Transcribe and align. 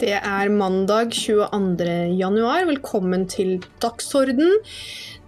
Det 0.00 0.14
er 0.16 0.48
mandag 0.48 1.10
22. 1.12 1.84
januar. 2.16 2.62
Velkommen 2.64 3.26
til 3.28 3.58
Dagsorden. 3.84 4.54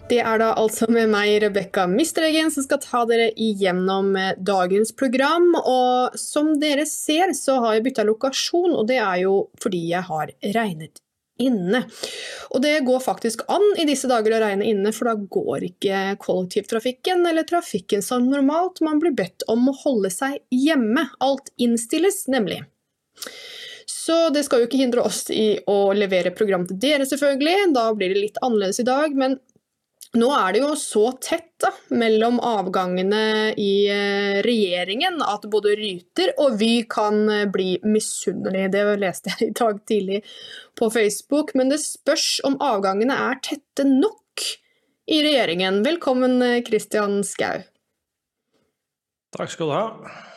Det 0.08 0.22
er 0.24 0.40
da 0.40 0.54
altså 0.56 0.86
med 0.88 1.10
meg, 1.12 1.34
Rebekka 1.44 1.84
Mistregen, 1.92 2.48
som 2.54 2.64
skal 2.64 2.80
ta 2.80 3.02
dere 3.10 3.26
igjennom 3.36 4.16
eh, 4.16 4.32
dagens 4.40 4.94
program. 4.96 5.50
Og 5.60 6.16
som 6.16 6.54
dere 6.62 6.86
ser, 6.88 7.34
så 7.36 7.58
har 7.60 7.76
jeg 7.76 7.84
bytta 7.90 8.06
lokasjon, 8.08 8.72
og 8.72 8.88
det 8.88 8.96
er 9.02 9.20
jo 9.26 9.36
fordi 9.60 9.82
jeg 9.90 10.08
har 10.08 10.32
regnet 10.56 11.04
inne. 11.42 11.84
Og 12.56 12.64
det 12.64 12.78
går 12.88 13.04
faktisk 13.04 13.44
an 13.52 13.68
i 13.76 13.84
disse 13.88 14.08
dager 14.08 14.38
å 14.38 14.42
regne 14.46 14.72
inne, 14.72 14.96
for 14.96 15.12
da 15.12 15.18
går 15.20 15.68
ikke 15.68 16.04
kollektivtrafikken 16.24 17.28
eller 17.28 17.44
trafikken 17.44 18.00
som 18.00 18.24
normalt. 18.32 18.80
Man 18.80 19.04
blir 19.04 19.12
bedt 19.20 19.44
om 19.52 19.68
å 19.68 19.80
holde 19.84 20.08
seg 20.16 20.40
hjemme. 20.48 21.10
Alt 21.20 21.52
innstilles 21.60 22.24
nemlig. 22.32 22.62
Så 24.02 24.16
det 24.34 24.42
skal 24.46 24.62
jo 24.62 24.66
ikke 24.66 24.80
hindre 24.80 25.04
oss 25.06 25.28
i 25.30 25.60
å 25.70 25.92
levere 25.94 26.32
program 26.34 26.64
til 26.66 26.78
dere, 26.82 27.06
selvfølgelig. 27.06 27.72
Da 27.76 27.86
blir 27.94 28.10
det 28.10 28.22
litt 28.24 28.40
annerledes 28.42 28.80
i 28.82 28.86
dag. 28.88 29.14
Men 29.14 29.36
nå 30.18 30.30
er 30.34 30.52
det 30.52 30.62
jo 30.64 30.72
så 30.76 31.04
tett 31.22 31.52
da, 31.62 31.70
mellom 31.94 32.40
avgangene 32.44 33.52
i 33.56 33.86
eh, 33.92 34.40
regjeringen 34.44 35.22
at 35.24 35.46
både 35.52 35.76
Ryter 35.78 36.34
og 36.42 36.58
Vy 36.60 36.72
kan 36.90 37.22
eh, 37.30 37.46
bli 37.52 37.76
misunnelige. 37.86 38.72
Det 38.74 38.82
leste 39.04 39.36
jeg 39.36 39.48
i 39.52 39.56
dag 39.60 39.78
tidlig 39.88 40.20
på 40.78 40.90
Facebook. 40.90 41.54
Men 41.58 41.70
det 41.70 41.80
spørs 41.84 42.42
om 42.48 42.58
avgangene 42.58 43.20
er 43.30 43.38
tette 43.44 43.86
nok 43.86 44.48
i 45.12 45.22
regjeringen. 45.22 45.80
Velkommen, 45.86 46.40
eh, 46.42 47.22
Skau. 47.30 47.64
Takk 49.32 49.54
skal 49.54 49.70
du 49.70 49.78
ha. 49.78 50.28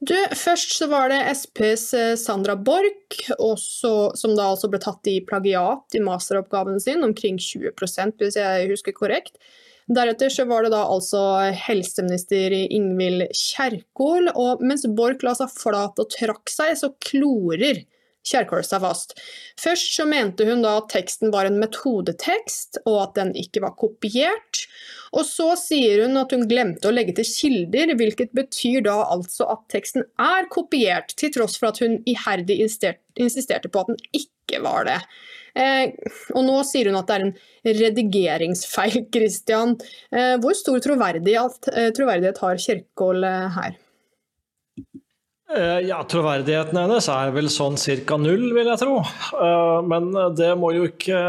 Du, 0.00 0.14
først 0.32 0.72
så 0.78 0.86
var 0.88 1.10
det 1.12 1.18
SPs 1.36 1.82
eh, 1.92 2.14
Sandra 2.16 2.54
Borch, 2.56 3.18
som 3.36 4.36
da 4.36 4.46
altså 4.48 4.70
ble 4.72 4.80
tatt 4.80 5.10
i 5.12 5.18
plagiat 5.28 5.96
i 5.96 6.00
masteroppgaven 6.00 6.80
sin, 6.80 7.04
omkring 7.04 7.36
20% 7.36 8.16
hvis 8.22 8.38
jeg 8.40 8.70
husker 8.72 8.96
korrekt. 8.96 9.36
Deretter 9.90 10.32
så 10.32 10.46
var 10.48 10.64
det 10.64 10.72
da 10.72 10.86
altså 10.88 11.20
helseminister 11.66 12.54
Ingvild 12.62 13.26
Kjerkol, 13.36 14.30
og 14.32 14.62
mens 14.64 14.86
Borch 14.88 15.24
la 15.26 15.34
seg 15.36 15.52
flat 15.52 16.00
og 16.00 16.12
trakk 16.14 16.52
seg, 16.52 16.76
så 16.80 16.94
klorer 17.04 17.82
Kjerkol 18.26 18.64
seg 18.66 18.82
fast. 18.84 19.14
Først 19.60 19.94
så 19.96 20.04
mente 20.08 20.44
hun 20.44 20.60
da 20.64 20.76
at 20.82 20.90
teksten 20.92 21.32
var 21.32 21.48
en 21.48 21.56
metodetekst, 21.62 22.82
og 22.84 22.98
at 23.06 23.14
den 23.16 23.32
ikke 23.38 23.62
var 23.64 23.76
kopiert. 23.80 24.64
Og 25.16 25.24
så 25.26 25.54
sier 25.58 26.04
hun 26.04 26.20
at 26.20 26.34
hun 26.34 26.46
glemte 26.50 26.90
å 26.90 26.94
legge 26.94 27.16
til 27.18 27.26
kilder, 27.26 27.94
hvilket 27.98 28.34
betyr 28.36 28.84
da 28.86 29.00
altså 29.08 29.48
at 29.54 29.64
teksten 29.72 30.04
er 30.20 30.50
kopiert, 30.52 31.16
til 31.16 31.32
tross 31.34 31.56
for 31.58 31.72
at 31.72 31.80
hun 31.82 31.98
iherdig 32.08 32.60
insisterte 32.60 33.72
på 33.72 33.82
at 33.82 33.92
den 33.94 34.00
ikke 34.20 34.62
var 34.66 34.86
det. 34.86 35.00
Eh, 35.58 35.90
og 36.36 36.44
nå 36.46 36.60
sier 36.68 36.90
hun 36.90 37.00
at 37.00 37.08
det 37.08 37.16
er 37.16 37.26
en 37.26 37.36
redigeringsfeil, 37.80 39.06
Christian. 39.14 39.78
Eh, 40.14 40.36
hvor 40.42 40.54
stor 40.58 40.78
troverdighet, 40.84 41.72
eh, 41.74 41.92
troverdighet 41.96 42.44
har 42.44 42.60
Kjerkol 42.68 43.26
eh, 43.26 43.48
her? 43.56 43.80
Eh, 45.56 45.80
ja, 45.88 45.98
Troverdigheten 46.06 46.78
hennes 46.78 47.08
er 47.10 47.32
vel 47.34 47.48
sånn 47.50 47.74
cirka 47.80 48.14
null, 48.20 48.52
vil 48.54 48.68
jeg 48.70 48.78
tro. 48.78 49.00
Eh, 49.02 49.78
men 49.82 50.12
det 50.38 50.52
må 50.58 50.70
jo 50.76 50.86
ikke 50.86 51.20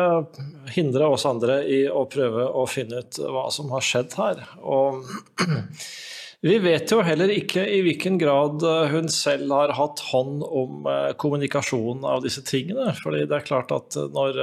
hindre 0.75 1.07
oss 1.09 1.25
andre 1.25 1.61
i 1.65 1.83
å 1.89 2.03
prøve 2.09 2.45
å 2.45 2.67
finne 2.69 3.01
ut 3.01 3.17
hva 3.17 3.47
som 3.53 3.71
har 3.73 3.85
skjedd 3.85 4.13
her. 4.19 4.43
Og 4.61 5.09
vi 6.45 6.59
vet 6.61 6.93
jo 6.93 7.01
heller 7.05 7.33
ikke 7.33 7.65
i 7.65 7.81
hvilken 7.87 8.19
grad 8.21 8.61
hun 8.93 9.09
selv 9.09 9.55
har 9.57 9.73
hatt 9.79 10.03
hånd 10.11 10.45
om 10.45 10.85
eh, 10.91 11.07
kommunikasjonen 11.17 12.05
av 12.05 12.21
disse 12.25 12.45
tingene. 12.45 12.91
fordi 13.01 13.25
det 13.25 13.39
er 13.39 13.47
klart 13.47 13.73
at 13.73 13.97
når, 14.13 14.37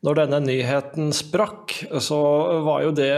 når 0.00 0.22
denne 0.22 0.40
nyheten 0.46 1.12
sprakk, 1.12 1.76
så 2.00 2.22
var 2.64 2.86
jo 2.88 2.96
det 2.96 3.12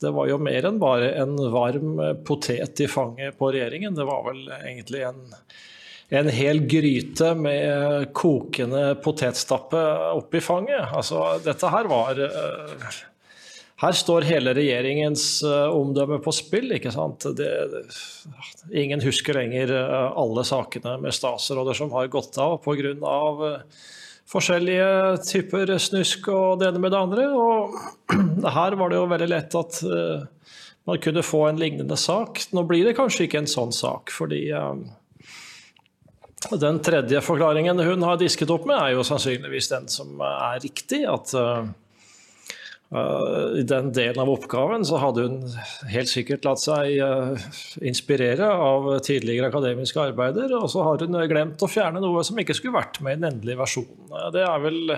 det 0.00 0.10
var 0.16 0.30
jo 0.30 0.38
mer 0.40 0.64
enn 0.64 0.78
bare 0.80 1.12
en 1.20 1.36
varm 1.52 2.00
potet 2.24 2.80
i 2.80 2.88
fanget 2.88 3.36
på 3.38 3.50
regjeringen. 3.52 3.94
Det 3.96 4.06
var 4.08 4.24
vel 4.30 4.46
egentlig 4.56 5.02
en, 5.10 5.20
en 6.20 6.30
hel 6.32 6.62
gryte 6.70 7.34
med 7.36 8.08
kokende 8.16 8.94
potetstappe 9.04 9.82
oppi 10.16 10.40
fanget. 10.44 10.88
Altså, 10.88 11.22
dette 11.44 11.72
her 11.74 11.90
var 11.92 12.24
eh, 12.26 12.98
Her 13.80 13.96
står 13.96 14.26
hele 14.28 14.52
regjeringens 14.56 15.26
eh, 15.44 15.68
omdømme 15.72 16.20
på 16.24 16.32
spill, 16.36 16.72
ikke 16.76 16.92
sant. 16.96 17.28
Det, 17.36 17.52
ingen 18.72 19.04
husker 19.04 19.36
lenger 19.36 19.76
eh, 19.76 20.10
alle 20.24 20.44
sakene 20.48 20.96
med 21.00 21.16
statsråder 21.16 21.76
som 21.76 21.92
har 21.92 22.08
gått 22.12 22.40
av 22.40 22.58
pga 22.64 22.96
forskjellige 24.30 25.18
typer 25.26 25.72
snusk 25.82 26.28
og 26.32 26.60
det 26.60 26.70
ene 26.70 26.82
med 26.82 26.94
det 26.94 27.00
andre. 27.00 27.26
Og 27.34 27.74
her 28.56 28.78
var 28.78 28.92
det 28.92 29.00
jo 29.00 29.10
veldig 29.10 29.28
lett 29.32 29.58
at 29.58 29.82
uh, 29.86 30.54
man 30.88 31.02
kunne 31.02 31.26
få 31.26 31.44
en 31.48 31.60
lignende 31.60 31.98
sak. 31.98 32.44
Nå 32.54 32.64
blir 32.68 32.86
det 32.86 32.96
kanskje 32.98 33.26
ikke 33.26 33.42
en 33.42 33.50
sånn 33.50 33.74
sak, 33.74 34.14
fordi 34.14 34.44
uh, 34.54 34.74
den 36.56 36.80
tredje 36.84 37.20
forklaringen 37.24 37.82
hun 37.84 38.06
har 38.06 38.20
disket 38.20 38.50
opp 38.54 38.66
med, 38.70 38.78
er 38.78 38.96
jo 38.96 39.06
sannsynligvis 39.06 39.70
den 39.74 39.90
som 39.92 40.18
er 40.24 40.60
riktig. 40.64 41.04
At 41.10 41.34
Uh, 41.36 41.70
I 42.90 43.62
den 43.70 43.92
delen 43.94 44.18
av 44.18 44.32
oppgaven 44.32 44.82
så 44.82 44.98
hadde 44.98 45.22
hun 45.22 45.36
helt 45.92 46.10
sikkert 46.10 46.42
latt 46.48 46.58
seg 46.58 46.96
uh, 46.98 47.44
inspirere 47.86 48.48
av 48.50 48.88
tidligere 49.06 49.46
akademiske 49.52 50.02
arbeider, 50.08 50.50
og 50.58 50.66
så 50.72 50.82
har 50.82 51.04
hun 51.04 51.14
glemt 51.30 51.62
å 51.62 51.70
fjerne 51.70 52.02
noe 52.02 52.24
som 52.26 52.40
ikke 52.42 52.56
skulle 52.58 52.80
vært 52.80 52.98
med 53.06 53.14
i 53.14 53.20
den 53.20 53.28
endelige 53.30 53.62
versjonen. 53.62 54.10
Det 54.34 54.42
er 54.42 54.64
vel 54.64 54.96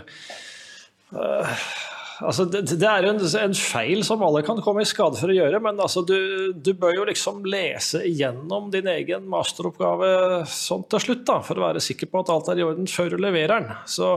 altså 2.26 2.46
det, 2.48 2.62
det, 2.70 2.88
er 2.88 3.06
en, 3.08 3.20
en, 3.20 3.54
feil 3.56 4.02
som 4.06 4.22
alle 4.24 4.42
kan 4.46 4.60
komme 4.64 4.84
i 4.84 4.88
skade 4.88 5.18
for 5.20 5.32
å 5.32 5.36
gjøre, 5.36 5.60
men 5.64 5.80
altså 5.82 6.04
du, 6.06 6.16
du, 6.54 6.72
bør 6.78 6.96
jo 6.96 7.06
liksom 7.08 7.44
lese 7.48 8.02
igjennom 8.08 8.70
din 8.72 8.88
egen 8.90 9.28
masteroppgave 9.30 10.42
sånn 10.50 10.86
til 10.90 11.06
slutt, 11.06 11.24
da, 11.28 11.40
for 11.44 11.58
å 11.58 11.66
være 11.68 11.84
sikker 11.84 12.10
på 12.10 12.22
at 12.22 12.32
alt 12.34 12.52
er 12.52 12.62
i 12.62 12.66
orden 12.66 12.90
før 12.90 13.14
du 13.14 13.22
leverer 13.22 13.60
den. 13.60 13.80
Så 13.90 14.14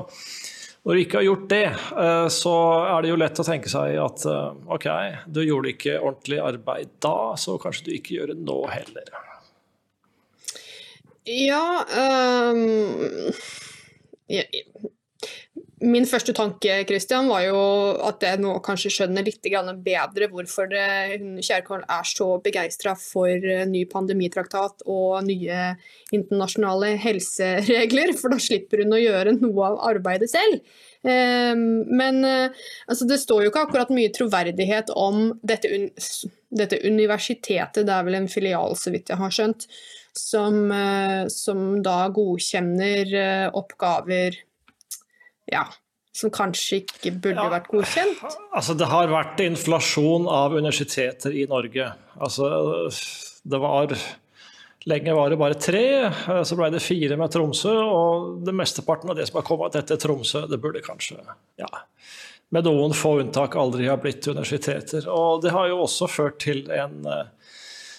når 0.85 0.93
du 0.93 1.01
ikke 1.01 1.17
har 1.17 1.25
gjort 1.25 1.45
det, 1.49 1.65
eh, 1.97 2.27
så 2.29 2.55
er 2.85 3.01
det 3.01 3.09
jo 3.09 3.17
lett 3.17 3.39
å 3.41 3.45
tenke 3.47 3.71
seg 3.71 3.95
at 3.97 4.25
eh, 4.29 4.57
OK, 4.75 4.85
du 5.33 5.41
gjorde 5.41 5.71
ikke 5.73 5.95
ordentlig 5.97 6.37
arbeid 6.45 6.91
da, 7.01 7.33
så 7.41 7.57
kanskje 7.61 7.87
du 7.87 7.95
ikke 7.95 8.19
gjør 8.19 8.33
det 8.35 8.37
nå 8.45 8.59
heller. 8.69 9.09
Ja, 11.25 11.81
um, 12.53 13.33
Min 15.83 16.05
første 16.07 16.31
tanke 16.31 16.71
Christian, 16.87 17.27
var 17.27 17.41
jo 17.43 17.57
at 18.07 18.21
jeg 18.23 18.39
nå 18.39 18.53
kanskje 18.63 18.93
skjønner 18.95 19.25
litt 19.27 19.43
bedre 19.83 20.29
hvorfor 20.31 20.71
Kjærkollen 20.71 21.83
er 21.91 22.07
så 22.07 22.27
begeistra 22.39 22.93
for 22.95 23.27
eh, 23.27 23.65
ny 23.67 23.81
pandemitraktat 23.91 24.85
og 24.87 25.25
nye 25.27 25.73
internasjonale 26.15 26.93
helseregler, 27.03 28.15
for 28.15 28.31
da 28.31 28.39
slipper 28.39 28.85
hun 28.85 28.95
å 28.95 29.01
gjøre 29.01 29.35
noe 29.41 29.67
av 29.67 29.81
arbeidet 29.89 30.31
selv. 30.31 30.63
Ehm, 31.03 31.83
men 31.91 32.23
eh, 32.23 32.65
altså, 32.87 33.09
det 33.11 33.19
står 33.19 33.43
jo 33.43 33.51
ikke 33.51 33.67
akkurat 33.67 33.91
mye 33.91 34.15
troverdighet 34.15 34.95
om 34.95 35.33
dette, 35.43 35.91
dette 36.55 36.81
universitetet, 36.87 37.83
det 37.83 37.99
er 37.99 38.07
vel 38.07 38.21
en 38.23 38.31
filial, 38.31 38.79
så 38.79 38.95
vidt 38.95 39.11
jeg 39.11 39.19
har 39.19 39.37
skjønt, 39.41 39.67
som, 40.15 40.63
eh, 40.71 41.27
som 41.27 41.81
da 41.83 42.05
godkjenner 42.15 43.51
oppgaver 43.51 44.45
ja, 45.51 45.65
som 46.15 46.31
kanskje 46.33 46.81
ikke 46.83 47.11
burde 47.23 47.43
ja, 47.43 47.51
vært 47.51 47.71
godkjent? 47.71 48.21
Altså, 48.55 48.75
det 48.77 48.87
har 48.91 49.11
vært 49.11 49.41
inflasjon 49.43 50.29
av 50.31 50.55
universiteter 50.55 51.35
i 51.35 51.47
Norge. 51.51 51.89
Altså, 52.15 52.51
det 53.43 53.59
var 53.63 53.97
Lenge 54.85 55.15
var 55.17 55.31
det 55.33 55.37
bare 55.41 55.57
tre, 55.57 56.11
så 56.45 56.55
ble 56.57 56.67
det 56.69 56.83
fire 56.85 57.15
med 57.17 57.31
Tromsø. 57.33 57.71
Og 57.73 58.43
det 58.45 58.53
mesteparten 58.53 59.09
av 59.09 59.17
det 59.17 59.25
som 59.25 59.39
har 59.39 59.47
kommet 59.47 59.77
etter 59.79 59.97
Tromsø, 59.97 60.43
det 60.45 60.59
burde 60.61 60.83
kanskje, 60.85 61.17
ja, 61.57 61.69
med 62.53 62.67
noen 62.69 62.93
få 62.93 63.15
unntak, 63.23 63.57
aldri 63.57 63.89
ha 63.89 63.97
blitt 63.97 64.27
universiteter. 64.29 65.07
Og 65.09 65.41
det 65.41 65.55
har 65.55 65.71
jo 65.71 65.81
også 65.87 66.07
ført 66.11 66.37
til 66.45 66.69
en 66.69 67.01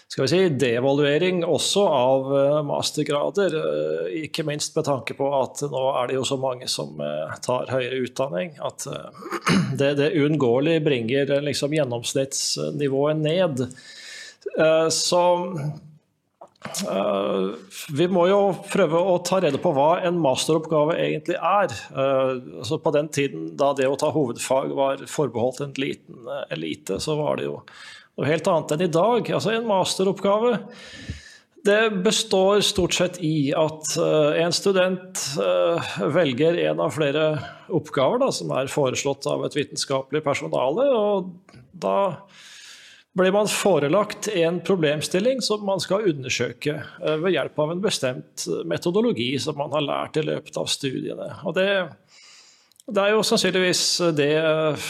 skal 0.08 0.22
vi 0.22 0.28
si, 0.30 0.40
devaluering 0.54 1.40
også 1.44 1.82
av 1.90 2.28
eh, 2.38 2.58
mastergrader. 2.66 3.56
Eh, 3.58 4.12
ikke 4.26 4.44
minst 4.46 4.76
med 4.78 4.86
tanke 4.86 5.16
på 5.18 5.30
at 5.34 5.64
nå 5.66 5.82
er 5.98 6.10
det 6.10 6.18
jo 6.20 6.26
så 6.28 6.38
mange 6.38 6.68
som 6.70 7.00
eh, 7.02 7.34
tar 7.42 7.72
høyere 7.74 8.04
utdanning. 8.04 8.54
At 8.62 8.86
det, 9.80 9.96
det 9.98 10.12
uunngåelig 10.14 10.78
bringer 10.86 11.34
liksom 11.42 11.74
gjennomsnittsnivået 11.74 13.18
ned. 13.18 13.66
Så 14.94 15.20
vi 17.92 18.06
må 18.08 18.22
jo 18.30 18.38
prøve 18.70 19.00
å 19.10 19.18
ta 19.26 19.40
rede 19.42 19.58
på 19.60 19.72
hva 19.74 19.98
en 20.06 20.16
masteroppgave 20.22 20.94
egentlig 21.02 21.36
er. 21.36 21.74
Altså 21.92 22.78
på 22.80 22.92
den 22.94 23.10
tiden 23.12 23.50
da 23.58 23.72
det 23.76 23.90
å 23.90 23.98
ta 24.00 24.12
hovedfag 24.14 24.72
var 24.78 25.04
forbeholdt 25.10 25.60
en 25.66 25.76
liten 25.82 26.30
elite, 26.54 27.02
så 27.02 27.18
var 27.20 27.42
det 27.42 27.50
jo 27.50 27.58
noe 28.16 28.30
helt 28.30 28.48
annet 28.50 28.74
enn 28.74 28.86
i 28.86 28.92
dag. 28.92 29.30
Altså 29.36 29.54
En 29.54 29.68
masteroppgave 29.68 30.56
Det 31.66 31.80
består 32.04 32.60
stort 32.62 32.94
sett 32.94 33.20
i 33.26 33.50
at 33.56 33.96
uh, 33.98 34.36
en 34.38 34.54
student 34.54 35.22
uh, 35.42 35.94
velger 36.14 36.60
en 36.68 36.82
av 36.84 36.94
flere 36.94 37.24
oppgaver 37.74 38.22
da, 38.22 38.28
som 38.30 38.52
er 38.54 38.70
foreslått 38.70 39.26
av 39.26 39.42
et 39.48 39.56
vitenskapelig 39.58 40.22
personale. 40.22 40.86
og 40.86 41.32
Da 41.74 41.98
blir 43.18 43.34
man 43.34 43.50
forelagt 43.50 44.28
en 44.28 44.60
problemstilling 44.62 45.42
som 45.42 45.64
man 45.66 45.82
skal 45.82 46.06
undersøke 46.12 46.76
uh, 47.02 47.16
ved 47.24 47.34
hjelp 47.34 47.58
av 47.64 47.74
en 47.74 47.82
bestemt 47.82 48.46
metodologi 48.70 49.32
som 49.42 49.58
man 49.58 49.74
har 49.74 49.88
lært 49.88 50.22
i 50.22 50.26
løpet 50.28 50.62
av 50.62 50.70
studiene. 50.70 51.32
Og 51.42 51.58
det 51.58 51.70
det 52.86 53.02
er 53.02 53.16
jo 53.16 53.22
sannsynligvis 53.26 53.80
det 54.14 54.28
eh, 54.38 54.82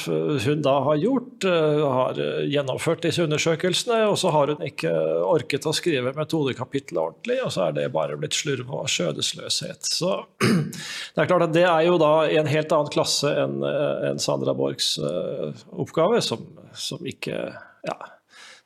hun 0.44 0.64
da 0.64 0.74
har 0.84 0.98
gjort, 1.00 1.46
eh, 1.48 1.78
har 1.80 2.18
gjennomført 2.44 3.06
disse 3.06 3.24
undersøkelsene. 3.24 4.02
Og 4.10 4.18
så 4.20 4.32
har 4.34 4.52
hun 4.52 4.66
ikke 4.66 4.90
orket 5.24 5.64
å 5.64 5.72
skrive 5.76 6.12
metodekapittelet 6.16 7.00
ordentlig, 7.00 7.38
og 7.40 7.54
så 7.54 7.66
er 7.66 7.78
det 7.78 7.86
bare 7.94 8.18
blitt 8.20 8.36
slurv 8.36 8.68
og 8.68 8.90
skjødesløshet. 8.92 9.88
Så 9.88 10.12
det 10.44 11.24
er 11.24 11.30
klart 11.30 11.46
at 11.48 11.56
det 11.56 11.64
er 11.64 11.86
jo 11.88 11.96
da 12.02 12.12
i 12.28 12.36
en 12.36 12.50
helt 12.52 12.76
annen 12.76 12.92
klasse 12.92 13.32
enn 13.32 13.64
eh, 13.64 14.10
en 14.10 14.20
Sandra 14.20 14.52
Borchs 14.56 14.98
oppgave, 15.00 16.20
som, 16.24 16.44
som 16.76 17.00
ikke 17.08 17.48
ja, 17.86 17.96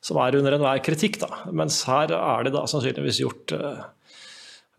som 0.03 0.19
er 0.19 0.35
under 0.41 0.57
enhver 0.57 0.83
kritikk, 0.83 1.21
da. 1.23 1.45
Mens 1.55 1.79
her 1.87 2.11
er 2.19 2.43
det 2.43 2.55
da 2.57 2.67
sannsynligvis 2.67 3.23
gjort 3.23 3.55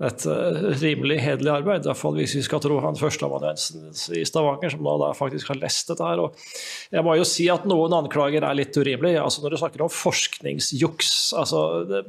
et 0.03 0.25
uh, 0.27 0.57
rimelig 0.81 1.19
hederlig 1.23 1.53
arbeid. 1.53 1.85
I 1.85 1.91
hvert 1.91 2.01
fall 2.01 2.17
hvis 2.17 2.35
vi 2.35 2.43
skal 2.43 2.63
tro 2.65 2.79
han 2.83 2.97
førsteamanuensen 2.99 3.91
i 4.19 4.25
Stavanger, 4.27 4.73
som 4.73 4.89
da 5.03 5.11
faktisk 5.15 5.53
har 5.53 5.61
lest 5.61 5.93
dette 5.93 6.07
her. 6.07 6.23
Og 6.25 6.95
jeg 6.95 7.05
må 7.07 7.15
jo 7.19 7.27
si 7.29 7.47
at 7.53 7.69
noen 7.71 7.95
anklager 7.95 8.43
er 8.43 8.59
litt 8.59 8.77
urimelige. 8.79 9.23
Altså 9.23 9.45
når 9.45 9.55
du 9.55 9.61
snakker 9.63 9.85
om 9.85 9.93
forskningsjuks 9.93 11.13
altså 11.39 11.63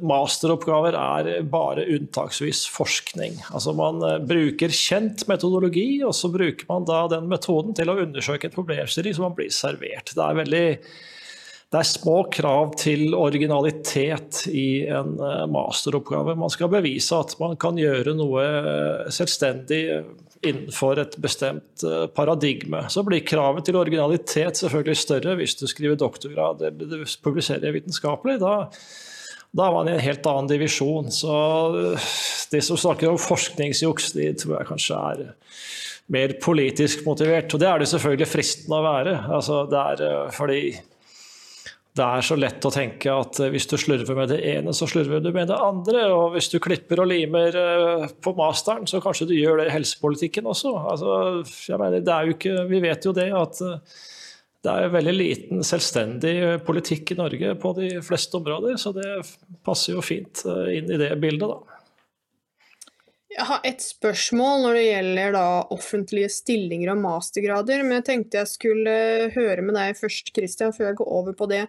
Masteroppgaver 0.04 0.98
er 0.98 1.46
bare 1.50 1.86
unntaksvis 1.94 2.64
forskning. 2.72 3.38
Altså 3.52 3.76
Man 3.76 4.02
uh, 4.02 4.18
bruker 4.18 4.74
kjent 4.74 5.26
metodologi, 5.30 5.88
og 6.06 6.16
så 6.16 6.32
bruker 6.32 6.66
man 6.70 6.88
da 6.88 7.04
den 7.14 7.30
metoden 7.30 7.76
til 7.76 7.92
å 7.92 7.98
undersøke 8.02 8.50
et 8.50 8.56
problemstilling 8.56 9.14
som 9.16 9.28
man 9.28 9.38
blir 9.38 9.52
servert. 9.54 10.16
Det 10.16 10.24
er 10.24 10.40
veldig 10.42 10.68
det 11.74 11.80
er 11.80 11.88
små 11.88 12.18
krav 12.30 12.76
til 12.78 13.16
originalitet 13.18 14.44
i 14.46 14.84
en 14.86 15.16
eh, 15.18 15.40
masteroppgave. 15.50 16.36
Man 16.38 16.52
skal 16.52 16.70
bevise 16.70 17.18
at 17.18 17.34
man 17.40 17.56
kan 17.58 17.80
gjøre 17.80 18.14
noe 18.14 18.44
eh, 18.44 19.08
selvstendig 19.14 19.80
innenfor 20.44 21.00
et 21.02 21.16
bestemt 21.24 21.82
eh, 21.82 22.04
paradigme. 22.14 22.84
Så 22.94 23.02
blir 23.02 23.26
kravet 23.26 23.66
til 23.66 23.80
originalitet 23.80 24.62
selvfølgelig 24.62 25.00
større 25.02 25.34
hvis 25.40 25.56
du 25.58 25.66
skriver 25.66 25.98
doktorgrad 25.98 26.62
eller 26.62 26.94
du 26.94 27.02
publiserer 27.26 27.74
vitenskapelig. 27.74 28.38
Da, 28.44 28.54
da 29.50 29.66
er 29.66 29.74
man 29.80 29.90
i 29.90 29.96
en 29.96 30.06
helt 30.06 30.30
annen 30.30 30.54
divisjon. 30.54 31.10
Så 31.10 31.34
de 32.54 32.62
som 32.62 32.78
snakker 32.78 33.10
om 33.10 33.18
forskningsjuks, 33.18 34.12
de 34.14 34.30
tror 34.38 34.60
jeg 34.60 34.70
kanskje 34.70 35.04
er 35.10 35.28
mer 36.14 36.38
politisk 36.38 37.02
motivert. 37.08 37.50
Og 37.50 37.66
det 37.66 37.72
er 37.72 37.82
det 37.82 37.90
selvfølgelig 37.90 38.30
fristende 38.30 38.78
å 38.78 38.90
være. 38.92 39.20
Altså, 39.40 39.64
det 39.66 39.86
er 39.90 40.34
fordi 40.38 40.66
det 41.94 42.02
er 42.02 42.24
så 42.26 42.34
lett 42.34 42.64
å 42.66 42.72
tenke 42.74 43.12
at 43.14 43.38
eh, 43.38 43.52
hvis 43.54 43.68
du 43.70 43.76
slurver 43.78 44.16
med 44.18 44.32
det 44.32 44.40
ene, 44.50 44.72
så 44.74 44.88
slurver 44.90 45.20
du 45.22 45.28
med 45.34 45.46
det 45.46 45.58
andre. 45.62 46.08
Og 46.10 46.32
hvis 46.34 46.50
du 46.50 46.56
klipper 46.62 47.04
og 47.04 47.06
limer 47.12 47.54
eh, 47.54 48.08
på 48.24 48.32
masteren, 48.34 48.88
så 48.90 48.98
kanskje 49.02 49.28
du 49.30 49.36
gjør 49.36 49.62
det 49.62 49.68
i 49.68 49.74
helsepolitikken 49.76 50.48
også. 50.50 50.72
Altså, 50.90 51.76
mener, 51.78 52.32
ikke, 52.34 52.64
vi 52.70 52.80
vet 52.82 53.06
jo 53.06 53.14
det 53.14 53.28
at 53.38 53.62
eh, 53.62 54.00
det 54.64 54.74
er 54.74 54.90
veldig 54.90 55.14
liten 55.14 55.62
selvstendig 55.66 56.34
politikk 56.66 57.12
i 57.14 57.18
Norge 57.20 57.54
på 57.62 57.72
de 57.76 57.92
fleste 58.02 58.40
områder, 58.40 58.78
så 58.80 58.94
det 58.96 59.06
passer 59.62 59.92
jo 59.92 60.02
fint 60.02 60.40
inn 60.72 60.88
i 60.88 60.98
det 60.98 61.10
bildet, 61.20 61.52
da. 61.52 61.74
Jeg 63.34 63.48
har 63.50 63.66
et 63.66 63.82
spørsmål 63.82 64.64
når 64.64 64.76
det 64.78 64.84
gjelder 64.86 65.36
da 65.36 65.46
offentlige 65.74 66.32
stillinger 66.32 66.94
og 66.94 67.02
mastergrader, 67.02 67.84
men 67.84 67.98
jeg 67.98 68.06
tenkte 68.08 68.40
jeg 68.40 68.52
skulle 68.54 68.98
høre 69.34 69.66
med 69.66 69.76
deg 69.76 69.98
først, 70.00 70.32
Christian, 70.32 70.72
før 70.72 70.92
jeg 70.92 71.00
går 71.02 71.12
over 71.20 71.36
på 71.36 71.50
det. 71.52 71.64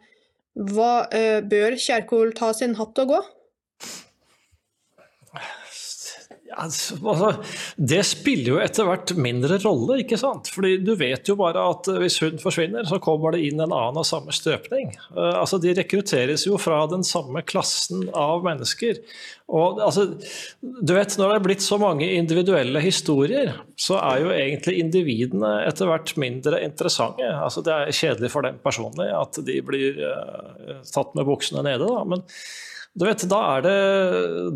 Hva, 0.56 1.08
uh, 1.12 1.40
bør 1.44 1.76
Kjerkol 1.76 2.32
ta 2.36 2.54
sin 2.56 2.78
hatt 2.80 3.00
og 3.04 3.12
gå? 3.12 3.22
Altså, 6.54 7.32
det 7.76 8.04
spiller 8.06 8.52
jo 8.52 8.58
etter 8.62 8.86
hvert 8.86 9.12
mindre 9.18 9.58
rolle, 9.64 9.98
ikke 10.04 10.20
sant. 10.20 10.52
Fordi 10.54 10.76
du 10.86 10.92
vet 11.00 11.26
jo 11.26 11.34
bare 11.40 11.64
at 11.72 11.90
hvis 11.98 12.20
hun 12.22 12.38
forsvinner, 12.42 12.86
så 12.86 13.00
kommer 13.02 13.34
det 13.34 13.42
inn 13.48 13.58
en 13.58 13.74
annen 13.74 13.98
av 13.98 14.06
samme 14.06 14.34
støpning. 14.36 14.94
Uh, 15.16 15.42
altså, 15.42 15.58
de 15.62 15.74
rekrutteres 15.78 16.46
jo 16.46 16.60
fra 16.62 16.84
den 16.92 17.06
samme 17.08 17.42
klassen 17.50 18.06
av 18.14 18.46
mennesker. 18.46 19.02
Og 19.50 19.82
altså, 19.84 20.06
du 20.62 20.94
vet, 20.94 21.18
Når 21.18 21.32
det 21.32 21.36
er 21.36 21.46
blitt 21.48 21.66
så 21.66 21.80
mange 21.82 22.08
individuelle 22.14 22.82
historier, 22.82 23.56
så 23.78 23.98
er 24.02 24.22
jo 24.22 24.34
egentlig 24.34 24.78
individene 24.82 25.52
etter 25.66 25.90
hvert 25.90 26.14
mindre 26.22 26.62
interessante. 26.66 27.26
Altså, 27.26 27.66
det 27.66 27.74
er 27.74 27.98
kjedelig 28.04 28.32
for 28.34 28.46
dem 28.46 28.62
personlig 28.62 29.10
at 29.14 29.42
de 29.46 29.58
blir 29.66 29.98
uh, 29.98 30.86
tatt 30.94 31.18
med 31.18 31.26
buksene 31.26 31.66
nede. 31.66 31.90
Da. 31.90 32.06
Men 32.06 32.26
du 32.96 33.04
vet, 33.04 33.26
da 33.28 33.42
er, 33.58 33.66
det, 33.66 33.76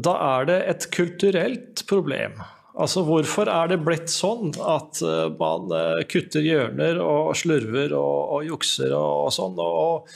da 0.06 0.16
er 0.40 0.48
det 0.48 0.60
et 0.72 0.88
kulturelt 0.96 1.84
problem. 1.90 2.40
Altså 2.80 3.04
Hvorfor 3.04 3.50
er 3.52 3.72
det 3.74 3.82
blitt 3.84 4.12
sånn 4.14 4.54
at 4.64 5.02
uh, 5.04 5.28
man 5.36 5.68
uh, 5.74 6.00
kutter 6.08 6.46
hjørner 6.46 7.02
og 7.04 7.34
slurver 7.36 7.92
og, 7.98 8.38
og 8.38 8.46
jukser 8.48 8.96
og, 8.96 9.26
og 9.26 9.34
sånn? 9.36 9.60
og 9.60 10.08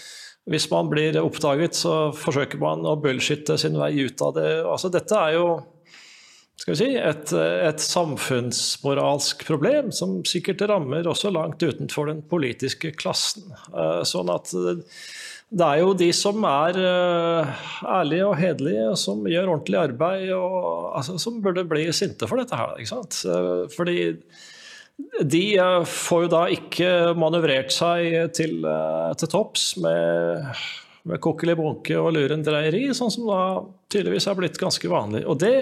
hvis 0.52 0.70
man 0.72 0.90
blir 0.92 1.16
oppdaget, 1.22 1.76
så 1.76 2.12
forsøker 2.16 2.60
man 2.60 2.84
å 2.88 2.98
bullshitte 3.00 3.56
sin 3.60 3.78
vei 3.80 3.94
ut 4.04 4.24
av 4.24 4.34
det. 4.36 4.50
Altså, 4.68 4.92
dette 4.92 5.16
er 5.16 5.38
jo 5.38 5.48
skal 6.60 6.76
vi 6.76 6.80
si, 6.80 6.90
et, 7.00 7.32
et, 7.34 7.82
samfunnsmoralsk 7.82 9.42
problem 9.48 9.90
som 9.96 10.20
sikkert 10.28 10.62
rammer 10.70 11.08
også 11.10 11.32
langt 11.34 11.64
utenfor 11.64 12.12
den 12.12 12.22
politiske 12.30 12.92
klassen. 12.96 13.50
Eh, 13.74 14.04
sånn 14.08 14.30
at 14.32 14.54
det 15.54 15.66
er 15.68 15.82
jo 15.84 15.94
de 15.98 16.10
som 16.18 16.46
er 16.50 16.80
uh, 16.82 17.66
ærlige 18.00 18.26
og 18.26 18.38
hederlige, 18.40 18.88
som 18.98 19.22
gjør 19.30 19.52
ordentlig 19.56 19.80
arbeid, 19.84 20.32
og, 20.34 20.90
altså, 20.98 21.20
som 21.22 21.42
burde 21.44 21.66
bli 21.70 21.86
sinte 21.94 22.30
for 22.30 22.42
dette 22.42 22.58
her. 22.58 22.74
ikke 22.80 22.90
sant? 22.90 23.20
Fordi 23.76 23.98
de 25.22 25.44
uh, 25.62 25.82
får 25.86 26.26
jo 26.26 26.32
da 26.34 26.46
ikke 26.56 26.94
manøvrert 27.20 27.74
seg 27.76 28.34
til, 28.38 28.66
til 29.20 29.34
topps 29.34 29.74
med, 29.84 30.64
med 31.10 31.22
bunke 31.60 32.00
og 32.02 32.16
lurendreieri, 32.18 32.88
sånn 32.98 33.14
som 33.14 33.30
da 33.30 33.44
tydeligvis 33.94 34.30
er 34.30 34.40
blitt 34.42 34.58
ganske 34.62 34.90
vanlig. 34.90 35.26
Og 35.30 35.38
det 35.44 35.56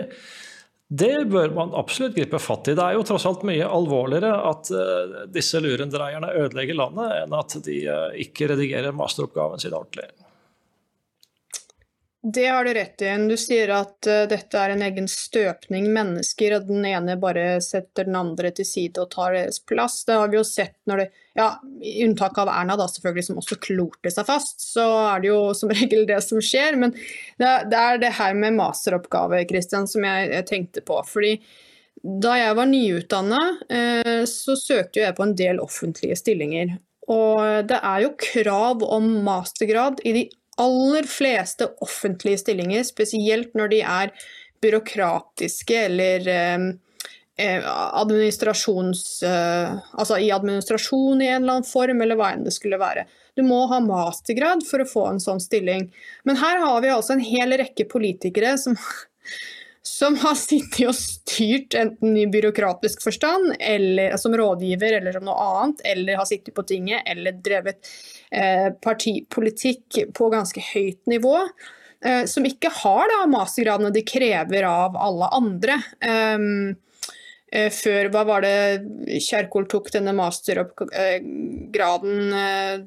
det 0.91 1.29
bør 1.31 1.53
man 1.55 1.69
absolutt 1.79 2.17
gripe 2.17 2.39
fatt 2.43 2.67
i. 2.67 2.73
Det 2.75 2.83
er 2.83 2.97
jo 2.97 3.05
tross 3.07 3.23
alt 3.29 3.45
mye 3.47 3.63
alvorligere 3.63 4.31
at 4.49 4.71
uh, 4.75 5.21
disse 5.31 5.61
lurendreierne 5.63 6.33
ødelegger 6.35 6.75
landet, 6.75 7.13
enn 7.21 7.35
at 7.37 7.55
de 7.63 7.77
uh, 7.87 8.09
ikke 8.19 8.49
redigerer 8.51 8.97
masteroppgaven 8.97 9.63
sin 9.63 9.77
ordentlig. 9.77 10.09
Det 12.23 12.45
har 12.45 12.65
du 12.65 12.73
rett 12.73 13.01
i. 13.01 13.09
Du 13.27 13.33
sier 13.37 13.71
at 13.73 14.05
uh, 14.05 14.27
dette 14.29 14.57
er 14.57 14.75
en 14.75 14.83
egen 14.85 15.07
støpning 15.09 15.87
mennesker, 15.89 16.53
og 16.53 16.67
den 16.67 16.85
ene 16.85 17.15
bare 17.17 17.55
setter 17.65 18.05
den 18.05 18.17
andre 18.19 18.51
til 18.53 18.67
side 18.67 19.01
og 19.01 19.09
tar 19.15 19.33
deres 19.33 19.57
plass. 19.65 20.03
Det 20.05 20.19
har 20.19 20.29
vi 20.29 20.37
jo 20.37 20.45
sett 20.45 20.77
når 20.89 21.03
det 21.03 21.09
Ja, 21.31 21.47
i 21.79 22.03
unntak 22.03 22.35
av 22.43 22.49
Erna, 22.51 22.75
da 22.75 22.89
selvfølgelig, 22.91 23.23
som 23.23 23.37
også 23.39 23.55
klorte 23.63 24.11
seg 24.11 24.25
fast, 24.27 24.57
så 24.73 24.83
er 25.13 25.21
det 25.23 25.29
jo 25.29 25.39
som 25.55 25.71
regel 25.79 26.03
det 26.09 26.19
som 26.25 26.41
skjer. 26.43 26.75
Men 26.77 26.91
det, 27.39 27.77
er 27.79 28.01
det 28.01 28.11
her 28.19 28.35
med 28.37 28.57
masteroppgave, 28.57 29.39
Kristian, 29.49 29.87
som 29.87 30.03
jeg, 30.05 30.43
tenkte 30.49 30.83
på. 30.85 30.99
fordi 31.07 31.37
da 32.01 32.35
jeg 32.35 32.57
var 32.57 32.67
nyutdanna, 32.67 33.39
eh, 33.71 34.21
så 34.27 34.57
søkte 34.59 35.05
jeg 35.05 35.15
på 35.15 35.23
en 35.23 35.33
del 35.39 35.63
offentlige 35.63 36.19
stillinger. 36.19 36.75
Og 37.11 37.65
det 37.69 37.79
er 37.79 38.03
jo 38.03 38.13
krav 38.19 38.83
om 38.83 39.07
mastergrad 39.25 40.03
i 40.03 40.13
de 40.19 40.27
aller 40.59 41.07
fleste 41.07 41.69
offentlige 41.81 42.41
stillinger, 42.41 42.83
spesielt 42.87 43.55
når 43.57 43.71
de 43.71 43.81
er 43.81 44.13
byråkratiske 44.61 45.77
eller 45.87 46.27
eh, 46.27 46.65
eh, 47.37 47.69
administrasjons... 48.01 49.23
Eh, 49.23 49.79
altså 49.93 50.19
i 50.19 50.31
administrasjon 50.33 51.21
i 51.21 51.29
en 51.31 51.41
eller 51.43 51.59
annen 51.59 51.67
form, 51.67 52.03
eller 52.03 52.19
hva 52.19 52.33
enn 52.35 52.45
det 52.45 52.53
skulle 52.55 52.81
være. 52.81 53.07
Du 53.37 53.43
må 53.47 53.63
ha 53.71 53.79
mastergrad 53.83 54.65
for 54.67 54.83
å 54.83 54.89
få 54.89 55.07
en 55.13 55.23
sånn 55.23 55.41
stilling. 55.43 55.87
Men 56.27 56.39
her 56.41 56.61
har 56.65 56.83
vi 56.83 56.93
altså 56.93 57.15
en 57.15 57.25
hel 57.25 57.57
rekke 57.61 57.87
politikere 57.91 58.57
som 58.61 58.77
som 59.83 60.15
har 60.21 60.35
sittet 60.37 60.87
og 60.89 60.95
styrt 60.95 61.75
enten 61.77 62.17
i 62.17 62.27
byråkratisk 62.29 63.01
forstand, 63.03 63.55
eller 63.59 64.17
som 64.21 64.35
rådgiver 64.37 64.93
eller 64.99 65.11
som 65.15 65.25
noe 65.25 65.37
annet, 65.41 65.81
eller 65.93 66.17
har 66.21 66.27
sittet 66.29 66.55
på 66.57 66.63
tinget 66.69 67.01
eller 67.09 67.31
drevet 67.41 67.79
eh, 68.29 68.69
partipolitikk 68.83 69.87
på 70.17 70.29
ganske 70.33 70.61
høyt 70.71 71.01
nivå. 71.09 71.37
Eh, 72.05 72.25
som 72.29 72.45
ikke 72.45 72.69
har 72.81 73.05
da 73.09 73.29
mastergradene 73.29 73.93
de 73.93 74.01
krever 74.05 74.63
av 74.69 74.97
alle 74.97 75.27
andre. 75.37 75.75
Um, 76.05 76.75
før 77.51 78.07
hva 78.13 78.23
var 78.23 78.41
det 78.45 78.79
Kjerkol 79.25 79.65
tok 79.67 79.91
denne 79.91 80.13
mastergraden 80.15 82.31
eh, 82.31 82.79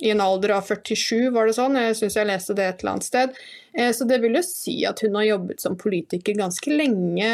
i 0.00 0.10
en 0.10 0.22
alder 0.24 0.54
av 0.56 0.68
47, 0.68 1.30
var 1.34 1.48
det 1.48 1.56
sånn? 1.56 1.78
Jeg 1.78 1.96
syns 1.98 2.16
jeg 2.16 2.28
leste 2.28 2.56
det 2.56 2.66
et 2.66 2.82
eller 2.82 2.96
annet 2.96 3.08
sted. 3.08 3.34
Eh, 3.76 3.90
så 3.96 4.06
det 4.08 4.20
vil 4.22 4.38
jo 4.38 4.44
si 4.46 4.80
at 4.88 5.02
hun 5.04 5.18
har 5.18 5.28
jobbet 5.28 5.60
som 5.62 5.76
politiker 5.80 6.38
ganske 6.38 6.72
lenge 6.72 7.32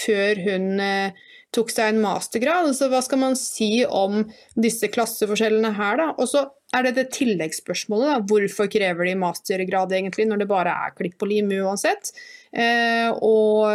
før 0.00 0.40
hun 0.46 0.80
eh, 0.84 1.20
tok 1.54 1.72
seg 1.74 1.92
en 1.92 2.02
mastergrad. 2.04 2.70
Så 2.76 2.88
hva 2.92 3.02
skal 3.04 3.22
man 3.22 3.36
si 3.38 3.84
om 3.84 4.22
disse 4.56 4.88
klasseforskjellene 4.92 5.74
her, 5.76 6.00
da? 6.00 6.08
Og 6.16 6.30
så 6.30 6.46
er 6.76 6.86
det 6.86 6.96
det 6.96 7.08
tilleggsspørsmålet, 7.16 8.12
da. 8.12 8.18
Hvorfor 8.30 8.70
krever 8.70 9.10
de 9.10 9.16
mastergrad 9.20 9.92
egentlig, 9.96 10.28
når 10.30 10.44
det 10.44 10.50
bare 10.50 10.74
er 10.86 10.94
klipp 10.96 11.20
og 11.20 11.32
lim 11.32 11.50
uansett? 11.60 12.14
Eh, 12.50 13.10
og 13.20 13.66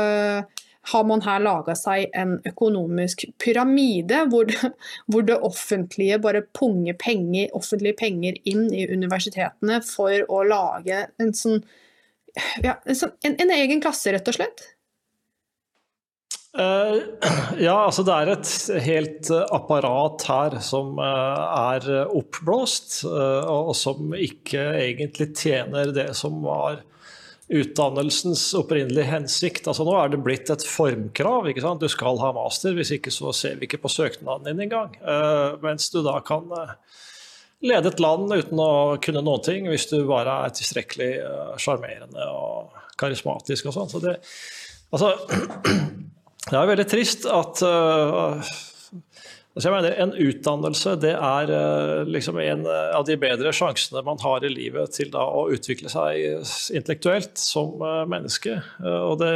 har 0.91 1.05
man 1.07 1.23
her 1.25 1.41
laga 1.41 1.75
seg 1.77 2.11
en 2.17 2.37
økonomisk 2.45 3.25
pyramide, 3.41 4.25
hvor 4.31 4.47
det, 4.49 4.71
hvor 5.11 5.25
det, 5.25 5.39
offentlige 5.45 6.19
bare 6.21 6.43
punger 6.57 6.97
penger, 7.01 7.49
offentlige 7.57 7.97
penger 7.99 8.37
inn 8.47 8.67
i 8.73 8.85
universitetene 8.91 9.81
for 9.85 10.25
å 10.29 10.43
lage 10.47 11.07
en 11.21 11.33
sånn 11.35 11.61
ja, 12.63 12.75
en, 12.83 12.97
sånn, 12.97 13.13
en, 13.23 13.37
en 13.39 13.53
egen 13.55 13.83
klasse, 13.83 14.11
rett 14.11 14.27
og 14.27 14.35
slett? 14.35 14.65
Uh, 16.55 16.99
ja, 17.67 17.77
altså 17.85 18.03
det 18.07 18.15
er 18.15 18.33
et 18.33 18.51
helt 18.85 19.31
apparat 19.55 20.25
her 20.29 20.57
som 20.63 20.99
uh, 20.99 21.71
er 21.75 21.87
oppblåst, 22.05 23.01
og 23.07 23.71
som 23.79 24.11
ikke 24.15 24.67
egentlig 24.81 25.31
tjener 25.39 25.95
det 25.95 26.11
som 26.19 26.43
var 26.43 26.83
utdannelsens 27.47 28.53
opprinnelige 28.57 29.05
hensikt. 29.05 29.67
Altså 29.69 29.85
Nå 29.85 29.93
er 29.99 30.11
det 30.13 30.21
blitt 30.25 30.49
et 30.49 30.65
formkrav. 30.65 31.49
ikke 31.49 31.61
sant? 31.61 31.83
Du 31.83 31.91
skal 31.91 32.17
ha 32.21 32.31
master, 32.35 32.73
hvis 32.77 32.95
ikke 32.97 33.13
så 33.13 33.33
ser 33.37 33.59
vi 33.59 33.69
ikke 33.69 33.83
på 33.83 33.91
søknaden 33.91 34.47
din 34.49 34.65
engang. 34.65 34.95
Uh, 35.01 35.57
mens 35.63 35.91
du 35.93 36.01
da 36.05 36.17
kan 36.25 36.49
uh, 36.49 36.73
lede 37.65 37.91
et 37.91 38.01
land 38.01 38.33
uten 38.33 38.61
å 38.61 38.71
kunne 39.01 39.23
noen 39.25 39.45
ting, 39.45 39.69
hvis 39.69 39.89
du 39.93 39.99
bare 40.09 40.39
er 40.45 40.55
tilstrekkelig 40.57 41.11
sjarmerende 41.61 42.25
uh, 42.25 42.39
og 42.39 42.95
karismatisk 42.97 43.69
og 43.69 43.77
sånn. 43.77 43.93
Så 43.93 44.01
det, 44.01 44.17
altså, 44.95 45.13
det 46.49 46.57
er 46.57 46.71
veldig 46.73 46.89
trist 46.89 47.29
at 47.29 47.61
Jeg 49.55 49.71
mener, 49.71 49.93
En 50.03 50.11
utdannelse 50.11 50.97
det 50.99 51.13
er 51.15 51.51
eh, 51.55 52.01
liksom 52.11 52.39
en 52.43 52.65
av 52.67 53.05
de 53.07 53.15
bedre 53.19 53.53
sjansene 53.55 54.03
man 54.03 54.19
har 54.19 54.43
i 54.43 54.51
livet 54.51 54.91
til 54.97 55.13
da 55.13 55.23
å 55.31 55.45
utvikle 55.55 55.91
seg 55.91 56.43
intellektuelt 56.75 57.39
som 57.39 57.79
eh, 57.79 58.01
menneske. 58.11 58.57
Eh, 58.83 58.99
og 58.99 59.21
det, 59.21 59.31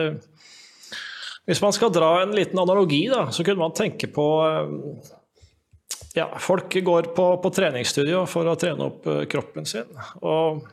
hvis 1.48 1.64
man 1.64 1.76
skal 1.76 1.94
dra 1.96 2.18
en 2.26 2.36
liten 2.36 2.60
analogi, 2.60 3.06
da, 3.12 3.30
så 3.32 3.48
kunne 3.48 3.64
man 3.64 3.78
tenke 3.78 4.12
på 4.12 4.28
ja, 6.18 6.26
Folk 6.42 6.74
går 6.84 7.14
på, 7.16 7.30
på 7.40 7.54
treningsstudio 7.56 8.26
for 8.28 8.50
å 8.50 8.58
trene 8.60 8.90
opp 8.90 9.08
kroppen 9.32 9.68
sin. 9.70 9.88
og 10.20 10.66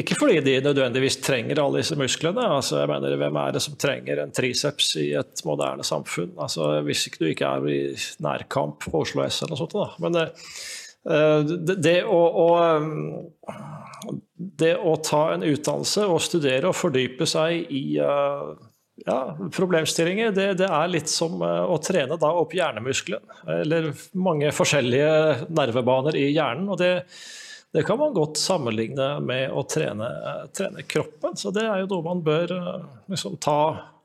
ikke 0.00 0.16
fordi 0.16 0.38
de 0.40 0.54
nødvendigvis 0.64 1.18
trenger 1.20 1.58
alle 1.60 1.82
disse 1.82 1.96
musklene. 2.00 2.46
Altså, 2.56 2.78
jeg 2.80 2.88
mener, 2.88 3.16
Hvem 3.20 3.36
er 3.36 3.52
det 3.52 3.60
som 3.62 3.76
trenger 3.76 4.22
en 4.22 4.32
triceps 4.32 4.94
i 4.96 5.10
et 5.20 5.42
moderne 5.44 5.84
samfunn? 5.84 6.32
Altså, 6.40 6.80
hvis 6.86 7.06
ikke 7.06 7.20
du 7.20 7.28
ikke 7.28 7.50
er 7.50 7.66
i 7.68 7.80
nærkamp 8.24 8.86
på 8.86 9.02
Oslo 9.02 9.26
S 9.26 9.42
eller 9.42 9.52
noe 9.52 9.60
sånt. 9.60 9.76
Da. 9.76 9.90
Men 10.00 10.16
uh, 10.16 11.44
det, 11.44 11.76
det, 11.84 11.98
å, 12.08 12.22
å, 12.40 12.48
det, 14.64 14.72
å, 14.80 14.96
ta 15.04 15.26
en 15.34 15.44
utdannelse 15.44 16.08
og 16.08 16.24
studere 16.24 16.72
og 16.72 16.78
fordype 16.78 17.28
seg 17.28 17.68
i 17.68 17.84
uh, 18.00 18.56
ja, 19.04 19.20
problemstillinger, 19.52 20.32
det, 20.32 20.48
det, 20.62 20.72
er 20.72 20.88
litt 20.88 21.12
som 21.12 21.36
uh, 21.44 21.68
å 21.68 21.76
trene 21.84 22.16
da 22.16 22.32
opp 22.40 22.56
hjernemuskelen. 22.56 23.28
Eller 23.60 23.92
mange 24.16 24.56
forskjellige 24.56 25.52
nervebaner 25.52 26.16
i 26.16 26.30
hjernen. 26.32 26.72
og 26.72 26.80
det 26.80 26.94
det 27.72 27.82
kan 27.82 27.98
man 27.98 28.12
godt 28.12 28.36
sammenligne 28.36 29.06
med 29.24 29.52
å 29.52 29.62
trene, 29.64 30.08
trene 30.52 30.84
kroppen. 30.84 31.38
Så 31.40 31.50
det 31.56 31.64
er 31.64 31.80
jo 31.80 31.88
noe 31.94 32.04
man 32.04 32.20
bør 32.24 32.52
eh, 32.52 32.82
liksom, 33.12 33.38
ta 33.40 33.60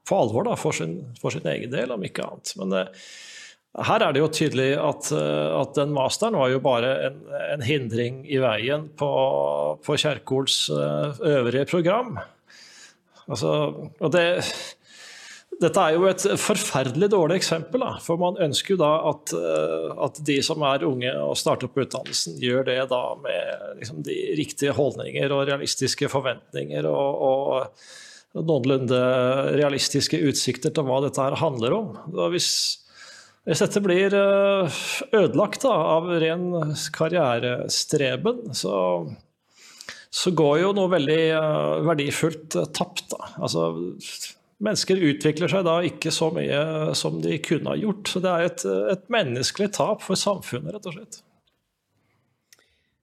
på 0.07 0.19
alvor 0.23 0.47
da, 0.47 0.53
for, 0.55 0.75
sin, 0.75 1.01
for, 1.19 1.35
sin, 1.35 1.47
egen 1.51 1.73
del, 1.73 1.91
om 1.91 2.05
ikke 2.07 2.23
annet. 2.23 2.53
Men 2.61 2.77
eh, 2.79 3.09
her 3.89 4.05
er 4.05 4.15
det 4.15 4.23
jo 4.23 4.31
tydelig 4.31 4.69
at, 4.79 5.11
eh, 5.11 5.49
at 5.59 5.75
den 5.75 5.91
masteren 5.97 6.39
var 6.39 6.53
jo 6.53 6.63
bare 6.63 6.93
en, 7.09 7.19
en 7.49 7.67
hindring 7.67 8.23
i 8.31 8.39
veien 8.39 8.87
på, 8.95 9.11
på 9.83 9.99
Kjerkols 9.99 10.61
øvrige 10.71 11.67
program. 11.67 12.15
Altså, 13.27 13.51
og 13.99 14.15
det 14.15 14.27
dette 15.57 15.81
er 15.81 15.95
jo 15.95 16.05
et 16.05 16.23
forferdelig 16.37 17.09
dårlig 17.09 17.39
eksempel. 17.39 17.81
Da. 17.81 17.95
For 18.03 18.19
man 18.21 18.37
ønsker 18.45 18.75
jo 18.75 18.81
da 18.81 18.91
at, 19.09 19.33
eh, 19.33 19.93
at, 20.05 20.19
de 20.27 20.37
som 20.45 20.63
er 20.67 20.85
unge 20.85 21.13
og 21.23 21.37
starter 21.39 21.71
på 21.71 21.85
utdannelsen, 21.85 22.37
gjør 22.41 22.67
det 22.67 22.79
da 22.91 23.03
med 23.23 23.79
liksom, 23.79 24.03
de 24.05 24.17
riktige 24.37 24.75
holdninger 24.77 25.33
og 25.33 25.47
realistiske 25.49 26.11
forventninger 26.13 26.87
og, 26.89 27.23
og 27.29 28.43
noenlunde 28.45 28.99
realistiske 29.57 30.19
utsikter 30.29 30.73
til 30.73 30.85
hva 30.85 31.01
dette 31.07 31.23
her 31.23 31.39
handler 31.41 31.73
om. 31.73 31.95
Hvis, 32.29 32.51
hvis, 33.47 33.63
dette 33.65 33.81
blir 33.81 34.13
eh, 34.13 34.81
ødelagt 35.09 35.65
da, 35.65 35.73
av 35.97 36.11
ren 36.21 36.51
karrierestreben, 36.93 38.51
så, 38.53 38.77
så 40.13 40.37
går 40.37 40.67
jo 40.67 40.73
noe 40.77 40.93
veldig 40.99 41.21
eh, 41.33 41.77
verdifullt 41.89 42.61
tapt. 42.77 43.17
Altså, 43.41 43.71
mennesker 44.63 44.99
utvikler 45.11 45.51
seg 45.51 45.65
da 45.67 45.77
ikke 45.85 46.11
så 46.13 46.31
mye 46.33 46.61
som 46.97 47.19
de 47.21 47.37
kunne 47.43 47.73
ha 47.73 47.79
gjort. 47.79 48.09
Så 48.09 48.21
det 48.23 48.33
er 48.33 48.49
et, 48.49 48.65
et 48.93 49.07
menneskelig 49.13 49.71
tap 49.77 50.03
for 50.05 50.19
samfunnet, 50.19 50.73
rett 50.75 50.89
og 50.89 50.97
slett. 50.97 51.21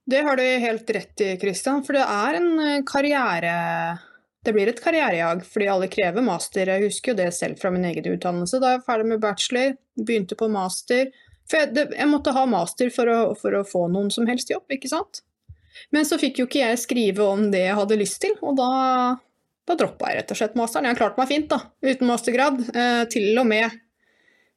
Det 0.04 0.20
har 0.20 0.36
du 0.36 0.42
helt 0.42 0.90
rett 0.90 1.20
i, 1.24 1.30
Kristian. 1.40 1.84
For 1.84 1.96
det 1.96 2.04
er 2.04 2.40
en 2.40 2.50
eh, 2.60 2.82
karriere... 2.86 3.54
Det 4.44 4.52
blir 4.52 4.68
et 4.68 4.80
karrierejag 4.84 5.40
fordi 5.48 5.68
alle 5.72 5.86
krever 5.88 6.20
master. 6.20 6.68
Jeg 6.68 6.90
husker 6.90 7.14
jo 7.14 7.20
det 7.22 7.30
selv 7.32 7.56
fra 7.56 7.70
min 7.72 7.86
egen 7.88 8.10
utdannelse. 8.12 8.58
Da 8.60 8.74
jeg 8.74 8.82
var 8.82 8.90
ferdig 8.90 9.06
med 9.14 9.22
bachelor, 9.22 9.70
begynte 9.96 10.36
på 10.36 10.50
master. 10.52 11.08
For 11.48 11.62
jeg, 11.62 11.70
det, 11.72 11.86
jeg 11.96 12.10
måtte 12.10 12.34
ha 12.36 12.42
master 12.48 12.90
for 12.92 13.08
å, 13.08 13.20
for 13.40 13.56
å, 13.56 13.62
få 13.64 13.86
noen 13.92 14.10
som 14.12 14.28
helst 14.28 14.52
jobb, 14.52 14.66
ikke 14.76 14.90
sant? 14.92 15.22
Men 15.96 16.04
så 16.04 16.18
fikk 16.20 16.42
jo 16.42 16.46
ikke 16.48 16.60
jeg 16.60 16.82
skrive 16.82 17.24
om 17.24 17.48
det 17.54 17.64
jeg 17.64 17.78
hadde 17.80 17.98
lyst 17.98 18.20
til, 18.20 18.36
og 18.44 18.60
da 18.60 18.68
da 19.64 19.76
droppa 19.80 20.10
jeg 20.10 20.20
rett 20.20 20.34
og 20.34 20.40
slett 20.40 20.58
masteren. 20.58 20.88
Jeg 20.88 20.96
har 20.96 21.00
klart 21.00 21.18
meg 21.20 21.30
fint 21.30 21.48
da, 21.52 21.60
uten 21.84 22.08
mastergrad. 22.10 22.60
Eh, 22.74 23.02
til 23.12 23.32
og 23.40 23.48
med 23.48 23.80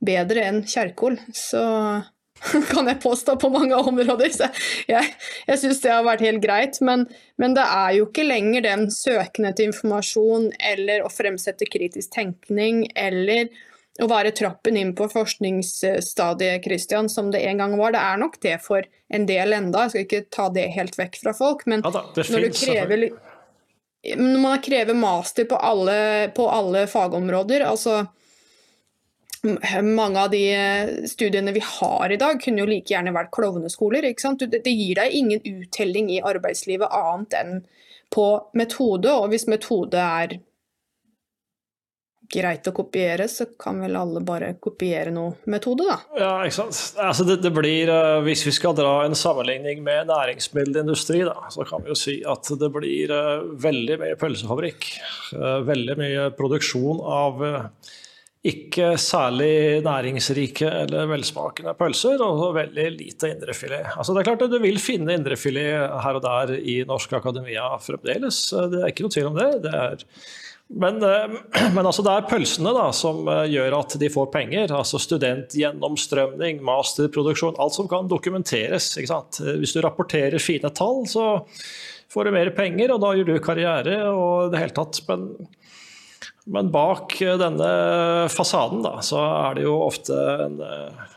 bedre 0.03 0.43
enn 0.49 0.61
Kjerkol, 0.67 1.17
så 1.33 1.63
kan 2.71 2.89
jeg 2.89 2.99
påstå 3.01 3.37
på 3.41 3.49
mange 3.53 3.77
områder. 3.79 4.33
Så 4.33 4.49
jeg, 4.89 5.13
jeg 5.47 5.61
syns 5.61 5.81
det 5.83 5.93
har 5.93 6.05
vært 6.05 6.25
helt 6.25 6.43
greit. 6.43 6.81
Men, 6.85 7.07
men, 7.41 7.55
det 7.57 7.65
er 7.65 7.95
jo 7.97 8.09
ikke 8.09 8.27
lenger 8.27 8.67
den 8.67 8.89
søkende 8.93 9.53
til 9.57 9.71
informasjon 9.71 10.51
eller 10.73 11.05
å 11.05 11.13
fremsette 11.13 11.69
kritisk 11.71 12.13
tenkning 12.17 12.85
eller 12.95 13.49
å 13.97 14.05
være 14.05 14.29
trappen 14.37 14.75
inn 14.77 14.91
på 14.93 15.07
forskningsstadiet 15.09 16.65
Christian, 16.67 17.07
som 17.09 17.31
det 17.33 17.41
en 17.49 17.63
gang 17.63 17.73
var. 17.79 17.95
Det 17.95 18.03
er 18.03 18.19
nok 18.21 18.37
det 18.43 18.59
for 18.61 18.85
en 19.13 19.25
del 19.25 19.55
enda, 19.57 19.87
jeg 19.87 19.93
skal 19.93 20.05
ikke 20.05 20.35
ta 20.35 20.45
det 20.53 20.67
helt 20.75 20.97
vekk 20.99 21.17
fra 21.23 21.33
folk. 21.33 21.63
Men 21.65 21.81
ja 21.81 21.93
da, 21.95 22.03
når 22.13 22.45
du 22.45 22.59
krever 22.59 23.07
når 24.03 24.39
man 24.39 24.61
krever 24.61 24.93
master 24.93 25.47
på 25.49 25.57
alle, 25.57 26.29
på 26.35 26.45
alle 26.49 26.85
fagområder, 26.87 27.65
altså 27.65 28.05
mange 29.83 30.19
av 30.19 30.31
de 30.31 30.41
eh, 30.53 30.89
studiene 31.07 31.53
vi 31.55 31.61
har 31.63 32.11
i 32.11 32.19
dag, 32.19 32.39
kunne 32.41 32.63
jo 32.63 32.69
like 32.69 32.91
gjerne 32.91 33.13
vært 33.15 33.31
klovneskoler. 33.35 34.05
Det, 34.05 34.63
gir 34.71 34.99
deg 34.99 35.15
ingen 35.15 35.41
uttelling 35.43 36.11
i 36.11 36.21
arbeidslivet 36.25 36.91
annet 36.93 37.37
enn 37.37 37.53
på 38.13 38.27
metode, 38.57 39.11
og 39.11 39.31
hvis 39.33 39.47
metode 39.51 39.99
er 39.99 40.37
greit 42.31 42.67
å 42.67 42.73
kopiere, 42.75 43.27
så 43.31 43.47
kan 43.59 43.79
vel 43.83 43.95
alle 43.99 44.21
bare 44.25 44.53
kopiere 44.61 45.11
noe 45.15 45.37
metode, 45.51 45.87
da. 45.87 45.97
Ja, 46.19 46.31
ikke 46.45 46.57
sant. 46.59 46.79
Altså 47.03 47.25
det, 47.27 47.39
det, 47.45 47.51
blir, 47.55 47.91
uh, 47.91 48.19
Hvis 48.25 48.45
vi 48.47 48.55
skal 48.55 48.75
dra 48.77 48.99
en 49.05 49.15
sammenligning 49.17 49.83
med 49.85 50.11
næringsmiddelindustri, 50.11 51.23
da, 51.27 51.37
så 51.53 51.67
kan 51.67 51.85
vi 51.85 51.93
jo 51.93 51.99
si 51.99 52.17
at 52.27 52.51
det 52.59 52.71
blir 52.73 53.13
uh, 53.13 53.45
veldig 53.67 54.01
mye 54.03 54.17
pølsefabrikk. 54.19 54.89
Uh, 55.35 55.61
veldig 55.67 55.97
mye 55.99 56.27
produksjon 56.37 57.01
av 57.03 57.47
ikke 58.47 58.93
særlig 59.01 59.81
næringsrike 59.83 60.67
eller 60.83 61.07
velsmakende 61.09 61.73
pølser, 61.75 62.21
og 62.23 62.55
veldig 62.55 62.85
lite 62.95 63.31
indrefilet. 63.33 63.93
Altså 63.97 64.13
det 64.13 64.21
er 64.21 64.27
klart 64.29 64.45
at 64.45 64.53
Du 64.53 64.59
vil 64.63 64.79
finne 64.79 65.17
indrefilet 65.17 65.97
her 66.03 66.19
og 66.19 66.23
der 66.23 66.53
i 66.59 66.77
norsk 66.87 67.17
akademia 67.17 67.73
fremdeles, 67.83 68.45
det 68.71 68.83
er 68.83 68.93
ikke 68.93 69.07
noe 69.07 69.15
tvil 69.15 69.31
om 69.31 69.39
det. 69.41 69.49
det 69.65 69.73
er 69.73 70.05
men, 70.67 71.03
eh, 71.03 71.27
men 71.75 71.85
altså 71.85 72.03
det 72.05 72.13
er 72.13 72.29
pølsene 72.29 72.73
da, 72.75 72.87
som 72.95 73.27
eh, 73.31 73.45
gjør 73.53 73.77
at 73.79 73.97
de 74.01 74.09
får 74.11 74.31
penger. 74.33 74.73
altså 74.75 74.99
Studentgjennomstrømning, 75.01 76.61
masterproduksjon, 76.65 77.59
alt 77.61 77.77
som 77.77 77.89
kan 77.91 78.09
dokumenteres. 78.11 78.93
Hvis 78.97 79.75
du 79.75 79.81
rapporterer 79.85 80.43
fine 80.43 80.71
tall, 80.75 81.05
så 81.09 81.29
får 82.11 82.27
du 82.27 82.35
mer 82.35 82.51
penger, 82.57 82.93
og 82.93 83.03
da 83.03 83.13
gjør 83.15 83.31
du 83.31 83.37
karriere. 83.43 84.01
og 84.11 84.51
det 84.51 84.65
hele 84.65 84.75
tatt. 84.75 85.01
Men, 85.07 85.29
men 86.47 86.71
bak 86.73 87.15
denne 87.19 87.71
fasaden 88.31 88.83
da, 88.85 88.97
så 89.03 89.23
er 89.23 89.57
det 89.57 89.67
jo 89.67 89.79
ofte 89.87 90.19
en 90.47 90.61
eh, 90.63 91.07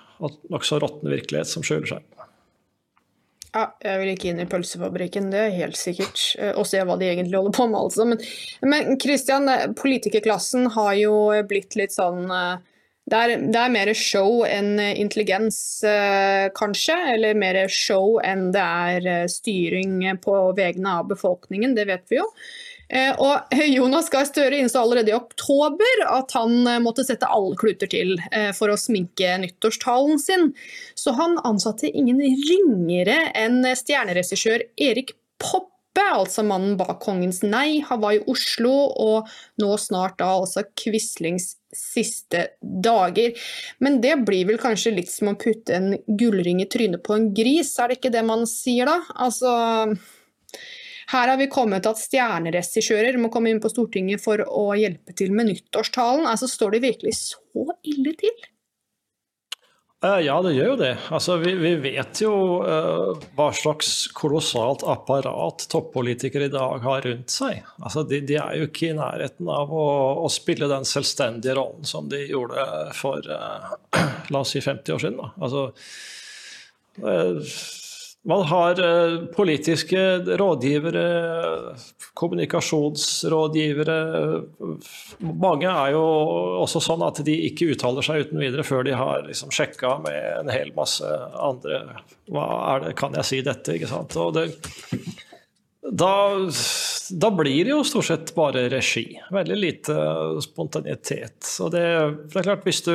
nokså 0.52 0.78
råtten 0.82 1.10
virkelighet 1.10 1.48
som 1.50 1.66
skjuler 1.66 1.96
seg. 1.96 2.19
Ja, 3.50 3.64
jeg 3.82 3.98
vil 3.98 4.12
ikke 4.12 4.28
inn 4.30 4.42
i 4.44 4.46
pølsefabrikken, 4.46 5.30
det 5.32 5.40
er 5.42 5.56
helt 5.56 5.78
sikkert. 5.78 6.20
Eh, 6.38 6.52
og 6.54 6.68
se 6.70 6.82
hva 6.86 6.94
de 7.00 7.08
egentlig 7.08 7.38
holder 7.38 7.56
på 7.56 7.66
med, 7.66 7.80
altså. 7.80 8.06
Men, 8.06 8.20
men 8.62 8.98
Christian, 9.02 9.48
eh, 9.50 9.72
politikerklassen 9.78 10.68
har 10.76 10.92
jo 11.00 11.14
blitt 11.50 11.74
litt 11.78 11.96
sånn 11.96 12.30
eh, 12.30 12.60
det 13.10 13.18
er, 13.18 13.32
det 13.50 13.58
er 13.58 13.72
mer 13.74 13.90
show 13.96 14.44
enn 14.46 14.78
intelligens, 14.78 15.56
kanskje. 16.54 16.94
Eller 17.16 17.34
mer 17.34 17.56
show 17.66 18.20
enn 18.22 18.52
det 18.54 18.62
er 18.62 19.26
styring 19.26 19.96
på 20.22 20.34
vegne 20.54 20.92
av 21.00 21.08
befolkningen, 21.10 21.74
det 21.74 21.88
vet 21.88 22.04
vi 22.12 22.20
jo. 22.20 22.28
Eh, 22.90 23.14
og 23.22 23.54
Jonas 23.76 24.10
Gahr 24.10 24.26
Støre 24.28 24.58
innså 24.58 24.82
allerede 24.82 25.12
i 25.12 25.16
oktober 25.16 26.04
at 26.10 26.34
han 26.34 26.66
eh, 26.66 26.82
måtte 26.82 27.06
sette 27.06 27.28
alle 27.30 27.58
kluter 27.60 27.90
til 27.90 28.16
eh, 28.32 28.50
for 28.56 28.72
å 28.72 28.78
sminke 28.80 29.36
nyttårstalen 29.44 30.20
sin. 30.22 30.50
Så 30.98 31.14
han 31.18 31.38
ansatte 31.46 31.90
ingen 31.90 32.20
ringere 32.20 33.22
enn 33.38 33.62
stjerneregissør 33.64 34.66
Erik 34.80 35.14
Poppe, 35.40 36.02
altså 36.02 36.42
mannen 36.46 36.76
bak 36.78 36.98
'Kongens 37.00 37.40
nei', 37.46 37.80
han 37.86 38.02
var 38.02 38.16
i 38.16 38.24
Oslo 38.30 38.72
og 38.90 39.30
nå 39.62 39.70
snart 39.80 40.18
da 40.20 40.34
altså 40.42 40.66
Quislings 40.78 41.54
siste 41.76 42.48
dager. 42.60 43.34
Men 43.78 44.00
det 44.02 44.16
blir 44.26 44.48
vel 44.48 44.58
kanskje 44.60 44.94
litt 44.96 45.10
som 45.12 45.30
å 45.32 45.38
putte 45.38 45.76
en 45.76 45.94
gullring 46.18 46.62
i 46.62 46.68
trynet 46.70 47.04
på 47.06 47.14
en 47.16 47.30
gris, 47.34 47.76
er 47.78 47.90
det 47.90 48.00
ikke 48.00 48.14
det 48.14 48.24
man 48.26 48.46
sier 48.50 48.90
da? 48.90 48.98
Altså 49.22 49.54
her 51.10 51.32
har 51.32 51.38
vi 51.40 51.50
kommet 51.50 51.82
til 51.84 51.94
at 51.94 52.02
stjerneregissører 52.04 53.18
må 53.18 53.32
komme 53.34 53.50
inn 53.50 53.62
på 53.62 53.70
Stortinget 53.72 54.22
for 54.22 54.42
å 54.46 54.70
hjelpe 54.78 55.14
til 55.18 55.34
med 55.34 55.50
nyttårstalen. 55.50 56.28
Altså, 56.30 56.46
Står 56.50 56.76
det 56.76 56.84
virkelig 56.86 57.16
så 57.18 57.66
ille 57.82 58.14
til? 58.20 58.48
Eh, 60.00 60.20
ja, 60.24 60.38
det 60.40 60.54
gjør 60.54 60.70
jo 60.70 60.76
det. 60.80 60.92
Altså, 61.12 61.36
vi, 61.42 61.52
vi 61.60 61.74
vet 61.82 62.22
jo 62.22 62.32
uh, 62.64 63.18
hva 63.36 63.50
slags 63.52 64.06
kolossalt 64.16 64.80
apparat 64.88 65.66
toppolitikere 65.68 66.48
i 66.48 66.52
dag 66.54 66.86
har 66.86 67.04
rundt 67.04 67.34
seg. 67.34 67.66
Altså, 67.82 68.06
de, 68.08 68.22
de, 68.24 68.38
er 68.40 68.62
jo 68.62 68.70
ikke 68.70 68.88
i 68.88 68.96
nærheten 68.96 69.50
av 69.52 69.74
å, 69.74 69.90
å, 70.24 70.30
spille 70.32 70.70
den 70.70 70.88
selvstendige 70.88 71.58
rollen 71.58 71.84
som 71.84 72.08
de 72.08 72.22
gjorde 72.30 72.64
for 72.96 73.28
uh, 73.28 73.76
la 74.32 74.40
oss 74.40 74.54
si 74.56 74.64
50 74.64 74.96
år 74.96 75.04
siden. 75.04 75.20
Da. 75.20 75.34
Altså, 75.44 75.66
uh, 77.04 77.52
man 78.22 78.42
har 78.42 78.80
eh, 78.84 79.24
politiske 79.36 80.18
rådgivere, 80.18 81.04
kommunikasjonsrådgivere. 82.14 83.96
Mange 85.18 85.70
er 85.70 85.94
jo 85.94 86.02
også 86.60 86.82
sånn 86.84 87.04
at 87.06 87.22
de 87.24 87.36
ikke 87.48 87.70
uttaler 87.72 88.04
seg 88.04 88.26
uten 88.26 88.42
videre 88.42 88.66
før 88.66 88.84
de 88.84 88.92
har 88.98 89.24
liksom 89.24 89.52
sjekka 89.54 89.96
med 90.04 90.20
en 90.42 90.52
hel 90.52 90.72
masse 90.76 91.06
andre 91.40 91.80
Hva 92.30 92.46
er 92.74 92.84
det, 92.84 92.92
kan 93.00 93.16
jeg 93.16 93.28
si 93.30 93.40
dette? 93.46 93.78
ikke 93.78 93.88
sant? 93.88 94.18
Det, 94.36 94.44
da, 95.90 96.12
da, 97.24 97.30
blir 97.40 97.64
det 97.64 97.72
jo 97.72 97.80
stort 97.88 98.10
sett 98.10 98.34
bare 98.36 98.68
regi. 98.68 99.06
Veldig 99.32 99.56
lite 99.56 99.96
spontanitet. 100.44 101.56
Og 101.64 101.72
det, 101.72 101.86
det 102.28 102.36
er 102.36 102.48
klart, 102.50 102.68
hvis 102.68 102.84
du 102.84 102.94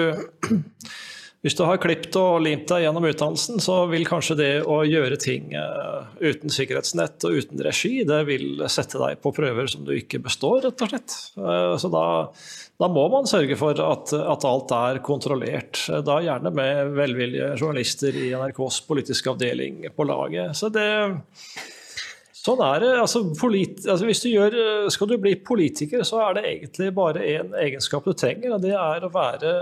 hvis 1.46 1.54
du 1.54 1.62
har 1.62 1.78
klippet 1.78 2.16
og 2.18 2.40
limt 2.42 2.66
deg 2.72 2.88
gjennom 2.88 3.06
utdannelsen, 3.06 3.60
så 3.62 3.84
vil 3.92 4.08
kanskje 4.10 4.38
det 4.40 4.54
å 4.66 4.80
gjøre 4.82 5.20
ting 5.22 5.52
uh, 5.54 6.08
uten 6.18 6.50
sikkerhetsnett 6.50 7.22
og 7.28 7.38
uten 7.38 7.62
regi, 7.62 8.00
det 8.02 8.24
vil 8.26 8.64
sette 8.66 8.98
deg 8.98 9.22
på 9.22 9.30
prøver 9.36 9.70
som 9.70 9.86
du 9.86 9.92
ikke 9.94 10.24
består, 10.26 10.64
rett 10.66 10.82
og 10.82 10.90
slett. 10.90 11.20
Uh, 11.38 11.78
så 11.78 11.94
da, 11.94 12.04
da, 12.82 12.90
må 12.90 13.06
man 13.14 13.30
sørge 13.30 13.60
for 13.62 13.78
at, 13.78 14.16
at, 14.18 14.50
alt 14.50 14.74
er 14.74 15.04
kontrollert. 15.06 15.84
Da 16.08 16.18
gjerne 16.26 16.50
med 16.50 16.98
velvillige 16.98 17.54
journalister 17.62 18.18
i 18.18 18.32
NRKs 18.34 18.82
politiske 18.90 19.30
avdeling 19.30 19.86
på 19.94 20.10
laget. 20.10 20.58
Så 20.58 20.74
det 20.74 20.90
Sånn 22.46 22.60
er 22.62 22.84
det. 22.84 22.92
Altså, 23.02 23.24
altså, 23.26 24.04
hvis 24.06 24.20
du 24.22 24.28
gjør, 24.30 24.56
skal 24.94 25.10
du 25.10 25.16
bli 25.18 25.32
politiker, 25.42 26.04
så 26.06 26.20
er 26.28 26.36
det 26.38 26.50
egentlig 26.50 26.92
bare 26.94 27.24
én 27.26 27.54
egenskap 27.58 28.06
du 28.06 28.14
trenger, 28.14 28.54
og 28.54 28.62
det 28.62 28.76
er 28.78 29.06
å 29.06 29.10
være 29.14 29.54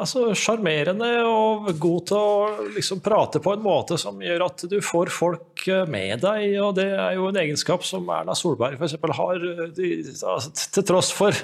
altså, 0.00 0.24
og 0.30 1.68
god 1.80 2.04
til 2.10 2.18
å 2.18 2.68
liksom, 2.74 3.00
prate 3.04 3.40
på 3.42 3.54
en 3.54 3.62
måte 3.64 3.98
som 4.00 4.20
gjør 4.22 4.44
at 4.46 4.64
du 4.70 4.76
får 4.84 5.10
folk 5.14 5.64
eh, 5.70 5.84
med 5.90 6.22
deg. 6.24 6.56
og 6.62 6.74
Det 6.78 6.86
er 6.90 7.16
jo 7.18 7.28
en 7.30 7.40
egenskap 7.40 7.86
som 7.86 8.08
Erna 8.12 8.36
Solberg 8.38 8.78
f.eks. 8.78 8.96
har, 9.18 9.46
eh, 9.50 9.64
de, 9.76 9.90
altså, 10.22 10.52
til 10.76 10.86
tross 10.90 11.12
for, 11.14 11.40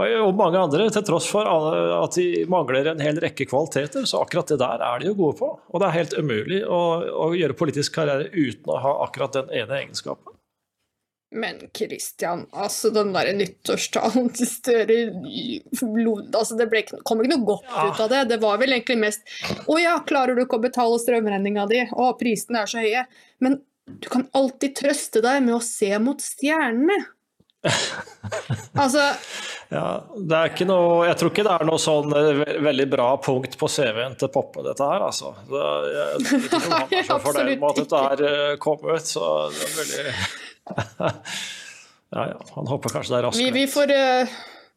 og 0.00 0.34
mange 0.38 0.60
andre, 0.62 0.88
til 0.94 1.06
tross 1.06 1.28
for 1.30 1.48
at 1.48 2.18
de 2.18 2.44
mangler 2.50 2.92
en 2.92 3.04
hel 3.04 3.20
rekke 3.22 3.48
kvaliteter. 3.50 4.06
Så 4.08 4.22
akkurat 4.22 4.50
det 4.52 4.60
der 4.62 4.84
er 4.86 5.00
de 5.00 5.10
jo 5.10 5.18
gode 5.18 5.40
på. 5.40 5.52
Og 5.70 5.82
det 5.82 5.88
er 5.88 5.98
helt 6.00 6.18
umulig 6.18 6.64
å, 6.66 6.82
å 7.26 7.30
gjøre 7.36 7.58
politisk 7.58 7.98
karriere 7.98 8.30
uten 8.32 8.72
å 8.72 8.80
ha 8.82 8.98
akkurat 9.06 9.40
den 9.40 9.56
ene 9.62 9.82
egenskapen. 9.84 10.29
Men 11.30 11.60
Christian, 11.76 12.46
altså 12.50 12.90
den 12.90 13.12
der 13.14 13.28
nyttårstalen 13.38 14.32
til 14.34 14.48
Støre 14.50 14.96
altså 16.34 16.56
Det 16.58 16.66
ble, 16.72 16.82
kom 17.06 17.22
ikke 17.22 17.36
noe 17.36 17.46
godt 17.52 17.68
ja. 17.70 17.84
ut 17.86 18.02
av 18.02 18.10
det. 18.10 18.24
Det 18.32 18.40
var 18.42 18.58
vel 18.58 18.74
egentlig 18.74 18.98
mest 19.04 19.22
'Å 19.70 19.78
ja, 19.78 19.94
klarer 20.06 20.34
du 20.34 20.42
ikke 20.42 20.58
å 20.58 20.64
betale 20.66 20.98
strømregninga 20.98 21.68
di?' 21.70 21.86
'Å, 21.86 22.10
prisene 22.18 22.64
er 22.64 22.72
så 22.72 22.82
høye.' 22.82 23.06
Men 23.38 23.60
du 23.86 24.10
kan 24.10 24.26
alltid 24.34 24.74
trøste 24.82 25.22
deg 25.22 25.42
med 25.46 25.54
å 25.60 25.62
se 25.62 25.90
mot 26.02 26.18
stjernene. 26.22 26.98
altså 28.82 29.02
ja, 29.70 30.02
det 30.16 30.34
er 30.34 30.48
ikke 30.50 30.66
noe, 30.66 31.04
Jeg 31.06 31.18
tror 31.20 31.30
ikke 31.30 31.42
det 31.46 31.52
er 31.52 31.68
noe 31.68 31.78
sånn 31.78 32.14
eh, 32.16 32.40
veldig 32.64 32.86
bra 32.90 33.08
punkt 33.22 33.52
på 33.60 33.68
CV-en 33.70 34.16
til 34.18 34.30
Poppe, 34.34 34.64
dette 34.66 34.82
her, 34.82 35.04
altså. 35.06 35.34
Det, 35.46 35.66
jeg, 35.94 36.22
jeg, 36.26 36.40
ikke 36.40 36.56
jeg, 36.56 36.70
han 36.72 36.94
er 36.98 37.06
så 37.06 37.18
fornøyd 37.28 37.52
med 37.52 37.68
at 37.68 37.82
dette 37.84 38.00
er 38.14 38.24
eh, 38.30 38.54
kommet, 38.64 39.12
så 39.12 39.28
det 39.54 39.68
er 39.68 39.76
veldig 39.76 40.16
ja, 42.14 42.24
ja. 42.32 42.38
Han 42.56 42.70
håper 42.70 42.96
kanskje 42.96 43.14
det 43.14 43.18
er 43.20 43.26
raskere. 43.28 43.44
Vi, 43.44 43.50
vi, 43.60 43.66
får, 43.70 43.94
uh, 43.94 44.36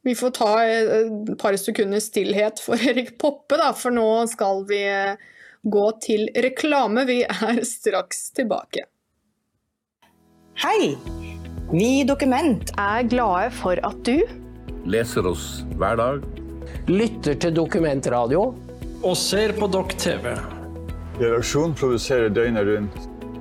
vi 0.10 0.15
får, 0.19 0.34
ta 0.38 0.51
et 0.65 1.34
par 1.41 1.58
sekunder 1.60 2.03
stillhet 2.03 2.62
for 2.63 2.82
Erik 2.91 3.15
Poppe, 3.21 3.60
da, 3.62 3.71
for 3.77 3.95
nå 3.95 4.08
skal 4.32 4.65
vi 4.69 4.84
uh, 4.89 5.29
gå 5.63 5.86
til 6.03 6.27
reklame. 6.45 7.06
Vi 7.10 7.21
er 7.23 7.63
straks 7.67 8.29
tilbake. 8.38 8.88
Hei! 10.63 10.93
Vi 11.73 11.88
i 12.01 12.06
Dokument 12.06 12.69
er 12.77 13.06
glade 13.10 13.49
for 13.58 13.79
at 13.88 14.01
du 14.06 14.19
Leser 14.86 15.25
oss 15.25 15.63
hver 15.79 15.95
dag. 15.95 16.25
Lytter 16.91 17.38
til 17.39 17.56
dokumentradio. 17.56 18.41
Og 19.03 19.15
ser 19.19 19.53
på 19.56 19.69
Dokk 19.71 19.95
TV. 19.99 20.34
Redaksjonen 21.21 21.75
produserer 21.79 22.32
døgnet 22.34 22.67
rundt 22.67 23.12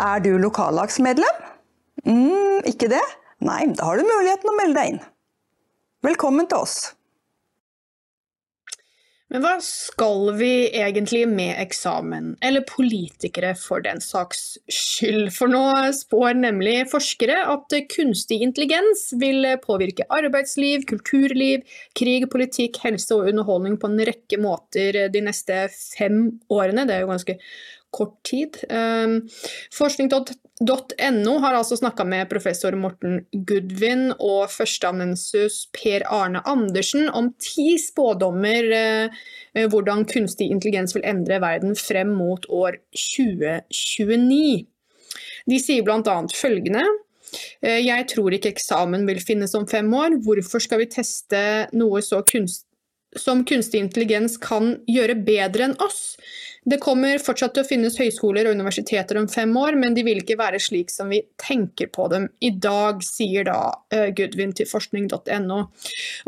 Er 0.00 0.20
du 0.24 0.38
lokallagsmedlem? 0.40 1.42
mm, 2.06 2.64
ikke 2.70 2.88
det? 2.88 3.02
Nei, 3.44 3.66
da 3.76 3.90
har 3.90 4.00
du 4.00 4.06
muligheten 4.08 4.48
å 4.48 4.56
melde 4.56 4.78
deg 4.78 4.94
inn. 4.94 5.02
Velkommen 6.06 6.48
til 6.48 6.64
oss. 6.64 6.78
Men 9.30 9.44
hva 9.44 9.52
skal 9.62 10.32
vi 10.40 10.52
egentlig 10.74 11.20
med 11.30 11.52
eksamen, 11.62 12.32
eller 12.42 12.64
politikere 12.66 13.52
for 13.54 13.84
den 13.84 14.00
saks 14.02 14.56
skyld? 14.66 15.28
For 15.36 15.52
nå 15.52 15.60
spår 15.94 16.40
nemlig 16.40 16.88
forskere 16.90 17.36
at 17.52 17.76
kunstig 17.92 18.40
intelligens 18.42 19.04
vil 19.20 19.46
påvirke 19.62 20.08
arbeidsliv, 20.10 20.82
kulturliv, 20.90 21.62
krig, 21.94 22.26
politikk, 22.32 22.80
helse 22.82 23.14
og 23.14 23.30
underholdning 23.30 23.76
på 23.78 23.92
en 23.92 24.02
rekke 24.10 24.40
måter 24.42 25.04
de 25.12 25.22
neste 25.28 25.66
fem 25.76 26.24
årene. 26.50 26.88
Det 26.88 26.96
er 26.96 27.04
jo 27.04 27.12
ganske 27.12 27.38
kort 27.94 28.16
tid. 28.26 28.56
Ehm, 28.70 29.20
Forskning.no 29.74 31.34
har 31.42 31.56
altså 31.56 31.76
snakka 31.78 32.04
med 32.04 32.28
professor 32.30 32.74
Morten 32.78 33.24
Goodwin 33.32 34.10
og 34.18 34.50
førsteamanuensis 34.52 35.66
Per 35.76 36.04
Arne 36.06 36.42
Andersen 36.48 37.08
om 37.08 37.32
ti 37.42 37.74
spådommer 37.80 38.72
eh, 38.76 39.20
hvordan 39.66 40.06
kunstig 40.10 40.50
intelligens 40.50 40.94
vil 40.96 41.06
endre 41.08 41.40
verden 41.42 41.76
frem 41.78 42.12
mot 42.14 42.46
år 42.48 42.80
2029. 42.94 44.66
De 45.50 45.60
sier 45.60 45.84
bl.a. 45.86 46.16
følgende 46.36 46.84
eh, 47.64 47.80
jeg 47.82 48.08
tror 48.12 48.36
ikke 48.36 48.52
eksamen 48.54 49.06
vil 49.08 49.22
finnes 49.24 49.56
om 49.58 49.66
fem 49.70 49.88
år. 49.94 50.20
Hvorfor 50.24 50.62
skal 50.62 50.84
vi 50.84 50.90
teste 50.92 51.42
noe 51.72 52.02
kunst, 52.28 52.66
som 53.18 53.42
kunstig 53.48 53.80
intelligens 53.82 54.36
kan 54.38 54.76
gjøre 54.86 55.18
bedre 55.26 55.70
enn 55.70 55.78
oss? 55.82 56.14
Det 56.68 56.76
kommer 56.82 57.16
fortsatt 57.22 57.54
til 57.56 57.64
å 57.64 57.68
finnes 57.68 57.94
høyskoler 57.96 58.44
og 58.50 58.58
universiteter 58.58 59.16
om 59.16 59.28
fem 59.32 59.54
år, 59.56 59.78
men 59.80 59.94
de 59.96 60.04
vil 60.04 60.20
ikke 60.20 60.36
være 60.36 60.58
slik 60.60 60.90
som 60.92 61.08
vi 61.08 61.22
tenker 61.40 61.88
på 61.88 62.04
dem 62.12 62.26
i 62.44 62.50
dag, 62.52 63.00
sier 63.04 63.46
da 63.48 63.56
Gudvin 64.16 64.52
til 64.56 64.68
forskning.no. 64.68 65.60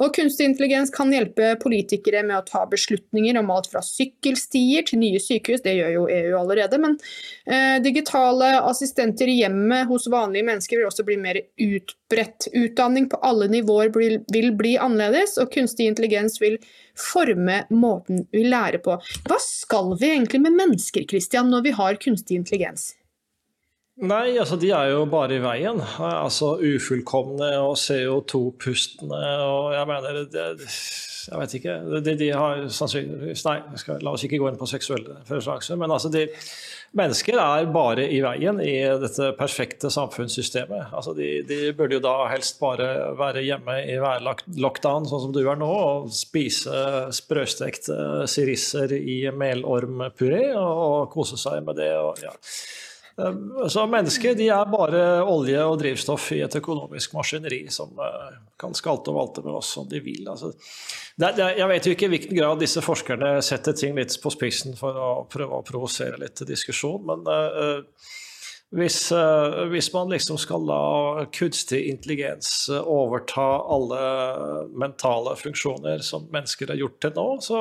Og 0.00 0.14
Kunstig 0.16 0.48
intelligens 0.48 0.92
kan 0.94 1.12
hjelpe 1.12 1.52
politikere 1.60 2.22
med 2.24 2.38
å 2.38 2.46
ta 2.48 2.64
beslutninger 2.70 3.36
om 3.42 3.52
alt 3.52 3.68
fra 3.72 3.82
sykkelstier 3.84 4.86
til 4.88 5.02
nye 5.02 5.20
sykehus, 5.20 5.64
det 5.66 5.76
gjør 5.76 5.92
jo 5.98 6.06
EU 6.16 6.38
allerede, 6.40 6.80
men 6.80 6.96
uh, 6.96 7.76
digitale 7.84 8.54
assistenter 8.62 9.28
i 9.28 9.42
hjemmet 9.42 9.90
hos 9.90 10.08
vanlige 10.12 10.48
mennesker 10.48 10.80
vil 10.80 10.88
også 10.88 11.04
bli 11.08 11.18
mer 11.20 11.42
utbredt. 11.60 12.48
Utdanning 12.56 13.10
på 13.12 13.20
alle 13.20 13.50
nivåer 13.52 13.92
vil 13.92 14.52
bli 14.56 14.78
annerledes, 14.80 15.36
og 15.42 15.52
kunstig 15.52 15.92
intelligens 15.92 16.40
vil 16.40 16.56
forme 16.98 17.62
måten 17.70 18.26
vi 18.32 18.44
lærer 18.48 18.82
på. 18.84 18.98
Hva 19.28 19.38
skal 19.42 19.94
vi 20.00 20.10
egentlig 20.14 20.42
med 20.44 20.58
mennesker 20.58 21.06
Christian, 21.08 21.50
når 21.52 21.68
vi 21.68 21.76
har 21.78 22.00
kunstig 22.02 22.40
intelligens? 22.40 22.92
Nei, 24.02 24.38
altså 24.40 24.56
de 24.56 24.70
er 24.72 24.94
jo 24.94 25.04
bare 25.10 25.36
i 25.36 25.42
veien. 25.42 25.82
Altså 26.00 26.54
ufullkomne 26.58 27.50
og 27.60 27.76
CO2-pustende 27.78 29.20
og 29.44 29.74
jeg 29.76 29.90
mener 29.90 30.22
det, 30.32 30.46
Jeg 31.30 31.38
vet 31.38 31.54
ikke. 31.58 31.78
De, 32.02 32.14
de 32.18 32.28
har 32.34 32.66
sannsynligvis 32.72 33.44
Nei, 33.46 33.56
skal, 33.80 34.02
la 34.02 34.14
oss 34.14 34.24
ikke 34.26 34.40
gå 34.42 34.50
inn 34.50 34.58
på 34.60 34.68
seksuelle 34.70 35.20
preferanser. 35.28 35.78
Men 35.80 35.94
altså 35.94 36.10
de, 36.12 36.26
mennesker 36.98 37.38
er 37.40 37.70
bare 37.72 38.06
i 38.12 38.20
veien 38.24 38.60
i 38.64 38.74
dette 39.02 39.30
perfekte 39.38 39.90
samfunnssystemet. 39.92 40.92
Altså 40.92 41.14
de, 41.16 41.30
de, 41.48 41.60
burde 41.76 41.98
jo 41.98 42.04
da 42.04 42.14
helst 42.32 42.60
bare 42.60 42.88
være 43.18 43.44
hjemme 43.46 43.78
i 43.88 43.98
værlockdown, 44.02 45.08
sånn 45.08 45.26
som 45.26 45.34
du 45.34 45.42
er 45.44 45.58
nå, 45.60 45.72
og 45.72 46.12
spise 46.14 47.08
sprøstekte 47.14 48.28
sirisser 48.30 48.96
i 48.98 49.22
melormpuré 49.32 50.48
og, 50.56 50.72
og 50.86 51.12
kose 51.14 51.40
seg 51.40 51.62
med 51.66 51.80
det. 51.80 51.92
Og, 51.98 52.18
ja. 52.24 52.34
Eh, 53.18 53.68
så 53.68 53.86
mennesker 53.86 54.34
de 54.34 54.48
er 54.48 54.70
bare 54.72 55.02
olje 55.28 55.64
og 55.66 55.76
drivstoff 55.82 56.30
i 56.36 56.40
et 56.44 56.56
økonomisk 56.56 57.14
maskineri 57.16 57.66
som 57.72 57.92
eh, 58.00 58.38
kan 58.60 58.74
skalte 58.76 59.12
og 59.12 59.18
valte 59.18 59.44
med 59.44 59.58
oss 59.58 59.74
som 59.76 59.88
de 59.90 60.00
vil. 60.04 60.24
Altså, 60.30 60.52
det, 61.16 61.34
det, 61.36 61.50
jeg 61.58 61.70
vet 61.74 61.86
jo 61.86 61.94
ikke 61.96 62.08
i 62.08 62.12
hvilken 62.16 62.38
grad 62.38 62.62
disse 62.62 62.84
forskerne 62.84 63.34
setter 63.44 63.76
ting 63.76 63.96
litt 63.98 64.16
på 64.22 64.32
spissen 64.32 64.78
for 64.78 64.96
å 64.96 65.12
prøve 65.30 65.60
å 65.60 65.66
provosere 65.66 66.20
litt 66.20 66.44
diskusjon, 66.48 67.02
men 67.08 67.26
uh, 67.28 67.82
hvis, 68.72 68.96
uh, 69.12 69.66
hvis, 69.68 69.90
man 69.92 70.08
liksom 70.12 70.38
skal 70.40 70.64
la 70.64 71.26
kunstig 71.34 71.82
intelligens 71.90 72.70
overta 72.80 73.44
alle 73.74 74.00
mentale 74.72 75.36
funksjoner 75.36 76.00
som 76.06 76.24
mennesker 76.32 76.72
har 76.72 76.80
gjort 76.80 76.98
til 77.04 77.14
nå, 77.18 77.28
så 77.44 77.60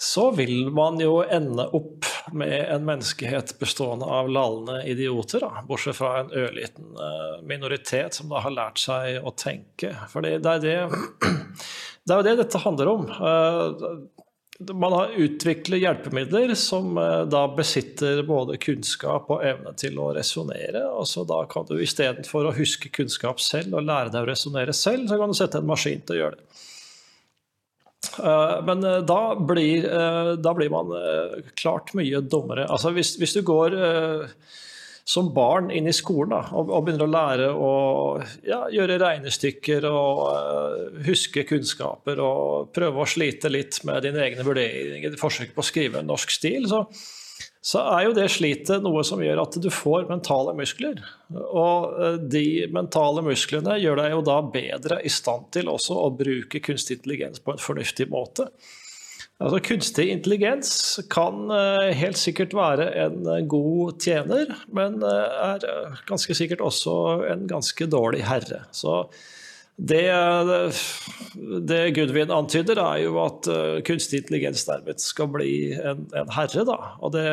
så 0.00 0.30
vil 0.32 0.70
man 0.72 0.96
jo 1.00 1.18
ende 1.20 1.66
opp 1.76 2.06
med 2.32 2.54
en 2.72 2.86
menneskehet 2.88 3.52
bestående 3.60 4.06
av 4.08 4.30
lallende 4.32 4.78
idioter, 4.88 5.42
da, 5.44 5.60
bortsett 5.68 5.98
fra 5.98 6.14
en 6.22 6.30
ørliten 6.32 6.94
eh, 6.96 7.34
minoritet 7.44 8.16
som 8.16 8.32
da 8.32 8.40
har 8.40 8.54
lært 8.54 8.80
seg 8.80 9.20
å 9.20 9.34
tenke. 9.36 9.92
For 10.08 10.24
det 10.24 10.38
er, 10.38 10.64
det, 10.64 10.78
det 11.20 12.14
er 12.14 12.22
jo 12.22 12.26
det 12.30 12.34
dette 12.40 12.62
handler 12.64 12.92
om. 12.94 13.04
Eh, 13.12 14.72
man 14.72 14.96
har 14.96 15.12
utviklet 15.20 15.80
hjelpemidler 15.84 16.54
som 16.56 16.96
eh, 16.96 17.26
da 17.28 17.44
besitter 17.52 18.22
både 18.24 18.56
kunnskap 18.56 19.28
og 19.28 19.44
evne 19.44 19.76
til 19.76 20.00
å 20.00 20.10
resonnere. 20.16 20.86
Og 20.96 21.12
så 21.12 21.28
da 21.28 21.42
kan 21.52 21.68
du 21.68 21.76
istedenfor 21.76 22.48
å 22.48 22.56
huske 22.56 22.88
kunnskap 22.88 23.44
selv 23.44 23.76
og 23.76 23.84
lære 23.88 24.16
deg 24.16 24.24
å 24.24 24.32
resonnere 24.32 24.72
selv, 24.76 25.10
så 25.12 25.20
kan 25.20 25.28
du 25.28 25.36
sette 25.36 25.60
en 25.60 25.68
maskin 25.68 26.00
til 26.08 26.16
å 26.16 26.22
gjøre 26.24 26.40
det. 26.40 26.66
Eh, 28.08 28.64
men 28.64 28.84
eh, 28.84 28.98
da 28.98 29.36
blir, 29.36 29.84
eh, 29.84 30.32
da 30.32 30.54
blir, 30.54 30.70
man 30.70 30.92
klart 31.54 31.94
mye 31.98 32.22
dummere. 32.24 32.66
Altså 32.68 32.94
hvis, 32.96 33.16
hvis 33.20 33.36
du 33.36 33.42
går 33.46 33.76
som 35.10 35.32
barn 35.34 35.70
inn 35.74 35.88
i 35.90 35.94
skolen 35.96 36.32
da, 36.36 36.40
og, 36.54 36.70
og, 36.70 36.84
begynner 36.86 37.08
å 37.08 37.10
lære 37.10 37.46
å 37.50 37.70
ja, 38.46 38.60
gjøre 38.70 39.00
regnestykker 39.02 39.86
og 39.90 41.00
huske 41.06 41.42
kunnskaper 41.48 42.20
og 42.22 42.70
prøve 42.76 43.02
å 43.02 43.08
slite 43.08 43.50
litt 43.50 43.80
med 43.88 44.04
dine 44.06 44.22
egne 44.28 44.46
vurderinger, 44.46 45.16
forsøk 45.18 45.56
på 45.56 45.64
å 45.64 45.66
skrive 45.66 46.04
norsk 46.06 46.36
stil, 46.36 46.68
så, 46.70 46.84
så 47.60 47.82
er 47.92 48.06
jo 48.06 48.16
det 48.16 48.26
slitet 48.32 48.84
noe 48.84 49.02
som 49.04 49.20
gjør 49.20 49.42
at 49.42 49.56
du 49.60 49.68
får 49.72 50.08
mentale 50.08 50.54
muskler. 50.56 51.00
Og 51.36 51.96
eh, 52.00 52.20
de 52.32 52.44
mentale 52.72 53.24
musklene 53.24 53.76
gjør 53.82 54.00
deg 54.00 54.14
jo 54.14 54.20
da 54.26 54.38
bedre 54.54 55.00
i 55.04 55.12
stand 55.12 55.50
til 55.54 55.68
også 55.72 55.98
å 56.00 56.12
bruke 56.16 56.62
kunstig 56.64 56.98
intelligens 56.98 57.42
på 57.44 57.54
en 57.54 57.60
fornuftig 57.60 58.08
måte. 58.12 58.48
Altså 59.40 59.60
Kunstig 59.64 60.08
intelligens 60.12 60.70
kan 61.12 61.52
eh, 61.52 61.90
helt 61.96 62.18
sikkert 62.20 62.56
være 62.56 62.90
en 63.06 63.28
god 63.48 64.00
tjener, 64.04 64.52
men 64.72 64.98
eh, 65.04 65.44
er 65.54 66.00
ganske 66.08 66.36
sikkert 66.36 66.64
også 66.64 66.96
en 67.28 67.46
ganske 67.48 67.88
dårlig 67.88 68.24
herre. 68.28 68.66
Så 68.76 69.04
det, 69.80 70.04
det 71.66 71.80
Gudvin 71.96 72.32
antyder, 72.34 72.80
er 72.82 73.02
jo 73.06 73.16
at 73.22 73.48
uh, 73.48 73.80
kunstig 73.86 74.22
intelligens 74.22 74.66
dermed 74.68 75.00
skal 75.00 75.30
bli 75.32 75.52
en, 75.72 76.04
en 76.16 76.32
herre. 76.36 76.64
Da. 76.68 76.76
Og 77.00 77.14
det, 77.14 77.26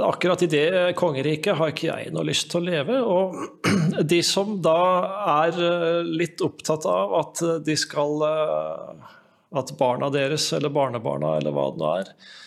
akkurat 0.00 0.46
i 0.46 0.50
det 0.50 0.68
kongeriket 1.00 1.58
har 1.60 1.74
ikke 1.74 1.90
jeg 1.90 2.14
noe 2.14 2.24
lyst 2.28 2.48
til 2.52 2.62
å 2.62 2.68
leve. 2.70 3.00
Og 3.04 3.66
de 4.14 4.22
som 4.24 4.56
da 4.64 4.78
er 5.42 5.60
uh, 5.60 6.00
litt 6.08 6.40
opptatt 6.44 6.88
av 6.88 7.18
at 7.20 7.44
de 7.66 7.76
skal 7.78 8.24
uh, 8.24 9.12
At 9.54 9.68
barna 9.78 10.08
deres 10.10 10.48
eller 10.56 10.72
barnebarna 10.74 11.36
eller 11.38 11.52
hva 11.54 11.68
det 11.70 11.78
nå 11.78 11.90
er, 12.00 12.08
Eh, 12.18 12.43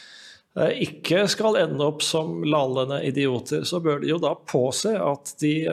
ikke 0.57 1.25
skal 1.29 1.59
ende 1.59 1.85
opp 1.85 2.01
som 2.05 2.41
lallende 2.47 2.97
idioter, 3.05 3.65
så 3.67 3.79
bør 3.83 4.01
de 4.01 4.09
jo 4.09 4.17
da 4.21 4.33
påse 4.49 4.95
at 4.97 5.35
de 5.41 5.67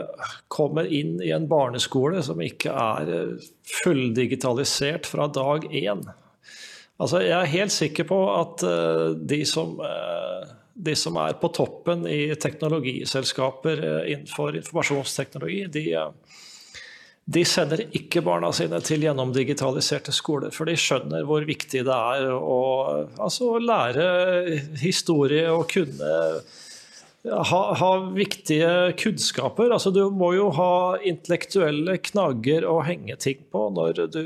kommer 0.52 0.88
inn 0.88 1.16
i 1.24 1.32
en 1.32 1.48
barneskole 1.48 2.20
som 2.26 2.42
ikke 2.44 2.74
er 2.74 3.12
eh, 3.14 3.48
fulldigitalisert 3.80 5.08
fra 5.08 5.30
dag 5.32 5.64
én. 5.70 6.04
Altså, 7.00 7.22
jeg 7.24 7.34
er 7.38 7.54
helt 7.56 7.74
sikker 7.74 8.08
på 8.10 8.20
at 8.34 8.66
eh, 8.68 9.16
de 9.16 9.40
som, 9.48 9.78
de 10.74 10.96
som 10.98 11.16
er 11.22 11.38
på 11.40 11.50
toppen 11.56 12.04
i 12.10 12.34
teknologiselskaper 12.36 13.86
innenfor 14.04 14.60
informasjonsteknologi, 14.60 15.64
de, 15.72 15.86
de 17.24 17.40
sender 17.48 17.86
ikke 17.96 18.20
barna 18.24 18.50
sine 18.52 18.80
til 18.84 19.06
gjennomdigitaliserte 19.06 20.12
skoler, 20.12 20.52
for 20.52 20.68
de 20.68 20.76
skjønner 20.76 21.24
hvor 21.24 21.46
viktig 21.48 21.84
det 21.86 21.94
er 21.94 22.26
å 22.34 22.58
altså, 23.16 23.54
lære 23.64 24.04
historie 24.82 25.46
og 25.52 25.64
kunne 25.72 26.10
ha, 27.24 27.62
ha, 27.80 27.90
viktige 28.12 28.92
kunnskaper. 29.00 29.72
Altså, 29.72 29.92
du 29.94 30.02
må 30.12 30.34
jo 30.36 30.50
ha 30.58 30.98
intellektuelle 31.00 31.96
knagger 32.10 32.68
å 32.68 32.82
henge 32.84 33.16
ting 33.16 33.40
på 33.48 33.70
når 33.72 34.04
du 34.12 34.22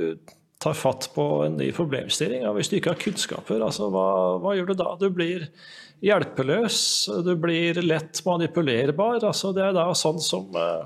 tar 0.59 0.75
fatt 0.75 1.13
på 1.15 1.27
en 1.47 1.59
ny 1.61 1.71
problemstilling. 1.75 2.43
Ja, 2.43 2.53
hvis 2.57 2.71
du 2.73 2.81
ikke 2.81 2.97
har 2.97 3.03
kunnskaper, 3.03 3.63
altså, 3.63 3.93
hva, 3.95 4.09
hva, 4.43 4.59
gjør 4.59 4.73
du 4.73 4.79
da? 4.81 4.91
Du 4.99 5.07
blir 5.15 5.47
hjelpeløs, 6.03 6.81
du 7.23 7.37
blir 7.39 7.79
lett 7.85 8.27
manipulerbar. 8.27 9.23
Altså, 9.23 9.55
det 9.55 9.69
er 9.69 9.79
da 9.79 9.87
sånn 9.95 10.19
som 10.23 10.51
uh, 10.59 10.83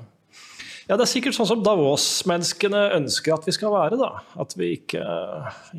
ja, 0.87 0.97
Det 0.97 1.05
er 1.05 1.09
sikkert 1.09 1.37
sånn 1.37 1.49
som 1.49 1.63
Davos-menneskene 1.63 2.83
ønsker 2.97 3.35
at 3.37 3.47
vi 3.47 3.55
skal 3.55 3.73
være. 3.73 3.99
da. 3.99 4.11
At 4.39 4.55
vi 4.59 4.73
ikke, 4.79 5.03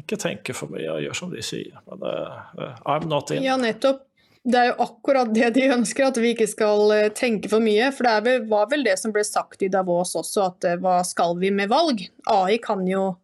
ikke 0.01 0.19
tenker 0.21 0.57
for 0.57 0.73
mye 0.73 0.89
og 0.95 1.03
gjør 1.05 1.19
som 1.19 1.35
de 1.35 1.45
sier. 1.45 1.77
Men 1.91 2.05
uh, 2.09 2.75
I'm 2.89 3.09
not 3.11 3.33
in. 3.35 3.45
Ja, 3.45 3.59
nettopp. 3.61 4.07
Det 4.45 4.61
er 4.61 4.71
jo 4.71 4.85
akkurat 4.85 5.31
det 5.33 5.55
de 5.57 5.71
ønsker, 5.73 6.11
at 6.11 6.19
vi 6.21 6.35
ikke 6.35 6.45
skal 6.51 6.91
eh, 6.93 7.07
tenke 7.17 7.49
for 7.49 7.65
mye. 7.65 7.87
For 7.97 8.05
det 8.05 8.17
vel, 8.27 8.43
var 8.51 8.67
vel 8.69 8.85
det 8.85 8.99
som 9.01 9.13
ble 9.13 9.23
sagt 9.25 9.65
i 9.65 9.71
Davos 9.73 10.13
også, 10.21 10.51
at 10.51 10.69
uh, 10.69 10.79
hva 10.85 10.99
skal 11.09 11.39
vi 11.41 11.53
med 11.55 11.73
valg? 11.73 12.05
AI 12.29 12.59
kan 12.65 12.85
jo 12.89 13.15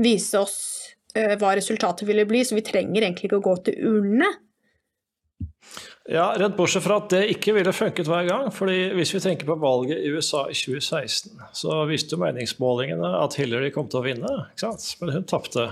vise 0.00 0.40
oss 0.40 0.58
hva 1.12 1.50
resultatet 1.52 2.08
ville 2.08 2.24
bli, 2.24 2.40
så 2.40 2.56
vi 2.56 2.62
trenger 2.64 3.04
egentlig 3.04 3.28
ikke 3.28 3.42
å 3.42 3.44
gå 3.44 3.56
til 3.66 3.74
urnene. 3.84 4.30
Ja, 6.10 6.32
rett 6.34 6.56
bortsett 6.56 6.82
fra 6.82 6.96
at 6.98 7.12
det 7.14 7.22
ikke 7.36 7.54
ville 7.54 7.72
funket 7.74 8.08
hver 8.10 8.26
gang. 8.26 8.50
fordi 8.54 8.90
Hvis 8.96 9.14
vi 9.14 9.22
tenker 9.22 9.46
på 9.46 9.58
valget 9.62 10.02
i 10.02 10.10
USA 10.10 10.48
i 10.50 10.56
2016, 10.56 11.38
så 11.54 11.84
viste 11.86 12.16
jo 12.16 12.22
meningsmålingene 12.24 13.14
at 13.22 13.38
Hillary 13.38 13.70
kom 13.74 13.88
til 13.88 14.02
å 14.02 14.06
vinne, 14.08 14.34
men 15.00 15.14
hun 15.14 15.28
tapte. 15.30 15.70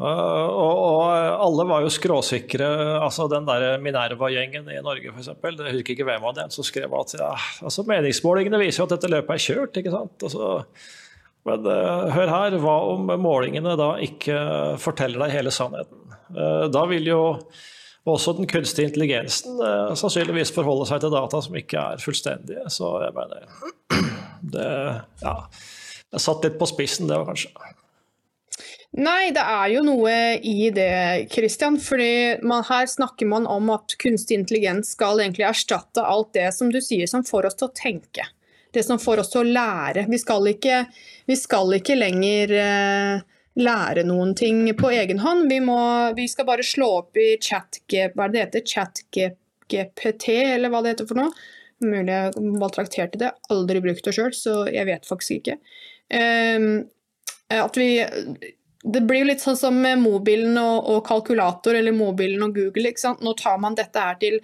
Uh, 0.00 0.08
og, 0.08 0.76
og, 0.82 1.02
alle 1.44 1.66
var 1.68 1.82
jo 1.84 1.90
skråsikre. 1.92 2.68
altså 2.98 3.28
Den 3.30 3.46
der 3.48 3.76
Minerva-gjengen 3.82 4.70
i 4.72 4.80
Norge, 4.84 5.12
f.eks. 5.12 5.30
Jeg 5.36 5.76
husker 5.76 5.94
ikke 5.94 6.08
hvem 6.08 6.24
av 6.28 6.36
dem 6.40 6.52
som 6.52 6.66
skrev 6.66 6.94
at 6.96 7.12
ja, 7.20 7.34
altså 7.62 7.84
meningsmålingene 7.88 8.60
viser 8.62 8.82
jo 8.82 8.88
at 8.88 8.96
dette 8.96 9.12
løpet 9.12 9.36
er 9.36 9.44
kjørt. 9.46 9.78
ikke 9.78 9.92
sant? 9.92 10.16
Altså, 10.28 10.54
men 11.48 11.68
uh, 11.68 12.08
hør 12.14 12.32
her, 12.36 12.56
hva 12.62 12.78
om 12.94 13.12
målingene 13.20 13.76
da 13.78 13.94
ikke 14.02 14.40
forteller 14.82 15.26
deg 15.26 15.36
hele 15.36 15.54
sannheten? 15.54 16.02
Uh, 16.32 16.66
da 16.72 16.86
vil 16.90 17.08
jo 17.12 17.22
også 18.08 18.34
den 18.38 18.48
kunstige 18.50 18.88
intelligensen 18.88 19.60
eh, 19.62 19.92
sannsynligvis 19.98 20.50
forholder 20.54 20.88
seg 20.90 21.04
til 21.04 21.12
data 21.14 21.42
som 21.44 21.58
ikke 21.58 21.84
er 21.92 22.02
fullstendige. 22.02 22.64
Så 22.72 22.96
jeg 23.04 23.14
mener 23.18 23.46
Det 24.52 24.72
ja, 25.22 25.36
jeg 26.12 26.24
satt 26.24 26.42
litt 26.44 26.58
på 26.58 26.66
spissen, 26.68 27.06
det 27.08 27.20
var 27.20 27.30
kanskje. 27.30 27.52
Nei, 28.92 29.30
det 29.32 29.40
er 29.40 29.70
jo 29.72 29.84
noe 29.86 30.12
i 30.44 30.68
det, 30.74 31.30
Christian. 31.32 31.78
fordi 31.80 32.42
man, 32.44 32.64
her 32.68 32.90
snakker 32.90 33.30
man 33.30 33.46
om 33.48 33.70
at 33.72 33.94
kunstig 34.02 34.36
intelligens 34.36 34.92
skal 34.92 35.22
egentlig 35.22 35.46
erstatte 35.48 36.04
alt 36.04 36.34
det 36.36 36.50
som 36.52 36.68
du 36.74 36.80
sier 36.84 37.08
som 37.08 37.24
får 37.24 37.48
oss 37.48 37.56
til 37.56 37.70
å 37.70 37.76
tenke. 37.78 38.26
Det 38.72 38.84
som 38.84 39.00
får 39.00 39.22
oss 39.22 39.32
til 39.32 39.46
å 39.46 39.54
lære. 39.54 40.04
Vi 40.12 40.20
skal 40.20 40.50
ikke, 40.52 40.82
vi 41.28 41.38
skal 41.40 41.72
ikke 41.78 41.96
lenger 41.96 42.52
eh, 42.58 43.24
lære 43.58 44.04
noen 44.08 44.32
ting 44.38 44.64
på 44.78 44.92
egen 44.94 45.20
hånd. 45.22 45.48
Vi, 45.50 45.58
må, 45.64 45.78
vi 46.16 46.28
skal 46.30 46.48
bare 46.48 46.64
slå 46.66 46.88
opp 47.02 47.18
i 47.20 47.34
chat-GPT, 47.42 48.16
hva 48.16 48.30
det 48.32 48.46
heter? 48.46 48.64
Chat-GPT, 48.68 50.28
eller 50.54 50.72
hva 50.72 50.82
det 50.84 50.94
heter 50.94 51.10
for 51.10 51.20
noe. 51.20 51.34
Mulig 51.82 52.14
jeg 52.14 52.48
maltrakterte 52.62 53.20
det. 53.20 53.32
Aldri 53.52 53.82
brukt 53.84 54.06
det 54.06 54.14
sjøl, 54.16 54.32
så 54.36 54.62
jeg 54.70 54.88
vet 54.88 55.08
faktisk 55.08 55.40
ikke. 55.40 55.58
Um, 56.12 56.84
at 57.52 57.76
vi 57.76 57.94
det 58.82 59.04
blir 59.06 59.22
jo 59.22 59.28
litt 59.28 59.42
sånn 59.42 59.58
som 59.58 59.76
mobilen 60.02 60.56
og, 60.58 60.88
og, 60.90 61.04
kalkulator 61.06 61.76
eller 61.78 61.94
mobilen 61.94 62.42
og 62.48 62.56
Google. 62.56 62.90
ikke 62.90 63.04
sant? 63.04 63.22
Nå 63.22 63.36
tar 63.38 63.60
man 63.62 63.76
dette 63.78 64.02
her 64.02 64.16
til 64.18 64.40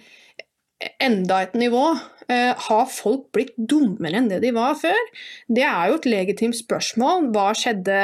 enda 1.03 1.41
et 1.43 1.57
nivå. 1.59 1.83
Eh, 2.31 2.53
har 2.55 2.85
folk 2.93 3.27
blitt 3.35 3.51
dummere 3.57 4.21
enn 4.21 4.29
det 4.31 4.39
de 4.45 4.53
var 4.55 4.77
før? 4.79 5.11
Det 5.51 5.65
er 5.67 5.89
jo 5.89 5.99
et 5.99 6.07
legitimt 6.07 6.55
spørsmål. 6.55 7.27
Hva 7.35 7.49
skjedde 7.57 7.99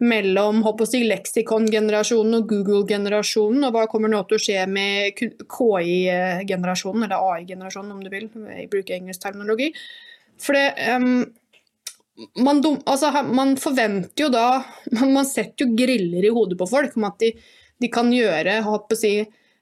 mellom 0.00 0.62
si, 0.88 1.02
leksikongenerasjonen 1.04 2.38
og 2.38 2.48
Google-generasjonen, 2.48 3.66
og 3.66 3.74
hva 3.74 3.86
kommer 3.90 4.12
nå 4.12 4.22
til 4.28 4.38
å 4.38 4.42
skje 4.42 4.64
med 4.70 5.18
KI-generasjonen, 5.20 7.04
eller 7.04 7.26
AI-generasjonen 7.34 7.92
om 7.96 8.00
du 8.04 8.08
vil, 8.12 8.28
jeg 8.32 8.70
bruker 8.72 8.96
engelsk 8.96 9.22
terminologi. 9.22 9.70
For 10.40 10.56
det, 10.56 10.72
um, 10.96 11.26
man, 12.40 12.62
altså, 12.88 13.12
man, 13.28 13.56
forventer 13.60 14.24
jo 14.24 14.28
da 14.32 14.62
Man 14.92 15.24
setter 15.28 15.66
jo 15.66 15.74
griller 15.76 16.24
i 16.24 16.32
hodet 16.32 16.56
på 16.60 16.68
folk 16.68 16.96
om 16.96 17.06
at 17.08 17.18
de, 17.20 17.34
de 17.80 17.90
kan 17.92 18.08
gjøre 18.12 18.60
si, 18.96 19.18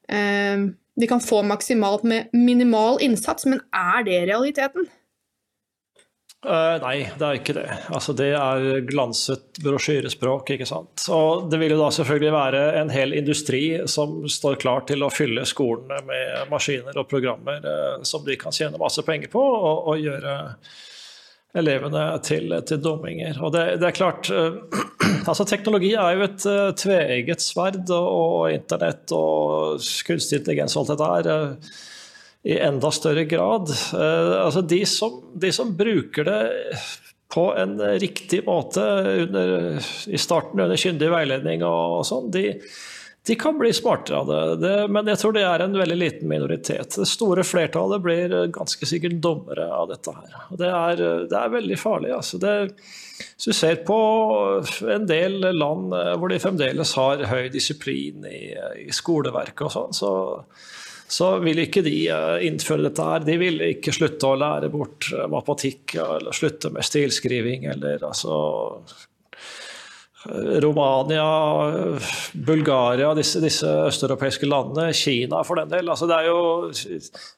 um, 0.06 0.68
De 0.98 1.10
kan 1.10 1.22
få 1.22 1.42
maksimalt 1.46 2.06
med 2.06 2.30
minimal 2.34 3.02
innsats, 3.02 3.46
men 3.46 3.62
er 3.74 4.06
det 4.06 4.22
realiteten? 4.30 4.86
Uh, 6.46 6.76
nei, 6.78 6.98
det 7.18 7.24
er 7.26 7.38
ikke 7.40 7.54
det. 7.56 7.66
Altså, 7.90 8.12
det 8.14 8.28
er 8.38 8.84
glanset 8.86 9.58
brosjyrespråk. 9.58 10.52
ikke 10.54 10.68
sant? 10.70 11.02
Og 11.10 11.48
det 11.50 11.58
vil 11.58 11.74
jo 11.74 11.80
da 11.80 11.88
selvfølgelig 11.96 12.30
være 12.30 12.60
en 12.78 12.92
hel 12.94 13.16
industri 13.18 13.62
som 13.90 14.20
står 14.30 14.60
klar 14.62 14.86
til 14.86 15.02
å 15.02 15.10
fylle 15.10 15.42
skolene 15.50 15.98
med 16.06 16.52
maskiner 16.52 16.94
og 16.94 17.08
programmer 17.10 17.66
uh, 17.66 18.04
som 18.06 18.22
de 18.26 18.38
kan 18.38 18.54
tjene 18.54 18.78
masse 18.78 19.02
penger 19.02 19.32
på, 19.34 19.42
og, 19.42 19.90
og 19.90 20.04
gjøre 20.04 20.36
elevene 21.58 22.06
til, 22.22 22.54
til 22.70 22.82
dumminger. 22.86 23.42
Og 23.42 23.50
det, 23.56 23.66
det, 23.82 23.90
er 23.90 23.98
klart 23.98 24.30
uh, 24.30 24.62
altså 25.32 25.42
Teknologi 25.42 25.96
er 25.98 26.20
jo 26.20 26.26
et 26.28 26.48
tveegget 26.84 27.42
sverd, 27.42 27.82
og, 27.90 28.08
og, 28.14 28.40
internett 28.54 29.10
og 29.10 29.82
kunstig 30.06 30.44
intelligens 30.44 30.78
og 30.78 30.86
alt 30.86 30.94
dette 30.94 31.14
her 31.16 31.86
i 32.48 32.58
enda 32.64 32.90
større 32.90 33.24
grad. 33.28 33.68
altså 34.44 34.62
de 34.64 34.86
som, 34.86 35.20
de 35.34 35.52
som, 35.52 35.74
bruker 35.76 36.24
det 36.24 36.42
på 37.34 37.50
en 37.60 37.74
riktig 38.00 38.40
måte 38.46 38.84
under, 39.24 39.50
i 40.08 40.18
starten 40.18 40.62
under 40.64 40.80
kyndig 40.80 41.10
veiledning 41.12 41.64
og, 41.66 41.98
og 41.98 42.06
sånn, 42.08 42.30
de, 42.32 42.54
de 43.28 43.36
kan 43.36 43.58
bli 43.60 43.68
smartere 43.76 44.22
av 44.22 44.30
det. 44.30 44.40
det, 44.62 44.72
men 44.96 45.10
jeg 45.12 45.20
tror 45.20 45.36
det 45.36 45.42
er 45.44 45.66
en 45.66 45.76
veldig 45.76 45.98
liten 46.00 46.32
minoritet. 46.32 46.96
Det 46.96 47.10
store 47.10 47.44
flertallet 47.44 48.00
blir 48.06 48.34
ganske 48.56 48.88
sikkert 48.88 49.20
dommere 49.20 49.68
av 49.68 49.92
dette 49.92 50.16
her. 50.16 50.40
Det 50.56 50.72
er, 50.72 51.04
det 51.28 51.42
er 51.42 51.52
veldig 51.52 51.76
farlig. 51.76 52.14
Altså. 52.16 52.40
Det, 52.40 52.54
hvis 53.20 53.50
du 53.50 53.58
ser 53.60 53.82
på 53.84 54.00
en 54.96 55.04
del 55.10 55.42
land 55.52 55.92
hvor 55.92 56.32
de 56.32 56.40
fremdeles 56.40 56.96
har 56.96 57.28
høy 57.28 57.52
disiplin 57.52 58.24
i, 58.32 58.42
i 58.86 58.88
skoleverket 58.96 59.68
og 59.68 59.74
sånn, 59.76 60.00
så, 60.00 60.14
så 61.08 61.30
vil 61.40 61.62
ikke 61.64 61.82
de 61.86 61.96
eh, 62.12 62.46
innføre 62.48 62.84
dette 62.88 63.04
her. 63.10 63.24
De 63.24 63.36
vil 63.40 63.62
ikke 63.70 63.94
slutte 63.96 64.28
å 64.28 64.38
lære 64.38 64.68
bort 64.72 65.10
matematikk 65.32 65.96
eller 66.04 66.36
slutte 66.36 66.72
med 66.74 66.86
stilskriving 66.86 67.68
eller 67.72 68.04
altså 68.04 68.36
Romania, 70.60 71.60
Bulgaria, 72.34 73.12
disse, 73.14 73.38
disse 73.40 73.70
østeuropeiske 73.86 74.48
landene, 74.50 74.90
Kina 74.92 75.44
for 75.46 75.60
den 75.60 75.70
del. 75.70 75.88
Altså 75.88 76.08
jo, 76.26 76.40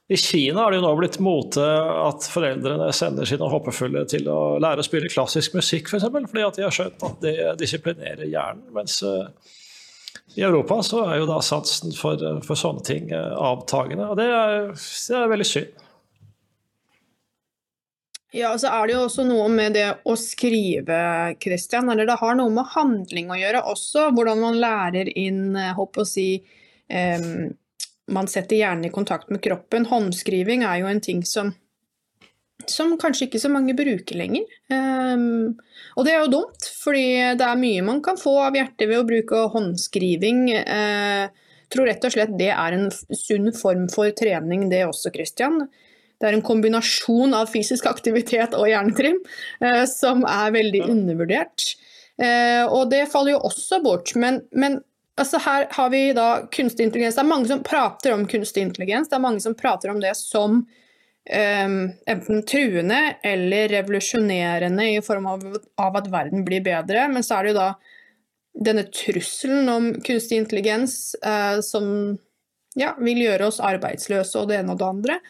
I 0.09 0.19
Kina 0.19 0.65
er 0.65 0.73
det 0.73 0.81
jo 0.81 0.87
nå 0.87 0.95
blitt 0.99 1.21
mote 1.23 1.67
at 2.07 2.27
foreldrene 2.33 2.89
sender 2.97 3.29
sine 3.29 3.51
håpefulle 3.53 4.07
til 4.11 4.31
å 4.33 4.57
lære 4.63 4.81
å 4.81 4.89
spille 4.89 5.13
klassisk 5.13 5.59
musikk, 5.61 5.93
f.eks., 5.93 6.09
for 6.09 6.31
fordi 6.33 6.47
at 6.47 6.59
de 6.59 6.67
har 6.67 6.75
skjønt 6.75 7.07
at 7.11 7.21
det 7.27 7.37
disiplinerer 7.61 8.27
hjernen. 8.27 8.65
Mens 8.75 8.97
i 10.35 10.43
Europa 10.47 10.83
så 10.87 11.05
er 11.09 11.21
jo 11.21 11.29
da 11.29 11.41
satsen 11.43 11.95
for, 11.97 12.21
for 12.47 12.59
sånne 12.59 12.85
ting 12.87 13.11
uh, 13.15 13.35
avtagende. 13.51 14.07
Og 14.13 14.19
det 14.21 14.29
er, 14.31 14.69
det 14.75 15.17
er 15.19 15.33
veldig 15.33 15.49
synd. 15.49 15.87
Ja, 18.33 18.53
så 18.59 18.71
er 18.71 18.87
det 18.87 18.95
jo 18.95 19.05
også 19.09 19.25
noe 19.27 19.49
med 19.51 19.75
det 19.75 19.89
å 20.07 20.15
skrive, 20.19 21.01
Christian. 21.43 21.91
Eller 21.91 22.07
det 22.07 22.21
har 22.21 22.37
noe 22.39 22.53
med 22.55 22.69
handling 22.77 23.33
å 23.33 23.39
gjøre 23.41 23.65
også. 23.73 24.11
Hvordan 24.15 24.43
man 24.45 24.61
lærer 24.63 25.11
inn 25.19 25.57
håper 25.59 26.05
eh, 26.05 26.07
å 26.07 26.11
si, 26.11 26.29
um, 26.95 27.51
Man 28.11 28.27
setter 28.31 28.59
hjernen 28.59 28.87
i 28.87 28.95
kontakt 28.95 29.31
med 29.31 29.43
kroppen. 29.43 29.87
Håndskriving 29.87 30.63
er 30.67 30.81
jo 30.81 30.89
en 30.91 31.03
ting 31.03 31.25
som, 31.27 31.53
som 32.71 32.97
kanskje 33.01 33.27
ikke 33.27 33.41
så 33.43 33.51
mange 33.53 33.75
bruker 33.77 34.19
lenger. 34.19 34.47
Um, 34.73 35.59
og 35.99 36.07
det 36.07 36.15
er 36.15 36.25
jo 36.25 36.33
dumt, 36.37 36.67
fordi 36.81 37.05
det 37.39 37.47
er 37.47 37.61
mye 37.61 37.85
man 37.87 38.01
kan 38.05 38.19
få 38.21 38.37
av 38.47 38.59
hjertet 38.59 38.89
ved 38.89 39.01
å 39.01 39.07
bruke 39.09 39.45
håndskriving. 39.55 40.43
Jeg 40.55 40.65
uh, 41.31 41.47
tror 41.71 41.91
rett 41.91 42.07
og 42.07 42.15
slett 42.15 42.35
det 42.39 42.51
er 42.55 42.77
en 42.77 42.89
sunn 42.91 43.53
form 43.57 43.87
for 43.93 44.11
trening, 44.17 44.69
det 44.73 44.85
også, 44.89 45.13
Christian. 45.15 45.65
Det 46.21 46.29
er 46.29 46.37
en 46.37 46.45
kombinasjon 46.45 47.35
av 47.37 47.49
fysisk 47.53 47.87
aktivitet 47.89 48.57
og 48.59 48.69
hjernetrim 48.69 49.21
uh, 49.65 49.85
som 49.91 50.27
er 50.29 50.55
veldig 50.57 50.85
undervurdert. 50.89 51.73
Uh, 52.21 52.67
og 52.69 52.91
det 52.93 53.07
faller 53.13 53.37
jo 53.37 53.45
også 53.49 53.81
bort. 53.85 54.15
Men, 54.21 54.43
men 54.53 54.81
altså 55.21 55.41
her 55.45 55.67
har 55.73 55.91
vi 55.93 56.03
da 56.17 56.29
kunstig 56.53 56.89
intelligens. 56.89 57.17
Det 57.17 57.25
er 57.25 57.33
mange 57.33 57.51
som 57.51 57.65
prater 57.65 58.15
om 58.15 58.27
kunstig 58.29 58.65
intelligens. 58.67 59.09
Det 59.09 59.17
er 59.19 59.25
mange 59.25 59.43
som 59.45 59.57
prater 59.57 59.93
om 59.93 60.01
det 60.03 60.15
som 60.19 60.63
enten 61.31 62.43
truende 62.49 62.99
eller 63.23 63.69
revolusjonerende 63.69 64.89
i 64.97 65.03
form 65.05 65.29
av, 65.31 65.45
av, 65.81 65.99
at 66.01 66.09
verden 66.11 66.45
blir 66.47 66.65
bedre. 66.65 67.07
Men 67.13 67.27
så 67.27 67.39
er 67.39 67.47
det 67.47 67.53
jo 67.53 67.61
da 67.61 67.69
denne 68.67 68.87
trusselen 68.91 69.69
om 69.71 69.93
kunstig 70.03 70.41
intelligens 70.41 71.15
eh, 71.23 71.61
som 71.63 71.87
ja, 72.79 72.95
vil 72.99 73.23
gjøre 73.23 73.47
oss 73.51 73.61
arbeidsløse 73.63 74.41
og 74.41 74.51
det 74.51 74.59
ene 74.61 74.75
og 74.75 74.81
det 74.81 74.89
andre. 74.89 75.21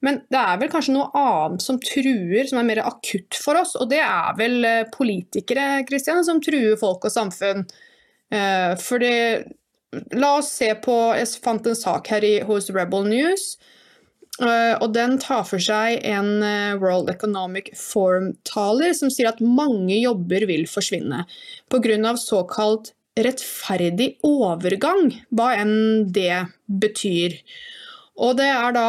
Men 0.00 0.22
det 0.32 0.40
er 0.40 0.60
vel 0.62 0.70
kanskje 0.72 0.94
noe 0.96 1.10
annet 1.16 1.64
som 1.64 1.76
truer, 1.84 2.46
som 2.48 2.62
er 2.62 2.68
mer 2.70 2.80
akutt 2.86 3.36
for 3.36 3.60
oss. 3.60 3.74
Og 3.76 3.90
det 3.92 4.00
er 4.00 4.36
vel 4.40 4.64
eh, 4.64 4.88
politikere 4.94 5.82
Christian, 5.88 6.24
som 6.24 6.40
truer 6.44 6.80
folk 6.80 7.04
og 7.04 7.12
samfunn. 7.12 7.66
Eh, 8.32 8.76
fordi 8.80 9.14
La 10.14 10.36
oss 10.38 10.52
se 10.54 10.68
på 10.84 10.94
Jeg 11.18 11.40
fant 11.42 11.64
en 11.66 11.78
sak 11.78 12.10
her 12.12 12.22
i, 12.26 12.34
hos 12.46 12.70
Rebel 12.70 13.08
News. 13.10 13.56
Eh, 14.40 14.74
og 14.80 14.94
den 14.96 15.18
tar 15.20 15.44
for 15.48 15.62
seg 15.62 16.00
en 16.08 16.40
World 16.80 17.10
Economic 17.12 17.72
Forum-taler 17.76 18.94
som 18.96 19.12
sier 19.12 19.28
at 19.32 19.42
mange 19.44 19.98
jobber 20.00 20.48
vil 20.48 20.64
forsvinne 20.70 21.26
pga. 21.68 22.14
såkalt 22.16 22.94
rettferdig 23.18 24.14
overgang, 24.26 25.10
hva 25.34 25.52
enn 25.58 26.08
det 26.12 26.46
betyr. 26.66 27.36
Og 28.20 28.36
det 28.38 28.48
er 28.52 28.74
da 28.76 28.88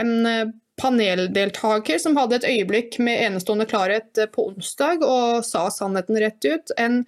en 0.00 0.14
eh, 0.28 0.52
paneldeltaker 0.80 2.00
som 2.02 2.16
hadde 2.18 2.40
et 2.40 2.48
øyeblikk 2.48 2.98
med 3.02 3.22
enestående 3.28 3.66
klarhet 3.70 4.18
eh, 4.18 4.30
på 4.30 4.48
onsdag 4.50 5.04
og 5.06 5.44
sa 5.46 5.68
sannheten 5.72 6.18
rett 6.20 6.48
ut. 6.48 6.74
En, 6.80 7.04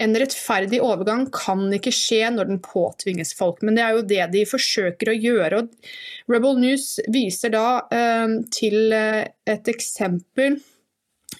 en, 0.00 0.16
rettferdig 0.18 0.80
overgang 0.82 1.26
kan 1.34 1.66
ikke 1.76 1.92
skje 1.94 2.32
når 2.34 2.50
den 2.50 2.60
påtvinges 2.64 3.34
folk, 3.38 3.62
men 3.62 3.78
det 3.78 3.84
er 3.84 3.96
jo 3.96 4.06
det 4.10 4.26
de 4.34 4.44
forsøker 4.48 5.12
å 5.12 5.16
gjøre. 5.16 5.62
Og 5.62 6.34
Rebel 6.34 6.60
News 6.62 6.98
viser 7.14 7.54
da 7.54 7.66
eh, 7.94 8.38
til 8.54 8.94
eh, 8.94 9.24
et 9.50 9.70
eksempel 9.70 10.60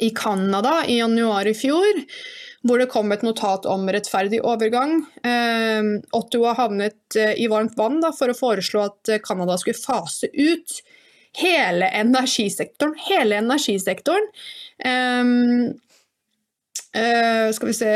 i 0.03 0.11
Canada 0.11 0.81
i 0.91 0.99
januar 0.99 1.47
i 1.47 1.55
fjor 1.55 2.03
hvor 2.65 2.81
det 2.81 2.89
kom 2.93 3.13
et 3.13 3.25
notat 3.25 3.67
om 3.69 3.85
rettferdig 3.93 4.41
overgang. 4.45 5.03
Eh, 5.25 5.89
Ottawa 6.17 6.55
havnet 6.57 7.19
eh, 7.21 7.35
i 7.45 7.49
varmt 7.53 7.77
vann 7.77 8.01
da, 8.01 8.11
for 8.17 8.33
å 8.33 8.37
foreslå 8.37 8.87
at 8.87 9.13
eh, 9.13 9.21
Canada 9.25 9.59
skulle 9.61 9.77
fase 9.77 10.31
ut 10.33 10.79
hele 11.37 11.91
energisektoren. 11.93 12.97
Hele 13.09 13.43
energisektoren. 13.43 14.31
Um, 14.85 15.75
uh, 16.97 17.49
skal 17.55 17.71
vi 17.71 17.77
se 17.77 17.91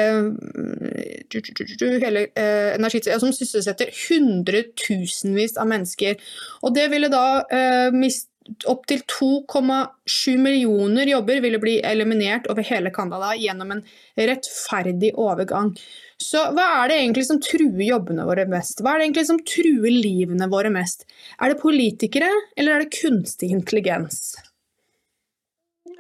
hele 2.03 2.25
uh, 2.27 2.75
energisektoren 2.75 3.23
Som 3.23 3.35
sysselsetter 3.37 3.93
hundretusenvis 4.09 5.59
av 5.59 5.71
mennesker. 5.71 6.19
Og 6.63 6.75
det 6.77 6.89
ville 6.93 7.13
da 7.13 7.27
uh, 7.43 7.95
mist 7.95 8.29
opptil 8.65 9.03
2,7 9.21 10.37
millioner 10.41 11.07
jobber 11.11 11.41
ville 11.45 11.61
bli 11.61 11.79
eliminert 11.85 12.49
over 12.51 12.65
hele 12.65 12.91
Canada 12.95 13.35
gjennom 13.37 13.75
en 13.75 13.83
rettferdig 14.17 15.13
overgang. 15.21 15.75
Så 16.19 16.49
hva 16.57 16.65
er 16.81 16.91
det 16.91 16.99
egentlig 17.03 17.27
som 17.29 17.41
truer 17.43 17.85
jobbene 17.87 18.27
våre 18.27 18.49
mest? 18.51 18.83
Hva 18.83 18.95
er 18.95 19.03
det 19.03 19.09
egentlig 19.09 19.29
som 19.29 19.43
truer 19.53 19.93
livene 19.93 20.49
våre 20.51 20.73
mest? 20.75 21.07
Er 21.39 21.53
det 21.53 21.63
politikere, 21.63 22.31
eller 22.57 22.75
er 22.75 22.87
det 22.87 22.97
kunstig 22.97 23.53
intelligens? 23.55 24.33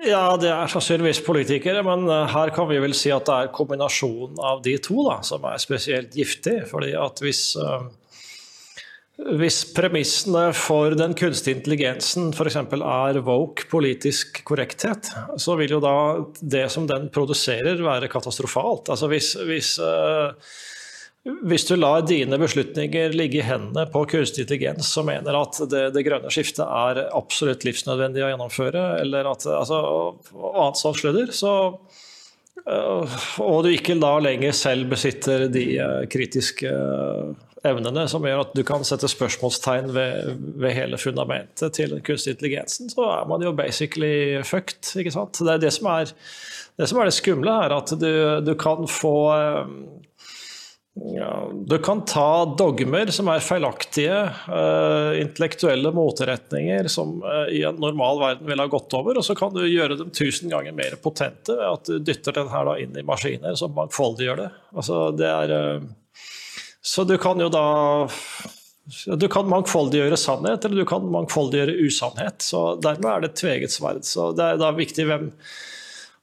Ja, 0.06 0.36
det 0.38 0.50
er 0.52 0.70
sannsynligvis 0.70 1.24
politikere, 1.26 1.82
men 1.82 2.06
eh, 2.06 2.28
her 2.30 2.52
kan 2.54 2.68
vi 2.70 2.78
vel 2.78 2.94
si 2.94 3.10
at 3.10 3.26
det 3.26 3.34
er 3.34 3.54
kombinasjonen 3.54 4.38
av 4.38 4.60
de 4.62 4.76
to 4.82 5.02
da, 5.08 5.16
som 5.26 5.42
er 5.50 5.58
spesielt 5.58 6.14
giftig. 6.14 6.60
fordi 6.70 6.92
at 6.94 7.18
hvis, 7.24 7.42
uh, 7.58 7.88
hvis 9.40 9.58
premissene 9.74 10.52
for 10.54 10.94
den 10.94 11.16
kunstige 11.18 11.58
intelligensen 11.58 12.30
f.eks. 12.30 12.60
er 12.62 13.20
woke 13.26 13.66
politisk 13.72 14.44
korrekthet, 14.46 15.10
så 15.34 15.58
vil 15.58 15.74
jo 15.74 15.82
da 15.82 15.96
det 16.38 16.68
som 16.70 16.86
den 16.86 17.10
produserer 17.10 17.82
være 17.82 18.12
katastrofalt. 18.12 18.92
Altså 18.94 19.10
hvis, 19.10 19.34
hvis 19.50 19.74
uh, 19.82 20.30
hvis 21.28 21.66
du 21.68 21.74
lar 21.76 22.04
dine 22.08 22.38
beslutninger 22.40 23.12
ligge 23.16 23.40
i 23.40 23.44
hendene 23.44 23.84
på 23.92 24.04
kunstig 24.08 24.46
intelligens 24.46 24.88
som 24.94 25.08
mener 25.08 25.36
at 25.36 25.58
det, 25.70 25.88
det, 25.96 26.04
grønne 26.06 26.30
skiftet 26.32 26.64
er 26.64 27.02
absolutt 27.16 27.66
livsnødvendig 27.68 28.24
å 28.24 28.30
gjennomføre, 28.32 28.84
eller 29.02 29.28
at, 29.32 29.44
altså, 29.50 29.80
annet 30.32 30.80
sånt 30.80 31.00
sludder, 31.00 31.34
så, 31.36 31.52
øh, 32.64 33.18
og 33.44 33.60
du 33.66 33.72
ikke 33.74 33.98
da 34.00 34.14
lenger 34.24 34.56
selv 34.56 34.88
besitter 34.94 35.48
de 35.52 35.66
øh, 35.84 36.00
kritiske 36.10 36.72
øh, 36.72 37.36
evnene 37.68 38.06
som 38.08 38.24
gjør 38.24 38.46
at 38.46 38.56
du 38.56 38.64
kan 38.64 38.86
sette 38.86 39.10
spørsmålstegn 39.10 39.92
ved, 39.92 40.34
ved 40.62 40.76
hele 40.78 41.00
fundamentet 41.02 41.76
til 41.76 41.92
den 41.96 42.04
kunstige 42.06 42.38
intelligensen, 42.38 42.88
så 42.94 43.04
er 43.18 43.28
man 43.28 43.44
jo 43.44 43.52
basically 43.58 44.40
fucked. 44.46 44.94
ikke 44.96 45.12
sant? 45.12 45.42
Det 45.42 45.58
er 45.58 45.64
det 45.66 45.74
som 45.76 45.90
er 45.92 46.08
det, 46.78 46.86
som 46.86 47.00
er 47.02 47.08
det 47.10 47.16
skumle 47.16 47.62
er 47.66 47.72
at 47.74 47.90
du, 47.98 48.12
du 48.46 48.52
kan 48.54 48.86
få 48.86 49.16
ja, 51.04 51.50
du 51.66 51.78
kan 51.78 52.04
ta 52.04 52.54
dogmer 52.58 53.10
som 53.14 53.28
er 53.30 53.42
feilaktige, 53.44 54.18
uh, 54.48 55.14
intellektuelle 55.20 55.92
moteretninger 55.94 56.88
som 56.92 57.18
uh, 57.22 57.46
i 57.52 57.62
en 57.68 57.78
normal 57.80 58.20
verden 58.22 58.48
ville 58.48 58.64
ha 58.64 58.72
gått 58.72 58.94
over, 58.98 59.18
og 59.18 59.26
så 59.26 59.36
kan 59.38 59.54
du 59.54 59.62
gjøre 59.66 59.98
dem 60.00 60.12
tusen 60.14 60.50
ganger 60.52 60.76
mer 60.76 60.96
potente 61.02 61.54
ved 61.54 61.66
at 61.68 61.88
du 61.90 61.98
dytter 62.02 62.38
den 62.40 62.52
her 62.52 62.72
inn 62.82 62.98
i 62.98 63.06
maskiner 63.06 63.56
som 63.58 63.76
mangfoldiggjør 63.76 64.42
det. 64.42 64.48
Altså, 64.74 65.00
det 65.18 65.30
er, 65.30 65.54
uh, 65.54 66.22
så 66.82 67.06
du 67.08 67.16
kan 67.20 67.40
jo 67.40 67.50
da 67.52 67.66
du 69.20 69.26
kan 69.28 69.48
mangfoldiggjøre 69.52 70.16
sannhet, 70.16 70.64
eller 70.64 70.80
du 70.80 70.88
kan 70.88 71.04
mangfoldiggjøre 71.12 71.74
usannhet. 71.84 72.40
så 72.40 72.72
Dermed 72.80 73.10
er 73.10 73.20
det 73.20 73.28
et 73.34 73.40
tveget 73.42 73.74
sverd. 73.74 74.06
Så 74.08 74.30
det 74.36 74.46
er 74.46 74.62
da 74.62 74.70
viktig 74.72 75.04
hvem 75.10 75.26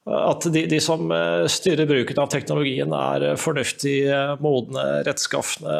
at 0.06 0.46
de, 0.52 0.66
de, 0.70 0.78
som 0.80 1.10
eh, 1.10 1.46
styrer 1.50 1.86
bruken 1.86 2.20
av 2.22 2.30
teknologien 2.30 2.92
er 2.94 3.24
eh, 3.26 3.38
fornuftige, 3.40 4.20
modne, 4.42 4.84
rettskafne 5.06 5.78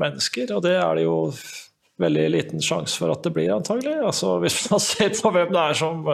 mennesker. 0.00 0.54
Og 0.56 0.62
det 0.64 0.78
er 0.80 0.96
det 0.96 1.04
jo 1.04 1.18
veldig 2.00 2.24
liten 2.32 2.64
sjanse 2.64 2.96
for 2.98 3.12
at 3.12 3.20
det 3.26 3.34
blir, 3.36 3.52
antagelig. 3.52 3.98
Altså, 4.00 4.38
hvis 4.42 4.64
man 4.72 4.80
ser 4.90 5.12
på 5.18 5.34
hvem 5.34 5.52
det 5.52 5.66
er 5.66 5.78
som 5.82 6.08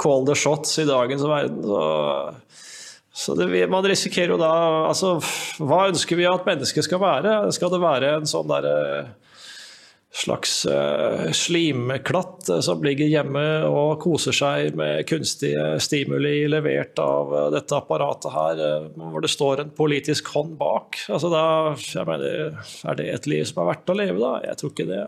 call 0.00 0.28
the 0.28 0.38
shots 0.38 0.78
i 0.78 0.86
dagens 0.86 1.26
verden, 1.26 1.58
så, 1.66 1.82
så 3.10 3.34
det, 3.38 3.50
man 3.70 3.86
risikerer 3.90 4.36
jo 4.36 4.38
da 4.40 4.54
altså, 4.92 5.16
Hva 5.58 5.88
ønsker 5.90 6.18
vi 6.18 6.30
at 6.30 6.46
mennesket 6.46 6.86
skal 6.86 7.02
være? 7.02 7.36
Skal 7.54 7.74
det 7.74 7.82
være 7.82 8.14
en 8.20 8.30
sånn 8.30 8.50
derre 8.50 8.78
slags 10.14 10.66
uh, 10.66 11.30
slimklatt 11.34 12.48
uh, 12.50 12.60
som 12.62 12.84
ligger 12.86 13.10
hjemme 13.10 13.42
og 13.66 13.98
koser 14.04 14.36
seg 14.36 14.78
med 14.78 15.02
kunstige 15.10 15.74
stimuli 15.82 16.44
levert 16.50 16.98
av 17.02 17.34
uh, 17.34 17.40
dette 17.54 17.74
apparatet 17.74 18.30
her, 18.34 18.62
hvor 18.94 19.24
det 19.24 19.32
står 19.32 19.64
en 19.64 19.74
politisk 19.74 20.30
hånd 20.36 20.54
bak. 20.60 21.02
Altså 21.08 21.32
da, 21.32 21.44
jeg 21.82 22.06
mener, 22.08 22.62
Er 22.86 22.98
det 23.00 23.10
et 23.10 23.28
liv 23.30 23.44
som 23.50 23.64
er 23.64 23.72
verdt 23.72 23.90
å 23.90 23.98
leve, 23.98 24.18
da? 24.22 24.32
Jeg 24.46 24.60
tror 24.60 24.74
ikke 24.74 24.90
det. 24.92 25.04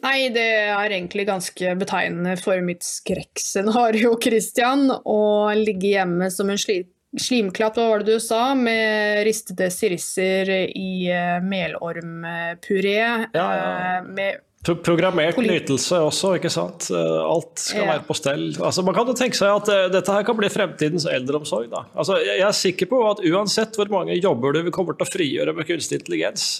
Nei, 0.00 0.30
det 0.32 0.46
er 0.70 0.92
egentlig 0.94 1.26
ganske 1.28 1.74
betegnende 1.80 2.36
for 2.40 2.60
mitt 2.64 2.84
skrekkscenario, 2.86 4.14
Christian, 4.22 4.88
å 4.88 5.20
ligge 5.56 5.92
hjemme 5.96 6.30
som 6.32 6.52
en 6.52 6.60
slit 6.60 6.88
Slimklatt, 7.18 7.78
hva 7.78 7.88
var 7.90 8.04
det 8.04 8.14
du 8.14 8.22
sa, 8.22 8.52
med 8.54 9.24
ristede 9.26 9.66
sirisser 9.74 10.52
i 10.68 11.08
uh, 11.10 11.40
melormpuré. 11.42 13.00
Ja, 13.34 13.48
ja. 13.56 13.66
Uh, 13.66 14.14
med 14.14 14.46
Pro 14.60 14.74
Programmert 14.84 15.38
nytelse 15.40 15.96
også, 16.04 16.34
ikke 16.36 16.50
sant. 16.52 16.90
Eh, 16.92 17.20
alt 17.24 17.62
skal 17.62 17.86
være 17.88 18.02
på 18.04 18.12
stell. 18.18 18.42
Altså, 18.60 18.82
man 18.84 18.92
kan 18.92 19.08
jo 19.08 19.14
tenke 19.16 19.38
seg 19.38 19.54
at 19.54 19.70
dette 19.94 20.12
her 20.12 20.26
kan 20.28 20.36
bli 20.36 20.50
fremtidens 20.52 21.06
eldreomsorg. 21.08 21.70
Da. 21.72 21.86
Altså, 21.96 22.18
jeg 22.20 22.44
er 22.44 22.58
sikker 22.58 22.90
på 22.90 22.98
at 23.08 23.22
uansett 23.24 23.78
hvor 23.80 23.88
mange 23.88 24.18
jobber 24.20 24.58
du 24.58 24.68
kommer 24.68 24.98
til 24.98 25.08
å 25.08 25.12
frigjøre 25.14 25.54
med 25.56 25.64
kunstig 25.64 26.02
intelligens, 26.02 26.50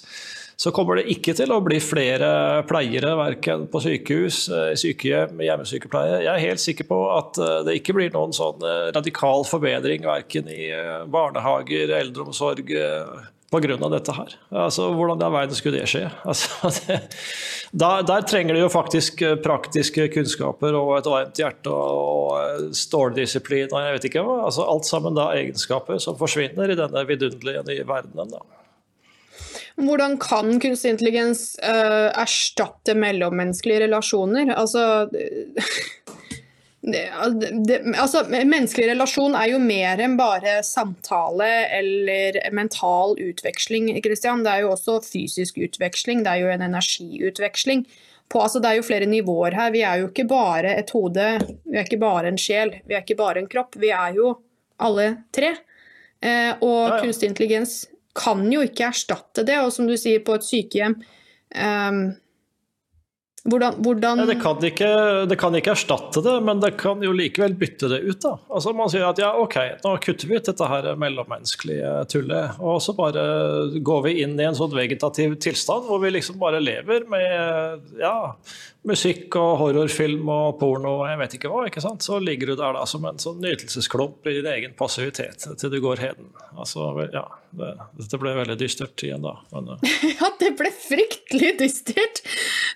så 0.61 0.69
kommer 0.77 0.99
det 0.99 1.09
ikke 1.09 1.33
til 1.39 1.55
å 1.55 1.63
bli 1.65 1.79
flere 1.81 2.61
pleiere 2.69 3.15
verken 3.17 3.63
på 3.73 3.81
sykehus, 3.81 4.43
eh, 4.53 4.75
sykehjem, 4.77 5.41
hjemmesykepleie. 5.41 6.19
Jeg 6.27 6.33
er 6.35 6.43
helt 6.51 6.61
sikker 6.61 6.89
på 6.91 6.99
at 7.15 7.41
eh, 7.41 7.61
det 7.65 7.79
ikke 7.79 7.97
blir 7.97 8.13
noen 8.13 8.37
sånn 8.37 8.61
eh, 8.69 8.91
radikal 8.93 9.47
forbedring 9.49 10.05
verken 10.05 10.53
i 10.53 10.69
barnehager, 11.09 11.95
eldreomsorg 12.03 12.69
pga. 12.69 13.89
dette 13.89 14.19
her. 14.19 14.37
Altså, 14.67 14.91
Hvordan 14.93 15.25
i 15.25 15.29
all 15.31 15.39
verden 15.39 15.57
skulle 15.57 15.81
det 15.81 15.89
skje? 15.95 16.05
Altså, 16.29 16.75
det, 16.77 17.01
der, 17.73 18.05
der, 18.13 18.29
trenger 18.29 18.55
de 18.55 18.61
jo 18.67 18.69
faktisk 18.69 19.25
praktiske 19.41 20.11
kunnskaper 20.13 20.77
og 20.77 20.99
et 20.99 21.09
varmt 21.09 21.41
hjerte 21.41 21.73
og 21.73 22.69
ståldisiplin 22.77 23.73
og 23.73 23.81
jeg 23.81 23.97
vet 23.97 24.13
ikke 24.13 24.29
hva. 24.29 24.43
Altså, 24.45 24.69
alt 24.69 24.85
sammen 24.85 25.17
da 25.17 25.31
egenskaper 25.41 26.05
som 26.05 26.21
forsvinner 26.21 26.69
i 26.69 26.83
denne 26.85 27.09
vidunderlige 27.09 27.65
nye 27.73 27.89
verdenen. 27.89 28.37
da. 28.37 28.60
Hvordan 29.79 30.17
kan 30.21 30.57
kunstig 30.61 30.95
intelligens 30.95 31.55
uh, 31.63 32.11
erstatte 32.19 32.97
mellommenneskelige 32.99 33.85
relasjoner? 33.87 34.51
Altså 34.57 35.09
det, 36.81 37.11
det, 37.69 37.79
altså, 38.01 38.23
Menneskelig 38.31 38.89
relasjon 38.95 39.35
er 39.37 39.51
jo 39.53 39.61
mer 39.63 40.01
enn 40.01 40.17
bare 40.19 40.61
samtale 40.65 41.49
eller 41.77 42.39
mental 42.57 43.17
utveksling. 43.21 43.91
Christian. 44.05 44.45
Det 44.47 44.55
er 44.55 44.65
jo 44.65 44.75
også 44.75 45.01
fysisk 45.05 45.61
utveksling, 45.61 46.25
det 46.25 46.33
er 46.33 46.45
jo 46.45 46.55
en 46.55 46.65
energiutveksling. 46.71 47.85
På, 48.31 48.45
altså, 48.47 48.63
det 48.63 48.71
er 48.71 48.79
jo 48.79 48.87
flere 48.87 49.11
nivåer 49.11 49.57
her. 49.59 49.73
Vi 49.75 49.83
er 49.85 50.01
jo 50.01 50.11
ikke 50.11 50.29
bare 50.31 50.77
et 50.79 50.93
hode, 50.95 51.27
vi 51.67 51.77
er 51.77 51.89
ikke 51.89 52.01
bare 52.01 52.31
en 52.31 52.39
sjel, 52.41 52.77
vi 52.87 52.97
er 52.97 53.05
ikke 53.05 53.19
bare 53.19 53.43
en 53.43 53.51
kropp. 53.51 53.77
Vi 53.81 53.91
er 53.93 54.15
jo 54.17 54.37
alle 54.81 55.11
tre. 55.35 55.57
Eh, 56.21 56.53
og 56.61 56.79
ja, 56.85 56.95
ja. 56.95 57.01
kunstig 57.03 57.31
intelligens 57.31 57.81
kan 58.17 58.43
jo 58.53 58.65
ikke 58.67 58.89
erstatte 58.91 59.45
det. 59.47 59.61
Og 59.63 59.73
som 59.75 59.89
du 59.91 59.97
sier, 60.01 60.23
på 60.25 60.37
et 60.39 60.47
sykehjem 60.47 60.99
um, 61.01 62.03
hvordan, 63.45 63.75
hvordan... 63.81 64.19
Ja, 64.19 64.27
det, 64.27 64.37
kan 64.43 64.65
ikke, 64.65 64.89
det, 65.29 65.37
kan 65.41 65.55
ikke, 65.57 65.73
erstatte 65.73 66.21
det, 66.25 66.35
men 66.45 66.61
det 66.61 66.75
kan 66.81 67.01
jo 67.01 67.13
likevel 67.17 67.55
bytte 67.57 67.89
det 67.89 68.03
ut. 68.05 68.19
da. 68.21 68.35
Altså 68.53 68.75
Man 68.77 68.91
sier 68.93 69.07
at 69.09 69.21
ja, 69.23 69.31
ok, 69.41 69.57
nå 69.85 69.95
kutter 70.05 70.29
vi 70.29 70.37
ut 70.37 70.51
dette 70.51 70.69
her 70.69 70.91
mellommenneskelige 71.01 71.93
tullet, 72.13 72.61
og 72.61 72.83
så 72.85 72.93
bare 72.99 73.23
går 73.81 74.03
vi 74.09 74.19
inn 74.27 74.37
i 74.37 74.45
en 74.45 74.59
sånn 74.59 74.75
vegetativ 74.77 75.39
tilstand 75.41 75.89
hvor 75.89 76.03
vi 76.05 76.13
liksom 76.13 76.37
bare 76.43 76.61
lever 76.61 77.09
med 77.09 77.97
ja, 78.03 78.35
musikk 78.89 79.37
og 79.37 79.59
horrorfilm 79.61 80.29
og 80.33 80.55
porno 80.61 80.95
og 81.03 81.09
jeg 81.11 81.19
vet 81.21 81.35
ikke 81.37 81.51
hva. 81.53 81.67
ikke 81.69 81.83
sant? 81.85 82.05
Så 82.05 82.17
ligger 82.23 82.53
du 82.53 82.55
der 82.57 82.79
da 82.79 82.87
som 82.89 83.05
en 83.09 83.21
sånn 83.21 83.41
nytelsesklump 83.43 84.25
i 84.31 84.39
din 84.39 84.49
egen 84.49 84.73
passivitet 84.79 85.45
til 85.61 85.73
du 85.73 85.81
går 85.85 86.01
heden. 86.01 86.31
Altså, 86.57 86.89
ja, 87.13 87.27
det, 87.57 87.75
Dette 87.99 88.21
ble 88.23 88.33
veldig 88.39 88.57
dystert 88.61 89.05
igjen, 89.05 89.25
da. 89.27 89.35
Men, 89.53 89.69
uh... 89.75 89.93
ja, 90.21 90.31
det 90.41 90.55
ble 90.59 90.73
fryktelig 90.73 91.53
dystert. 91.61 92.23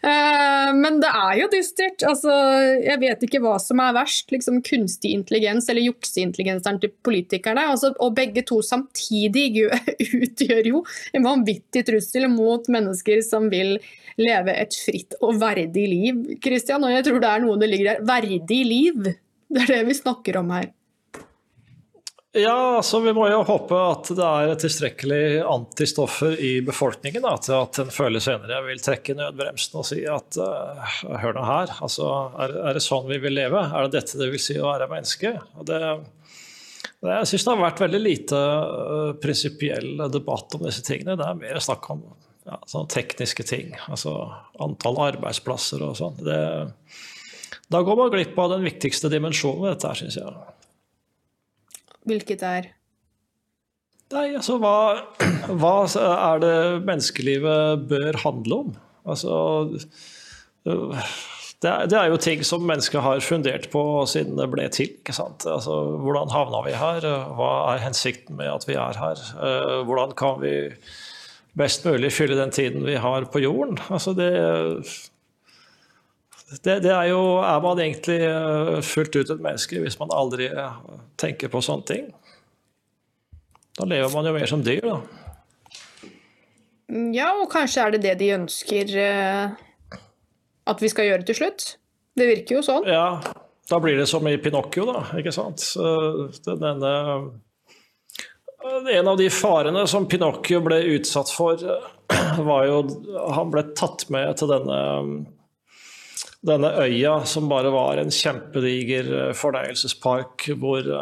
Uh, 0.05 0.71
men 0.77 1.01
det 1.03 1.11
er 1.11 1.41
jo 1.41 1.49
dystert. 1.55 2.05
Altså, 2.07 2.37
jeg 2.85 3.01
vet 3.03 3.27
ikke 3.27 3.43
hva 3.45 3.57
som 3.63 3.81
er 3.85 3.97
verst. 3.97 4.29
liksom 4.35 4.61
Kunstig 4.67 5.15
intelligens 5.17 5.71
eller 5.73 5.89
jukseintelligensen 5.89 6.83
til 6.85 6.93
politikerne. 7.07 7.69
Altså, 7.73 7.95
og 7.97 8.17
begge 8.19 8.45
to 8.47 8.61
samtidig 8.65 9.49
utgjør 10.23 10.73
jo 10.75 10.85
en 11.17 11.27
vanvittig 11.27 11.87
trussel 11.89 12.29
mot 12.33 12.69
mennesker 12.69 13.25
som 13.25 13.49
vil 13.53 13.79
leve 14.21 14.53
et 14.55 14.75
fritt 14.79 15.17
og 15.25 15.39
verdig 15.41 15.89
liv. 15.91 15.94
Christian, 16.43 16.85
og 16.87 16.95
jeg 16.95 17.07
tror 17.07 17.21
det 17.23 17.31
er 17.31 17.45
noe 17.45 17.61
det 17.61 17.71
ligger 17.71 17.93
der. 17.93 18.07
Verdig 18.09 18.63
liv. 18.69 19.13
Det 19.55 19.63
er 19.63 19.77
det 19.77 19.85
vi 19.91 19.99
snakker 19.99 20.41
om 20.41 20.51
her. 20.55 20.73
Ja, 22.35 22.81
altså 22.81 22.99
vi 22.99 23.13
må 23.15 23.29
jo 23.31 23.45
håpe 23.47 23.77
at 23.79 24.09
det 24.19 24.27
er 24.27 24.57
tilstrekkelig 24.59 25.45
antistoffer 25.47 26.33
i 26.43 26.57
befolkningen 26.67 27.23
da, 27.23 27.37
til 27.39 27.55
at 27.61 27.79
en 27.79 27.93
føler 27.95 28.25
senere 28.25 28.59
vil 28.65 28.83
trekke 28.83 29.15
nødbremsen 29.15 29.79
og 29.79 29.87
si 29.87 30.01
at 30.11 30.41
uh, 30.43 30.97
hør 31.23 31.37
nå 31.37 31.45
her, 31.47 31.77
altså, 31.79 32.09
er, 32.43 32.57
er, 32.65 32.75
det 32.75 32.83
sånn 32.83 33.07
vi 33.07 33.21
vil 33.23 33.39
leve? 33.39 33.63
Er 33.63 33.87
det 33.87 34.01
dette 34.01 34.19
det 34.19 34.33
vil 34.33 34.43
si 34.43 34.59
å 34.59 34.67
være 34.67 34.91
menneske? 34.91 35.31
Og 35.55 35.69
det, 35.71 35.79
det, 36.91 37.13
jeg 37.13 37.31
syns 37.31 37.47
det 37.47 37.53
har 37.53 37.63
vært 37.63 37.85
veldig 37.85 38.03
lite 38.03 38.43
uh, 38.43 39.15
prinsipiell 39.23 40.09
debatt 40.11 40.59
om 40.59 40.67
disse 40.67 40.83
tingene. 40.83 41.15
Det 41.21 41.31
er 41.31 41.39
mer 41.39 41.63
snakk 41.63 41.87
om 41.95 42.03
ja, 42.45 42.61
sånne 42.69 42.93
tekniske 42.93 43.47
ting. 43.49 43.75
Altså 43.89 44.15
antall 44.63 45.01
arbeidsplasser 45.09 45.83
og 45.87 45.97
sånn. 45.99 46.21
Da 47.73 47.83
går 47.85 47.99
man 47.99 48.13
glipp 48.13 48.39
av 48.39 48.53
den 48.55 48.65
viktigste 48.67 49.11
dimensjonen 49.13 49.65
ved 49.65 49.77
dette, 49.77 49.91
her, 49.91 50.01
syns 50.03 50.19
jeg. 50.21 51.85
Hvilket 52.05 52.43
er 52.47 52.73
Nei, 54.13 54.29
altså 54.37 54.59
hva, 54.61 55.01
hva 55.61 55.77
er 55.89 56.43
det 56.43 56.57
menneskelivet 56.85 57.87
bør 57.91 58.19
handle 58.23 58.59
om? 58.67 58.75
Altså 59.09 59.33
det 61.65 61.71
er, 61.71 61.89
det 61.89 61.97
er, 61.97 62.11
jo 62.13 62.21
ting 62.21 62.45
som 62.45 62.65
mennesket 62.69 63.03
har 63.05 63.25
fundert 63.25 63.71
på 63.73 63.81
siden 64.09 64.37
det 64.37 64.47
ble 64.53 64.69
til. 64.73 64.93
ikke 65.01 65.17
sant? 65.17 65.47
Altså, 65.49 65.73
Hvordan 66.05 66.33
havna 66.33 66.61
vi 66.67 66.77
her? 66.77 67.09
Hva 67.39 67.51
er 67.73 67.85
hensikten 67.85 68.37
med 68.37 68.53
at 68.53 68.69
vi 68.69 68.77
er 68.81 69.01
her? 69.01 69.25
Eh, 69.41 69.81
hvordan 69.89 70.13
kan 70.19 70.41
vi 70.45 70.55
best 71.59 71.85
mulig 71.87 72.13
fylle 72.13 72.39
den 72.39 72.53
tiden 72.55 72.87
vi 72.87 72.97
har 73.01 73.27
på 73.31 73.43
jorden? 73.43 73.79
Altså 73.89 74.15
det, 74.17 74.31
det, 76.65 76.81
det 76.85 76.93
er 76.93 77.09
jo 77.11 77.23
Er 77.41 77.61
man 77.65 77.81
egentlig 77.83 78.21
eh, 78.27 78.81
fullt 78.83 79.17
ut 79.17 79.31
et 79.31 79.43
menneske 79.43 79.81
hvis 79.83 79.99
man 80.01 80.15
aldri 80.15 80.51
tenker 81.21 81.53
på 81.53 81.63
sånne 81.65 81.89
ting? 81.91 82.11
Da 83.75 83.87
lever 83.91 84.13
man 84.15 84.27
jo 84.27 84.35
mer 84.37 84.47
som 84.47 84.63
dyr, 84.63 84.85
da. 84.87 84.99
Ja, 87.15 87.33
og 87.41 87.49
kanskje 87.51 87.83
er 87.83 87.95
det 87.95 88.05
det 88.05 88.19
de 88.21 88.35
ønsker 88.37 88.93
uh, 88.93 89.99
at 90.71 90.83
vi 90.85 90.91
skal 90.93 91.09
gjøre 91.09 91.27
til 91.27 91.39
slutt? 91.41 91.65
Det 92.15 92.29
virker 92.29 92.61
jo 92.61 92.63
sånn. 92.63 92.87
Ja, 92.87 93.19
da 93.71 93.81
blir 93.83 93.97
det 93.99 94.07
som 94.07 94.27
i 94.31 94.37
Pinocchio, 94.39 94.87
da. 94.87 95.03
ikke 95.19 95.33
sant? 95.35 95.65
Denne 96.47 96.93
en 98.93 99.09
av 99.09 99.17
de 99.21 99.29
farene 99.31 99.87
som 99.91 100.09
Pinocchio 100.09 100.63
ble 100.65 100.81
utsatt 100.97 101.31
for, 101.33 101.61
var 102.49 102.67
jo 102.69 102.81
Han 103.37 103.53
ble 103.53 103.63
tatt 103.77 104.07
med 104.13 104.37
til 104.41 104.51
denne, 104.51 104.81
denne 106.45 106.73
øya 106.85 107.19
som 107.29 107.49
bare 107.49 107.73
var 107.75 108.01
en 108.01 108.13
kjempediger 108.13 109.33
fornøyelsespark 109.37 110.51
hvor 110.61 110.93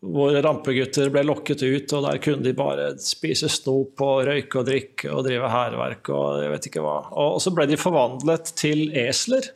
hvor 0.00 0.32
rampegutter 0.32 1.10
ble 1.12 1.22
lokket 1.28 1.60
ut, 1.60 1.92
og 1.92 2.04
der 2.06 2.20
kunne 2.24 2.44
de 2.44 2.54
bare 2.56 2.86
spise 3.04 3.50
snop 3.52 4.00
og 4.00 4.22
røyke 4.30 4.62
og 4.62 4.68
drikke 4.70 5.10
og 5.12 5.26
drive 5.26 5.50
hærverk 5.52 6.08
og 6.14 6.40
jeg 6.40 6.52
vet 6.54 6.68
ikke 6.70 6.84
hva. 6.84 6.96
Og 7.20 7.36
så 7.44 7.52
ble 7.52 7.66
de 7.68 7.76
forvandlet 7.80 8.54
til 8.56 8.88
esler. 8.96 9.50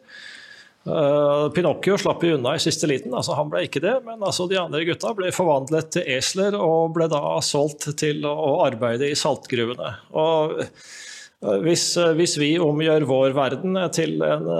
Uh, 0.85 1.49
Pinocchio 1.57 1.97
slapp 1.99 2.24
jo 2.26 2.35
unna 2.37 2.53
i 2.59 2.61
siste 2.61 2.89
liten, 2.91 3.14
altså 3.16 3.37
han 3.39 3.49
ble 3.53 3.62
ikke 3.64 3.80
det. 3.85 3.95
Men 4.05 4.20
altså 4.24 4.49
de 4.51 4.59
andre 4.61 4.85
gutta 4.89 5.14
ble 5.16 5.32
forvandlet 5.32 5.95
til 5.97 6.11
esler 6.18 6.59
og 6.59 6.93
ble 6.97 7.09
da 7.12 7.22
solgt 7.45 7.89
til 8.01 8.26
å 8.28 8.61
arbeide 8.66 9.09
i 9.09 9.16
saltgruvene. 9.18 9.95
Og 10.12 10.61
uh, 10.61 11.59
hvis, 11.64 11.89
uh, 12.01 12.12
hvis, 12.18 12.37
vi 12.41 12.55
omgjør 12.61 13.09
vår 13.09 13.37
verden 13.37 13.80
til 13.97 14.20
en, 14.24 14.51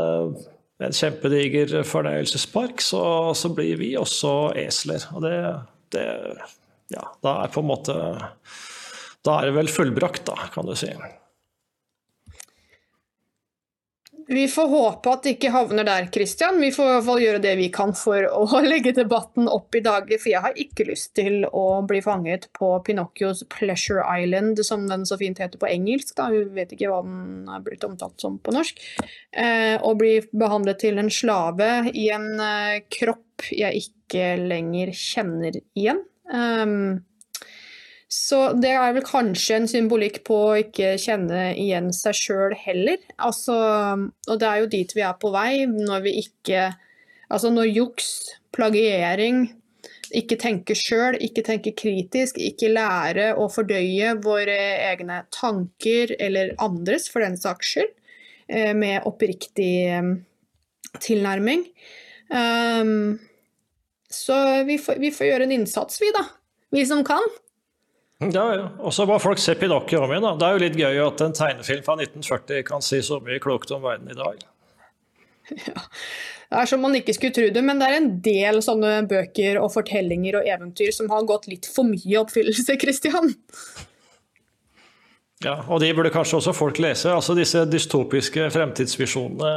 en 0.85 0.97
kjempediger 0.97 1.83
fornøyelsespark, 1.89 2.81
så, 2.85 3.05
så, 3.37 3.53
blir 3.53 3.77
vi 3.81 3.95
også 4.01 4.55
esler. 4.65 5.09
Og 5.15 5.25
det 5.29 5.39
det 5.95 6.07
Ja, 6.93 7.05
da 7.25 7.39
er 7.45 7.53
på 7.53 7.63
en 7.63 7.71
måte 7.71 7.95
Da 9.25 9.39
er 9.39 9.49
det 9.49 9.55
vel 9.57 9.71
fullbrakt, 9.73 10.27
da, 10.29 10.51
kan 10.53 10.69
du 10.69 10.75
si. 10.77 10.91
Vi 14.27 14.45
får 14.49 14.69
håpe 14.73 15.11
at 15.13 15.25
det 15.25 15.35
ikke 15.35 15.51
havner 15.53 15.85
der, 15.85 16.07
Christian. 16.13 16.57
Vi 16.63 16.71
får 16.73 16.87
i 16.87 16.93
hvert 16.95 17.07
fall 17.07 17.23
gjøre 17.23 17.43
det 17.45 17.53
vi 17.59 17.67
kan 17.75 17.93
for 17.99 18.25
å 18.25 18.61
legge 18.65 18.95
debatten 18.97 19.51
opp 19.51 19.77
i 19.77 19.83
dager, 19.85 20.21
for 20.21 20.33
jeg 20.33 20.45
har 20.45 20.61
ikke 20.61 20.87
lyst 20.89 21.13
til 21.19 21.45
å 21.51 21.83
bli 21.89 22.01
fanget 22.05 22.49
på 22.57 22.71
Pinocchios 22.87 23.45
Pleasure 23.53 24.05
Island, 24.05 24.63
som 24.65 24.87
den 24.89 25.05
så 25.09 25.19
fint 25.21 25.43
heter 25.43 25.61
på 25.61 25.69
engelsk. 25.69 26.15
Da. 26.17 26.31
Vi 26.33 26.45
vet 26.57 26.73
ikke 26.77 26.93
hva 26.93 27.03
den 27.05 27.51
er 27.53 27.65
blitt 27.65 27.85
omtalt 27.87 28.17
som 28.23 28.39
på 28.41 28.55
norsk. 28.55 28.81
Eh, 29.37 29.77
og 29.77 30.01
bli 30.01 30.17
behandlet 30.33 30.81
til 30.87 31.01
en 31.03 31.13
slave 31.13 31.71
i 31.93 32.09
en 32.15 32.31
eh, 32.41 32.83
kropp 32.93 33.51
jeg 33.53 33.85
ikke 33.85 34.35
lenger 34.41 34.95
kjenner 34.97 35.59
igjen. 35.75 36.05
Um, 36.25 37.03
så 38.15 38.39
det 38.61 38.71
er 38.77 38.93
vel 38.95 39.05
kanskje 39.07 39.57
en 39.59 39.69
symbolikk 39.71 40.21
på 40.29 40.37
å 40.47 40.59
ikke 40.61 40.95
kjenne 41.03 41.49
igjen 41.59 41.91
seg 41.97 42.15
sjøl 42.15 42.55
heller. 42.61 43.01
Altså, 43.19 43.57
og 44.29 44.41
det 44.41 44.49
er 44.49 44.61
jo 44.63 44.71
dit 44.71 44.95
vi 44.95 45.03
er 45.03 45.17
på 45.19 45.33
vei 45.35 45.65
når 45.71 46.09
vi 46.09 46.19
ikke 46.23 46.73
Altså 47.33 47.49
når 47.51 47.71
juks, 47.73 48.09
plagiering, 48.55 49.47
ikke 50.15 50.37
tenke 50.39 50.77
sjøl, 50.79 51.17
ikke 51.25 51.43
tenke 51.43 51.73
kritisk, 51.75 52.37
ikke 52.39 52.69
lære 52.71 53.31
å 53.41 53.49
fordøye 53.51 54.13
våre 54.23 54.55
egne 54.91 55.23
tanker, 55.35 56.13
eller 56.23 56.53
andres 56.63 57.09
for 57.11 57.25
den 57.25 57.39
saks 57.41 57.73
skyld, 57.73 57.91
eh, 58.47 58.71
med 58.77 59.09
oppriktig 59.09 59.73
eh, 59.89 60.13
tilnærming. 61.01 61.65
Um, 62.29 63.17
så 64.13 64.37
vi 64.69 64.79
får, 64.79 65.01
vi 65.03 65.11
får 65.17 65.31
gjøre 65.33 65.49
en 65.49 65.57
innsats, 65.59 65.99
vi 66.05 66.13
da. 66.15 66.29
Vi 66.77 66.85
som 66.87 67.03
kan. 67.09 67.25
Ja, 68.23 68.45
ja. 68.55 68.69
Og 68.79 68.95
så 68.95 69.07
må 69.09 69.19
folk 69.23 69.41
se 69.43 69.57
Pinocchio 69.59 70.05
om 70.05 70.13
igjen. 70.13 70.25
Da. 70.25 70.35
Det 70.39 70.47
er 70.47 70.55
jo 70.55 70.63
litt 70.63 70.79
gøy 70.79 71.01
at 71.07 71.25
en 71.25 71.35
tegnefilm 71.37 71.83
fra 71.87 71.97
1940 71.99 72.63
kan 72.69 72.85
si 72.85 73.01
så 73.05 73.19
mye 73.25 73.41
klokt 73.43 73.75
om 73.75 73.85
verden 73.85 74.13
i 74.13 74.19
dag. 74.19 74.45
Ja. 75.67 75.83
Det 76.55 76.61
er 76.61 76.69
som 76.71 76.83
man 76.85 76.95
ikke 76.95 77.13
skulle 77.17 77.35
tro 77.35 77.49
det, 77.51 77.63
men 77.67 77.81
det 77.81 77.87
er 77.89 77.97
en 77.99 78.11
del 78.23 78.61
sånne 78.63 78.93
bøker 79.11 79.59
og 79.59 79.73
fortellinger 79.75 80.37
og 80.39 80.47
eventyr 80.47 80.93
som 80.95 81.09
har 81.11 81.25
gått 81.27 81.49
litt 81.51 81.67
for 81.67 81.89
mye 81.89 82.21
oppfyllelse, 82.21 82.77
Christian. 82.81 83.33
Ja, 85.43 85.57
og 85.67 85.83
de 85.83 85.91
burde 85.97 86.13
kanskje 86.15 86.39
også 86.39 86.55
folk 86.57 86.79
lese. 86.81 87.11
Altså 87.11 87.35
disse 87.37 87.65
dystopiske 87.67 88.47
fremtidsvisjonene. 88.55 89.51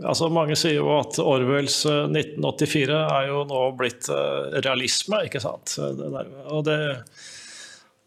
Altså 0.00 0.30
Mange 0.32 0.56
sier 0.58 0.80
jo 0.80 0.88
at 0.96 1.20
Orwells 1.22 1.82
1984 1.86 2.88
eh, 2.88 3.14
er 3.20 3.30
jo 3.30 3.44
nå 3.48 3.64
blitt 3.78 4.08
eh, 4.10 4.60
realisme, 4.64 5.22
ikke 5.28 5.42
sant. 5.44 5.76
Det 5.76 6.10
der, 6.16 6.30
og 6.48 6.64
det 6.66 6.78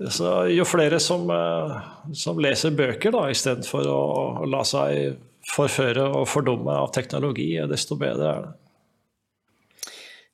så 0.10 0.48
jo 0.50 0.66
flere 0.66 1.00
som, 1.00 1.30
eh, 1.30 1.78
som 2.14 2.40
leser 2.42 2.72
bøker 2.76 3.12
da, 3.14 3.30
istedenfor 3.32 3.88
å, 3.88 4.02
å 4.44 4.46
la 4.50 4.64
seg 4.66 5.18
forføre 5.54 6.04
og 6.20 6.28
fordumme 6.32 6.72
av 6.86 6.92
teknologi, 6.96 7.56
desto 7.70 7.96
bedre 8.00 8.30
er 8.30 8.42
det. 8.46 8.52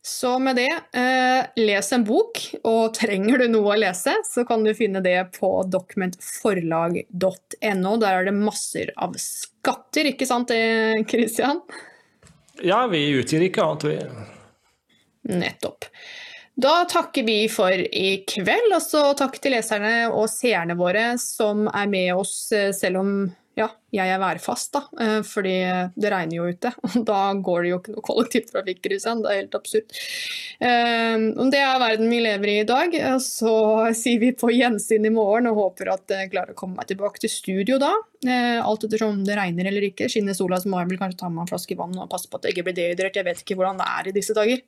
Så 0.10 0.40
med 0.42 0.56
det, 0.56 0.72
eh, 0.96 1.46
les 1.60 1.92
en 1.94 2.06
bok, 2.08 2.40
og 2.64 2.94
trenger 2.96 3.38
du 3.44 3.48
noe 3.52 3.74
å 3.76 3.78
lese, 3.78 4.14
så 4.26 4.46
kan 4.48 4.64
du 4.64 4.74
finne 4.74 5.02
det 5.06 5.32
på 5.36 5.64
dokumentforlag.no. 5.70 7.98
Der 8.00 8.14
er 8.14 8.24
det 8.26 8.34
masser 8.34 8.94
av 8.98 9.14
skatter, 9.20 10.06
ikke 10.14 10.26
sant 10.26 10.48
Kristian? 11.10 11.62
Ja, 12.64 12.88
vi 12.88 13.20
utgir 13.20 13.42
ikke 13.44 13.64
annet, 13.64 13.84
vi. 13.92 14.00
Nettopp. 15.36 15.86
Da 16.60 16.84
takker 16.90 17.24
vi 17.24 17.44
for 17.52 17.72
i 17.72 18.24
kveld, 18.28 18.74
og 18.74 18.82
så 18.84 19.10
takk 19.18 19.38
til 19.40 19.54
leserne 19.56 20.10
og 20.12 20.26
seerne 20.32 20.76
våre 20.80 21.14
som 21.22 21.70
er 21.70 21.86
med 21.88 22.10
oss 22.18 22.50
eh, 22.56 22.74
selv 22.76 23.00
om 23.00 23.12
ja, 23.60 23.68
jeg 23.92 24.12
er 24.12 24.20
værfast, 24.20 24.72
da, 24.76 24.82
eh, 25.04 25.20
fordi 25.28 25.54
det 26.00 26.12
regner 26.12 26.36
jo 26.36 26.48
ute. 26.52 26.72
Og 26.84 26.98
da 27.10 27.20
går 27.48 27.64
det 27.64 27.72
jo 27.72 27.80
ikke 27.80 27.94
noe 27.96 28.06
kollektivtrafikk, 28.10 28.82
Kristian. 28.84 29.24
Det 29.24 29.32
er 29.32 29.40
helt 29.40 29.56
absurd. 29.56 29.96
om 31.40 31.52
det 31.54 31.62
er 31.64 31.80
verden 31.80 32.12
vi 32.12 32.20
lever 32.26 32.52
i 32.52 32.58
i 32.62 32.68
dag. 32.68 32.98
Så 33.24 33.54
sier 33.96 34.20
vi 34.20 34.34
på 34.36 34.52
gjensyn 34.52 35.08
i 35.08 35.14
morgen 35.16 35.48
og 35.52 35.62
håper 35.62 35.94
at 35.96 36.16
jeg 36.16 36.32
klarer 36.34 36.56
å 36.56 36.60
komme 36.60 36.82
meg 36.82 36.90
tilbake 36.92 37.24
til 37.24 37.32
studio 37.32 37.80
da. 37.80 37.94
Alt 38.64 38.84
ettersom 38.88 39.24
det 39.28 39.38
regner 39.40 39.72
eller 39.72 39.88
ikke. 39.92 40.10
Skinner 40.12 40.36
sola, 40.36 40.60
så 40.60 40.72
må 40.72 40.84
jeg 40.84 40.92
vel 40.92 41.04
kanskje 41.06 41.24
ta 41.24 41.32
med 41.32 41.46
en 41.46 41.54
flaske 41.54 41.80
vann 41.80 41.96
og 41.96 42.12
passe 42.12 42.28
på 42.28 42.40
at 42.40 42.50
jeg 42.50 42.58
ikke 42.58 42.68
blir 42.68 42.82
dehydrert. 42.82 43.22
Jeg 43.22 43.28
vet 43.32 43.46
ikke 43.46 43.60
hvordan 43.62 43.80
det 43.80 43.94
er 43.96 44.12
i 44.12 44.20
disse 44.20 44.36
dager. 44.36 44.68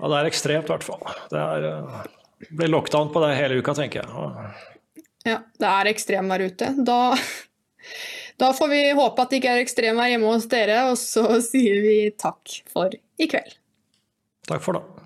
Ja, 0.00 0.08
det 0.08 0.18
er 0.18 0.30
ekstremt, 0.30 0.68
i 0.68 0.72
hvert 0.72 0.86
fall. 0.86 1.02
Det 1.30 1.40
er, 1.40 1.66
uh, 1.84 2.48
blir 2.48 2.72
lockdown 2.72 3.12
på 3.12 3.22
det 3.24 3.34
hele 3.36 3.60
uka, 3.60 3.74
tenker 3.76 4.00
jeg. 4.00 4.52
Ja, 5.28 5.40
det 5.60 5.70
er 5.70 5.90
ekstremvær 5.90 6.46
ute. 6.48 6.70
Da, 6.86 6.98
da 8.40 8.52
får 8.56 8.72
vi 8.72 8.80
håpe 8.96 9.26
at 9.26 9.32
det 9.32 9.42
ikke 9.42 9.56
er 9.56 9.64
ekstremvær 9.66 10.12
hjemme 10.14 10.32
hos 10.32 10.48
dere, 10.52 10.82
og 10.90 10.96
så 11.00 11.26
sier 11.44 11.82
vi 11.84 11.98
takk 12.16 12.60
for 12.72 12.96
i 12.96 13.28
kveld. 13.28 13.58
Takk 14.48 14.64
for 14.64 14.80
det. 14.80 14.99